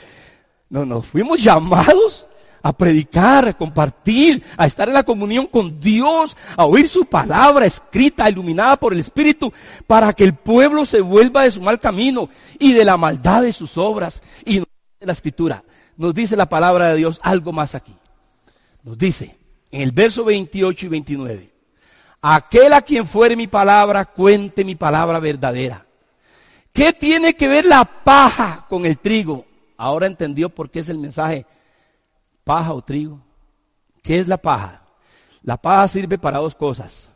No, 0.69 0.85
no. 0.85 1.01
Fuimos 1.01 1.43
llamados 1.43 2.27
a 2.63 2.71
predicar, 2.71 3.49
a 3.49 3.53
compartir, 3.53 4.41
a 4.55 4.65
estar 4.65 4.87
en 4.87 4.93
la 4.93 5.03
comunión 5.03 5.47
con 5.47 5.81
Dios, 5.81 6.35
a 6.55 6.65
oír 6.65 6.87
su 6.87 7.05
palabra 7.05 7.65
escrita, 7.65 8.29
iluminada 8.29 8.77
por 8.77 8.93
el 8.93 8.99
Espíritu, 8.99 9.51
para 9.85 10.13
que 10.13 10.23
el 10.23 10.33
pueblo 10.33 10.85
se 10.85 11.01
vuelva 11.01 11.43
de 11.43 11.51
su 11.51 11.61
mal 11.61 11.79
camino 11.79 12.29
y 12.57 12.71
de 12.71 12.85
la 12.85 12.95
maldad 12.95 13.43
de 13.43 13.51
sus 13.51 13.77
obras. 13.77 14.21
Y 14.45 14.59
nos 14.59 14.67
dice 14.67 15.05
la 15.05 15.11
escritura, 15.11 15.63
nos 15.97 16.13
dice 16.15 16.37
la 16.37 16.47
palabra 16.47 16.89
de 16.89 16.95
Dios 16.95 17.19
algo 17.21 17.51
más 17.51 17.75
aquí. 17.75 17.95
Nos 18.81 18.97
dice 18.97 19.37
en 19.69 19.81
el 19.81 19.91
verso 19.91 20.23
28 20.23 20.85
y 20.85 20.89
29, 20.89 21.53
aquel 22.21 22.73
a 22.73 22.81
quien 22.81 23.05
fuere 23.05 23.35
mi 23.35 23.47
palabra, 23.47 24.05
cuente 24.05 24.63
mi 24.63 24.75
palabra 24.75 25.19
verdadera. 25.19 25.85
¿Qué 26.71 26.93
tiene 26.93 27.35
que 27.35 27.49
ver 27.49 27.65
la 27.65 27.83
paja 27.83 28.65
con 28.69 28.85
el 28.85 28.97
trigo? 28.97 29.45
Ahora 29.75 30.07
entendió 30.07 30.47
por 30.47 30.71
qué 30.71 30.79
es 30.79 30.87
el 30.87 30.97
mensaje 30.97 31.45
paja 32.43 32.73
o 32.73 32.81
trigo. 32.81 33.21
¿Qué 34.01 34.19
es 34.19 34.27
la 34.27 34.37
paja? 34.37 34.83
La 35.43 35.57
paja 35.57 35.87
sirve 35.87 36.17
para 36.17 36.39
dos 36.39 36.55
cosas. 36.55 37.11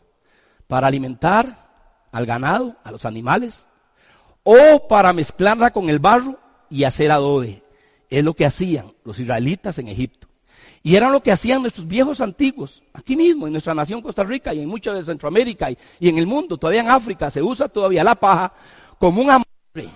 Para 0.68 0.88
alimentar 0.88 1.68
al 2.12 2.26
ganado, 2.26 2.76
a 2.84 2.92
los 2.92 3.06
animales, 3.06 3.66
o 4.44 4.88
para 4.88 5.14
mezclarla 5.14 5.72
con 5.72 5.90
el 5.90 6.00
barro 6.00 6.40
y 6.70 6.84
hacer 6.84 7.12
adobe. 7.12 7.62
Es 8.10 8.24
lo 8.24 8.34
que 8.34 8.46
hacían 8.46 8.94
los 9.04 9.20
israelitas 9.20 9.78
en 9.78 9.90
Egipto. 9.90 10.28
Y 10.84 10.96
era 10.96 11.10
lo 11.10 11.22
que 11.22 11.34
hacían 11.34 11.62
nuestros 11.62 11.88
viejos 11.88 12.22
antiguos, 12.22 12.84
aquí 12.94 13.18
mismo, 13.18 13.46
en 13.46 13.54
nuestra 13.54 13.74
nación 13.74 14.02
Costa 14.02 14.24
Rica 14.24 14.54
y 14.54 14.62
en 14.62 14.70
mucha 14.70 14.94
de 14.94 15.04
Centroamérica 15.04 15.70
y, 15.70 15.78
y 16.00 16.08
en 16.08 16.18
el 16.18 16.28
mundo, 16.28 16.58
todavía 16.58 16.82
en 16.82 16.90
África, 16.90 17.30
se 17.30 17.42
usa 17.42 17.68
todavía 17.68 18.06
la 18.06 18.16
paja 18.16 18.54
como 18.98 19.22
un 19.22 19.30
amarre 19.30 19.92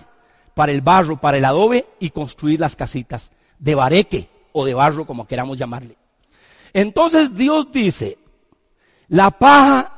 para 0.54 0.72
el 0.72 0.82
barro, 0.82 1.18
para 1.18 1.38
el 1.38 1.44
adobe 1.46 1.86
y 1.98 2.10
construir 2.10 2.60
las 2.60 2.76
casitas 2.76 3.32
de 3.58 3.74
bareque 3.74 4.28
o 4.52 4.64
de 4.64 4.74
barro, 4.74 5.06
como 5.06 5.26
queramos 5.26 5.58
llamarle. 5.58 5.96
Entonces 6.72 7.34
Dios 7.34 7.70
dice, 7.72 8.18
la 9.08 9.30
paja 9.30 9.92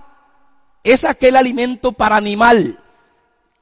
es 0.83 1.05
aquel 1.05 1.37
alimento 1.37 1.93
para 1.93 2.17
animal 2.17 2.81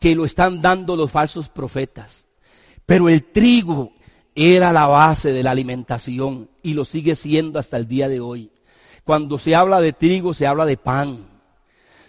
que 0.01 0.15
lo 0.15 0.25
están 0.25 0.61
dando 0.61 0.97
los 0.97 1.11
falsos 1.11 1.49
profetas. 1.49 2.27
Pero 2.87 3.09
el 3.09 3.23
trigo 3.25 3.93
era 4.35 4.73
la 4.73 4.87
base 4.87 5.33
de 5.33 5.43
la 5.43 5.53
alimentación 5.53 6.51
y 6.63 6.75
lo 6.75 6.85
sigue 6.85 7.15
siendo 7.15 7.59
hasta 7.59 7.77
el 7.77 7.87
día 7.87 8.09
de 8.09 8.21
hoy. 8.21 8.51
Cuando 9.05 9.39
se 9.39 9.55
habla 9.55 9.81
de 9.81 9.93
trigo, 9.93 10.35
se 10.35 10.47
habla 10.47 10.67
de 10.67 10.77
pan. 10.77 11.32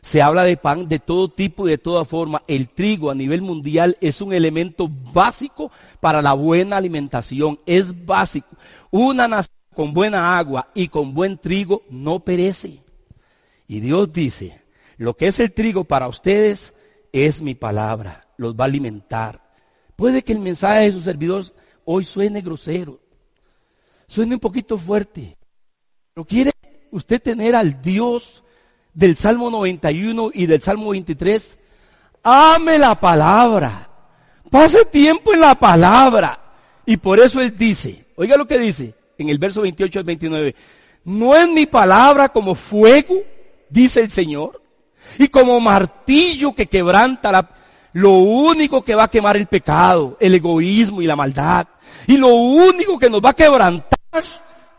Se 0.03 0.21
habla 0.21 0.43
de 0.43 0.57
pan 0.57 0.89
de 0.89 0.99
todo 0.99 1.29
tipo 1.29 1.65
y 1.65 1.71
de 1.71 1.77
toda 1.77 2.03
forma. 2.03 2.43
El 2.45 2.67
trigo 2.67 3.09
a 3.09 3.15
nivel 3.15 3.41
mundial 3.41 3.97
es 4.01 4.19
un 4.19 4.33
elemento 4.33 4.89
básico 4.89 5.71
para 6.01 6.21
la 6.21 6.33
buena 6.33 6.75
alimentación. 6.75 7.57
Es 7.65 8.05
básico. 8.05 8.49
Una 8.91 9.29
nación 9.29 9.55
con 9.73 9.93
buena 9.93 10.37
agua 10.37 10.67
y 10.73 10.89
con 10.89 11.13
buen 11.13 11.37
trigo 11.37 11.83
no 11.89 12.19
perece. 12.19 12.83
Y 13.65 13.79
Dios 13.79 14.11
dice, 14.11 14.61
lo 14.97 15.15
que 15.15 15.27
es 15.27 15.39
el 15.39 15.53
trigo 15.53 15.85
para 15.85 16.09
ustedes 16.09 16.73
es 17.13 17.41
mi 17.41 17.55
palabra. 17.55 18.27
Los 18.35 18.55
va 18.55 18.65
a 18.65 18.67
alimentar. 18.67 19.41
Puede 19.95 20.21
que 20.21 20.33
el 20.33 20.39
mensaje 20.39 20.81
de 20.81 20.91
sus 20.91 21.05
servidores 21.05 21.53
hoy 21.85 22.03
suene 22.03 22.41
grosero. 22.41 22.99
Suene 24.05 24.33
un 24.33 24.41
poquito 24.41 24.77
fuerte. 24.77 25.37
Pero 26.13 26.25
quiere 26.25 26.51
usted 26.91 27.21
tener 27.21 27.55
al 27.55 27.81
Dios 27.81 28.43
del 28.93 29.17
Salmo 29.17 29.49
91 29.49 30.31
y 30.33 30.45
del 30.45 30.61
Salmo 30.61 30.89
23, 30.89 31.57
ame 32.23 32.77
la 32.77 32.95
palabra, 32.95 33.89
pase 34.49 34.85
tiempo 34.85 35.33
en 35.33 35.41
la 35.41 35.55
palabra. 35.55 36.39
Y 36.85 36.97
por 36.97 37.19
eso 37.19 37.41
él 37.41 37.57
dice, 37.57 38.05
oiga 38.15 38.37
lo 38.37 38.47
que 38.47 38.59
dice 38.59 38.93
en 39.17 39.29
el 39.29 39.37
verso 39.37 39.61
28 39.61 39.99
al 39.99 40.05
29, 40.05 40.55
no 41.05 41.35
es 41.35 41.47
mi 41.49 41.65
palabra 41.65 42.29
como 42.29 42.55
fuego, 42.55 43.15
dice 43.69 44.01
el 44.01 44.11
Señor, 44.11 44.61
Y 45.17 45.27
como 45.27 45.59
martillo 45.59 46.53
que 46.53 46.67
quebranta 46.67 47.31
la, 47.31 47.49
lo 47.93 48.11
único 48.11 48.83
que 48.83 48.95
va 48.95 49.03
a 49.03 49.09
quemar 49.09 49.37
el 49.37 49.47
pecado, 49.47 50.17
el 50.19 50.35
egoísmo 50.35 51.01
y 51.01 51.07
la 51.07 51.15
maldad. 51.15 51.67
Y 52.07 52.17
lo 52.17 52.29
único 52.29 52.97
que 52.97 53.09
nos 53.09 53.21
va 53.21 53.31
a 53.31 53.35
quebrantar 53.35 53.99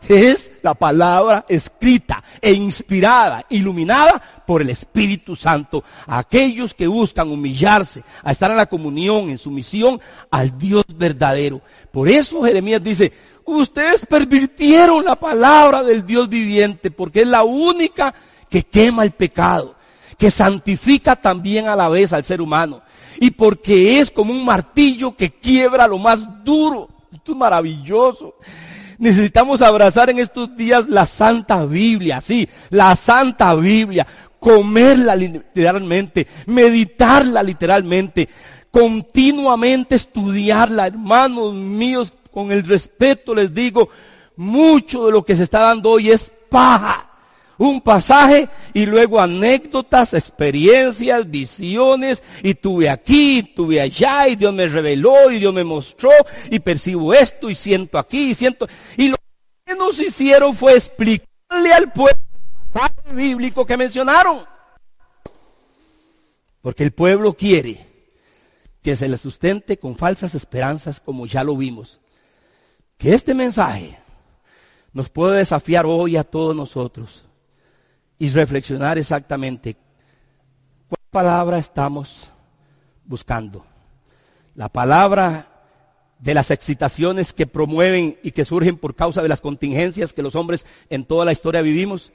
es 0.07 0.51
la 0.61 0.73
palabra 0.73 1.45
escrita 1.47 2.23
e 2.41 2.53
inspirada, 2.53 3.45
iluminada 3.49 4.21
por 4.45 4.61
el 4.61 4.69
Espíritu 4.69 5.35
Santo. 5.35 5.83
Aquellos 6.07 6.73
que 6.73 6.87
buscan 6.87 7.31
humillarse, 7.31 8.03
a 8.23 8.31
estar 8.31 8.51
en 8.51 8.57
la 8.57 8.65
comunión, 8.65 9.29
en 9.29 9.37
sumisión 9.37 9.99
al 10.31 10.57
Dios 10.57 10.85
verdadero. 10.95 11.61
Por 11.91 12.09
eso 12.09 12.43
Jeremías 12.43 12.83
dice, 12.83 13.11
ustedes 13.45 14.05
pervirtieron 14.05 15.05
la 15.05 15.15
palabra 15.15 15.83
del 15.83 16.05
Dios 16.05 16.29
viviente, 16.29 16.91
porque 16.91 17.21
es 17.21 17.27
la 17.27 17.43
única 17.43 18.13
que 18.49 18.63
quema 18.63 19.03
el 19.03 19.11
pecado, 19.11 19.75
que 20.17 20.31
santifica 20.31 21.15
también 21.15 21.67
a 21.67 21.75
la 21.75 21.89
vez 21.89 22.13
al 22.13 22.23
ser 22.23 22.41
humano, 22.41 22.81
y 23.19 23.31
porque 23.31 23.99
es 23.99 24.11
como 24.11 24.33
un 24.33 24.45
martillo 24.45 25.15
que 25.15 25.31
quiebra 25.31 25.87
lo 25.87 25.97
más 25.97 26.43
duro. 26.43 26.89
Esto 27.11 27.31
es 27.31 27.37
maravilloso. 27.37 28.35
Necesitamos 28.97 29.61
abrazar 29.61 30.09
en 30.09 30.19
estos 30.19 30.55
días 30.55 30.87
la 30.87 31.05
Santa 31.05 31.65
Biblia, 31.65 32.21
sí, 32.21 32.47
la 32.69 32.95
Santa 32.95 33.53
Biblia, 33.55 34.07
comerla 34.39 35.15
literalmente, 35.15 36.27
meditarla 36.45 37.41
literalmente, 37.43 38.29
continuamente 38.71 39.95
estudiarla, 39.95 40.87
hermanos 40.87 41.53
míos, 41.53 42.13
con 42.31 42.51
el 42.51 42.63
respeto 42.63 43.33
les 43.33 43.53
digo, 43.53 43.89
mucho 44.35 45.05
de 45.05 45.11
lo 45.11 45.23
que 45.23 45.35
se 45.35 45.43
está 45.43 45.59
dando 45.59 45.91
hoy 45.91 46.11
es 46.11 46.31
paja. 46.49 47.09
Un 47.57 47.81
pasaje 47.81 48.49
y 48.73 48.85
luego 48.85 49.19
anécdotas, 49.19 50.13
experiencias, 50.13 51.29
visiones, 51.29 52.21
y 52.43 52.55
tuve 52.55 52.89
aquí, 52.89 53.43
tuve 53.55 53.79
allá, 53.79 54.27
y 54.27 54.35
Dios 54.35 54.53
me 54.53 54.67
reveló, 54.67 55.31
y 55.31 55.39
Dios 55.39 55.53
me 55.53 55.63
mostró, 55.63 56.11
y 56.49 56.59
percibo 56.59 57.13
esto, 57.13 57.49
y 57.49 57.55
siento 57.55 57.97
aquí, 57.97 58.31
y 58.31 58.35
siento, 58.35 58.67
y 58.97 59.09
lo 59.09 59.17
que 59.65 59.75
nos 59.75 59.99
hicieron 59.99 60.55
fue 60.55 60.75
explicarle 60.75 61.73
al 61.73 61.91
pueblo 61.91 62.21
el 62.65 62.71
pasaje 62.71 63.13
bíblico 63.13 63.65
que 63.65 63.77
mencionaron. 63.77 64.45
Porque 66.61 66.83
el 66.83 66.91
pueblo 66.91 67.33
quiere 67.33 67.85
que 68.81 68.95
se 68.95 69.07
le 69.07 69.17
sustente 69.17 69.77
con 69.77 69.95
falsas 69.95 70.35
esperanzas 70.35 70.99
como 70.99 71.25
ya 71.25 71.43
lo 71.43 71.55
vimos 71.55 71.99
que 72.97 73.13
este 73.13 73.33
mensaje 73.33 73.97
nos 74.93 75.09
puede 75.09 75.39
desafiar 75.39 75.85
hoy 75.85 76.17
a 76.17 76.23
todos 76.23 76.55
nosotros 76.55 77.24
y 78.17 78.29
reflexionar 78.29 78.97
exactamente 78.97 79.75
cuál 80.87 81.01
palabra 81.11 81.57
estamos 81.57 82.31
buscando. 83.05 83.65
La 84.55 84.69
palabra 84.69 85.49
de 86.19 86.33
las 86.33 86.49
excitaciones 86.51 87.33
que 87.33 87.45
promueven 87.45 88.17
y 88.23 88.31
que 88.31 88.45
surgen 88.45 88.77
por 88.77 88.95
causa 88.95 89.21
de 89.21 89.29
las 89.29 89.41
contingencias 89.41 90.13
que 90.13 90.23
los 90.23 90.35
hombres 90.35 90.65
en 90.89 91.05
toda 91.05 91.25
la 91.25 91.33
historia 91.33 91.61
vivimos. 91.61 92.11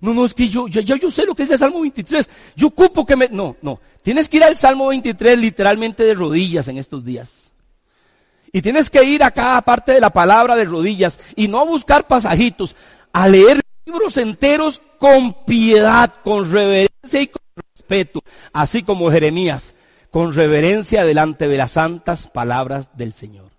No, 0.00 0.14
no, 0.14 0.24
es 0.24 0.32
que 0.32 0.48
yo, 0.48 0.66
yo, 0.68 0.80
yo 0.80 1.10
sé 1.10 1.26
lo 1.26 1.34
que 1.34 1.42
es 1.42 1.50
el 1.50 1.58
Salmo 1.58 1.80
23. 1.80 2.28
Yo 2.56 2.68
ocupo 2.68 3.04
que 3.04 3.16
me... 3.16 3.28
No, 3.28 3.56
no. 3.60 3.80
Tienes 4.02 4.28
que 4.28 4.38
ir 4.38 4.44
al 4.44 4.56
Salmo 4.56 4.88
23 4.88 5.38
literalmente 5.38 6.04
de 6.04 6.14
rodillas 6.14 6.68
en 6.68 6.78
estos 6.78 7.04
días. 7.04 7.52
Y 8.52 8.62
tienes 8.62 8.88
que 8.88 9.04
ir 9.04 9.22
a 9.22 9.30
cada 9.30 9.60
parte 9.60 9.92
de 9.92 10.00
la 10.00 10.10
palabra 10.10 10.56
de 10.56 10.64
rodillas 10.64 11.20
y 11.36 11.48
no 11.48 11.66
buscar 11.66 12.06
pasajitos, 12.06 12.74
a 13.12 13.28
leer 13.28 13.60
libros 13.90 14.16
enteros 14.16 14.80
con 14.98 15.44
piedad, 15.44 16.14
con 16.22 16.50
reverencia 16.50 17.22
y 17.22 17.26
con 17.26 17.42
respeto, 17.74 18.22
así 18.52 18.82
como 18.82 19.10
Jeremías, 19.10 19.74
con 20.10 20.32
reverencia 20.32 21.04
delante 21.04 21.48
de 21.48 21.56
las 21.56 21.72
santas 21.72 22.28
palabras 22.28 22.88
del 22.96 23.12
Señor. 23.12 23.50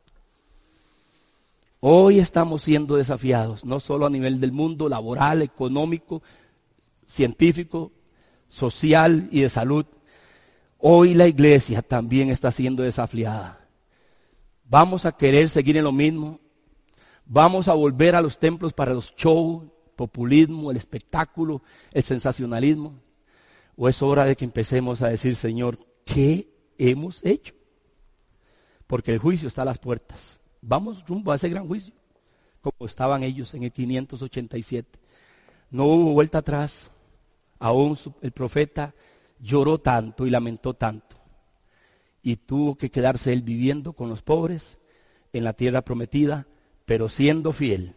Hoy 1.81 2.19
estamos 2.19 2.63
siendo 2.63 2.95
desafiados, 2.95 3.65
no 3.65 3.79
solo 3.79 4.05
a 4.05 4.09
nivel 4.09 4.39
del 4.39 4.51
mundo 4.53 4.87
laboral, 4.87 5.41
económico, 5.41 6.21
científico, 7.05 7.91
social 8.47 9.27
y 9.31 9.41
de 9.41 9.49
salud. 9.49 9.85
Hoy 10.77 11.13
la 11.13 11.27
iglesia 11.27 11.81
también 11.81 12.29
está 12.29 12.51
siendo 12.51 12.83
desafiada 12.83 13.61
Vamos 14.63 15.05
a 15.05 15.11
querer 15.11 15.49
seguir 15.49 15.75
en 15.75 15.83
lo 15.83 15.91
mismo. 15.91 16.39
Vamos 17.25 17.67
a 17.67 17.73
volver 17.73 18.15
a 18.15 18.21
los 18.21 18.39
templos 18.39 18.71
para 18.71 18.93
los 18.93 19.13
shows, 19.17 19.65
populismo, 20.01 20.71
el 20.71 20.77
espectáculo, 20.77 21.61
el 21.91 22.01
sensacionalismo. 22.01 22.99
O 23.75 23.87
es 23.87 24.01
hora 24.01 24.25
de 24.25 24.35
que 24.35 24.45
empecemos 24.45 25.03
a 25.03 25.09
decir, 25.09 25.35
Señor, 25.35 25.77
¿qué 26.05 26.49
hemos 26.79 27.23
hecho? 27.23 27.53
Porque 28.87 29.13
el 29.13 29.19
juicio 29.19 29.47
está 29.47 29.61
a 29.61 29.65
las 29.65 29.77
puertas. 29.77 30.39
Vamos 30.59 31.05
rumbo 31.07 31.31
a 31.31 31.35
ese 31.35 31.49
gran 31.49 31.67
juicio, 31.67 31.93
como 32.61 32.87
estaban 32.87 33.21
ellos 33.21 33.53
en 33.53 33.61
el 33.61 33.71
587. 33.71 34.99
No 35.69 35.85
hubo 35.85 36.13
vuelta 36.13 36.39
atrás. 36.39 36.89
Aún 37.59 37.95
el 38.23 38.31
profeta 38.31 38.95
lloró 39.39 39.77
tanto 39.77 40.25
y 40.25 40.31
lamentó 40.31 40.73
tanto 40.73 41.17
y 42.23 42.37
tuvo 42.37 42.75
que 42.75 42.89
quedarse 42.89 43.33
él 43.33 43.43
viviendo 43.43 43.93
con 43.93 44.09
los 44.09 44.23
pobres 44.23 44.79
en 45.31 45.43
la 45.43 45.53
tierra 45.53 45.83
prometida, 45.83 46.47
pero 46.85 47.07
siendo 47.07 47.53
fiel, 47.53 47.95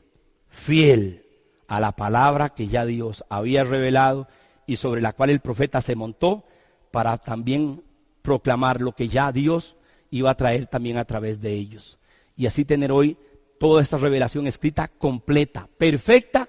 fiel 0.48 1.23
a 1.68 1.80
la 1.80 1.92
palabra 1.92 2.50
que 2.50 2.68
ya 2.68 2.84
Dios 2.84 3.24
había 3.28 3.64
revelado 3.64 4.28
y 4.66 4.76
sobre 4.76 5.00
la 5.00 5.12
cual 5.12 5.30
el 5.30 5.40
profeta 5.40 5.80
se 5.80 5.96
montó 5.96 6.44
para 6.90 7.18
también 7.18 7.82
proclamar 8.22 8.80
lo 8.80 8.92
que 8.92 9.08
ya 9.08 9.32
Dios 9.32 9.76
iba 10.10 10.30
a 10.30 10.36
traer 10.36 10.66
también 10.66 10.96
a 10.96 11.04
través 11.04 11.40
de 11.40 11.52
ellos. 11.52 11.98
Y 12.36 12.46
así 12.46 12.64
tener 12.64 12.92
hoy 12.92 13.16
toda 13.58 13.82
esta 13.82 13.98
revelación 13.98 14.46
escrita 14.46 14.88
completa, 14.88 15.68
perfecta, 15.78 16.48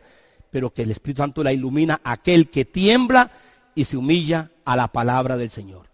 pero 0.51 0.73
que 0.73 0.83
el 0.83 0.91
Espíritu 0.91 1.21
Santo 1.21 1.43
la 1.43 1.51
ilumina 1.51 1.99
aquel 2.03 2.49
que 2.49 2.65
tiembla 2.65 3.31
y 3.73 3.85
se 3.85 3.97
humilla 3.97 4.51
a 4.63 4.75
la 4.75 4.87
palabra 4.87 5.35
del 5.37 5.51
Señor. 5.51 5.87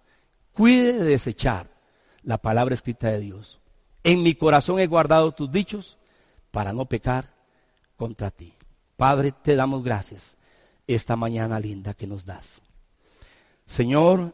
Cuide 0.53 0.93
de 0.93 1.03
desechar 1.03 1.67
la 2.23 2.37
palabra 2.37 2.75
escrita 2.75 3.09
de 3.09 3.19
Dios. 3.19 3.59
En 4.03 4.21
mi 4.23 4.35
corazón 4.35 4.79
he 4.79 4.87
guardado 4.87 5.31
tus 5.31 5.51
dichos 5.51 5.97
para 6.51 6.73
no 6.73 6.85
pecar 6.85 7.33
contra 7.95 8.31
ti. 8.31 8.53
Padre, 9.01 9.31
te 9.31 9.55
damos 9.55 9.83
gracias 9.83 10.37
esta 10.85 11.15
mañana 11.15 11.59
linda 11.59 11.95
que 11.95 12.05
nos 12.05 12.23
das. 12.23 12.61
Señor, 13.65 14.31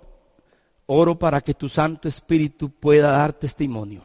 oro 0.87 1.17
para 1.17 1.39
que 1.39 1.53
tu 1.53 1.69
Santo 1.69 2.09
Espíritu 2.09 2.69
pueda 2.69 3.11
dar 3.11 3.31
testimonio, 3.31 4.03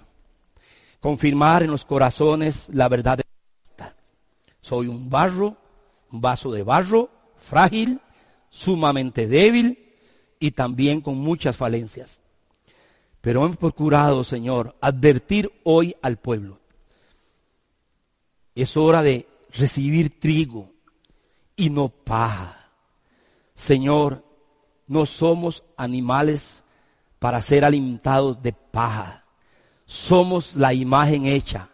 confirmar 1.00 1.64
en 1.64 1.72
los 1.72 1.84
corazones 1.84 2.68
la 2.72 2.88
verdad 2.88 3.16
de 3.16 3.24
esta. 3.64 3.96
Soy 4.60 4.86
un 4.86 5.10
barro, 5.10 5.56
un 6.12 6.20
vaso 6.20 6.52
de 6.52 6.62
barro, 6.62 7.10
frágil, 7.38 8.00
sumamente 8.48 9.26
débil 9.26 9.96
y 10.38 10.52
también 10.52 11.00
con 11.00 11.16
muchas 11.16 11.56
falencias. 11.56 12.20
Pero 13.20 13.44
hemos 13.44 13.56
procurado, 13.56 14.22
Señor, 14.22 14.76
advertir 14.80 15.50
hoy 15.64 15.96
al 16.02 16.18
pueblo. 16.18 16.60
Es 18.54 18.76
hora 18.76 19.02
de 19.02 19.26
recibir 19.52 20.18
trigo 20.18 20.72
y 21.56 21.70
no 21.70 21.88
paja. 21.88 22.70
Señor, 23.54 24.24
no 24.86 25.06
somos 25.06 25.62
animales 25.76 26.64
para 27.18 27.40
ser 27.40 27.64
alimentados 27.64 28.42
de 28.42 28.52
paja. 28.52 29.24
Somos 29.84 30.56
la 30.56 30.72
imagen 30.72 31.26
hecha 31.26 31.68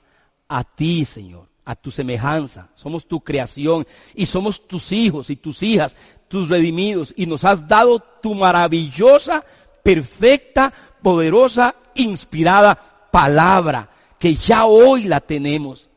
a 0.49 0.65
ti, 0.65 1.05
Señor, 1.05 1.49
a 1.65 1.75
tu 1.75 1.91
semejanza. 1.91 2.69
Somos 2.75 3.07
tu 3.07 3.21
creación 3.21 3.87
y 4.15 4.27
somos 4.27 4.67
tus 4.67 4.93
hijos 4.93 5.31
y 5.31 5.37
tus 5.37 5.63
hijas, 5.63 5.97
tus 6.29 6.49
redimidos. 6.49 7.15
Y 7.17 7.27
nos 7.27 7.45
has 7.45 7.67
dado 7.67 8.01
tu 8.01 8.35
maravillosa, 8.35 9.45
perfecta 9.83 10.73
poderosa, 11.03 11.75
inspirada 11.95 12.75
palabra, 13.11 13.89
que 14.19 14.35
ya 14.35 14.67
hoy 14.67 15.05
la 15.05 15.21
tenemos. 15.21 15.88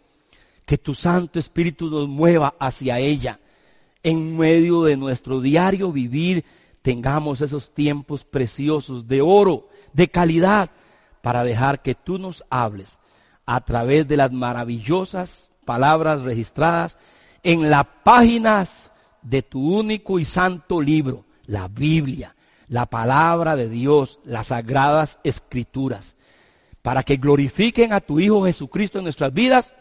Que 0.72 0.78
tu 0.78 0.95
Santo 0.95 1.38
Espíritu 1.38 1.89
nos 1.89 2.07
mueva 2.07 2.55
hacia 2.57 2.97
ella. 2.97 3.41
En 4.03 4.38
medio 4.38 4.84
de 4.84 4.95
nuestro 4.95 5.41
diario 5.41 5.91
vivir, 5.91 6.45
tengamos 6.82 7.41
esos 7.41 7.74
tiempos 7.74 8.24
preciosos 8.24 9.05
de 9.05 9.22
oro, 9.22 9.67
de 9.91 10.07
calidad, 10.07 10.69
para 11.22 11.43
dejar 11.43 11.82
que 11.82 11.93
tú 11.93 12.19
nos 12.19 12.45
hables 12.49 12.99
a 13.45 13.59
través 13.59 14.07
de 14.07 14.15
las 14.15 14.32
maravillosas 14.32 15.51
palabras 15.65 16.22
registradas 16.22 16.97
en 17.43 17.69
las 17.69 17.86
páginas 18.05 18.93
de 19.24 19.41
tu 19.41 19.78
único 19.78 20.19
y 20.19 20.24
santo 20.24 20.80
libro, 20.80 21.26
la 21.47 21.67
Biblia 21.67 22.34
la 22.69 22.86
palabra 22.86 23.57
de 23.57 23.67
Dios, 23.67 24.22
las 24.24 24.47
sagradas 24.47 25.19
escrituras, 25.26 26.15
para 26.82 27.03
que 27.03 27.17
glorifiquen 27.17 27.91
a 27.91 27.99
tu 27.99 28.22
Hijo 28.22 28.45
Jesucristo 28.45 28.99
en 28.99 29.03
nuestras 29.03 29.34
vidas 29.34 29.74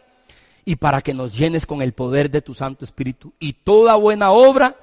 y 0.65 0.77
para 0.77 1.01
que 1.03 1.15
nos 1.15 1.37
llenes 1.37 1.67
con 1.67 1.83
el 1.83 1.93
poder 1.93 2.31
de 2.31 2.43
tu 2.43 2.55
Santo 2.55 2.85
Espíritu 2.85 3.33
y 3.39 3.55
toda 3.55 3.97
buena 3.97 4.31
obra 4.31 4.77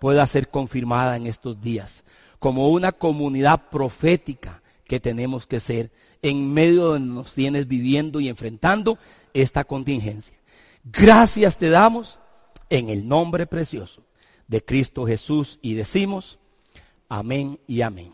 pueda 0.00 0.26
ser 0.26 0.48
confirmada 0.48 1.16
en 1.16 1.26
estos 1.26 1.60
días. 1.60 2.04
como 2.38 2.68
una 2.68 2.92
comunidad 2.92 3.70
profética 3.70 4.62
que 4.86 5.00
tenemos 5.00 5.46
que 5.46 5.60
ser 5.60 5.90
en 6.20 6.52
medio 6.52 6.92
de 6.92 7.00
nos 7.00 7.32
tienes 7.32 7.66
viviendo 7.66 8.20
y 8.20 8.28
enfrentando 8.28 8.98
esta 9.32 9.64
contingencia. 9.64 10.36
Gracias 10.84 11.56
te 11.56 11.70
damos 11.70 12.18
en 12.68 12.90
el 12.90 13.08
nombre 13.08 13.46
precioso 13.46 14.02
de 14.46 14.62
Cristo 14.62 15.06
Jesús 15.06 15.58
y 15.62 15.72
decimos 15.72 16.38
amén 17.08 17.58
y 17.66 17.80
amén. 17.80 18.12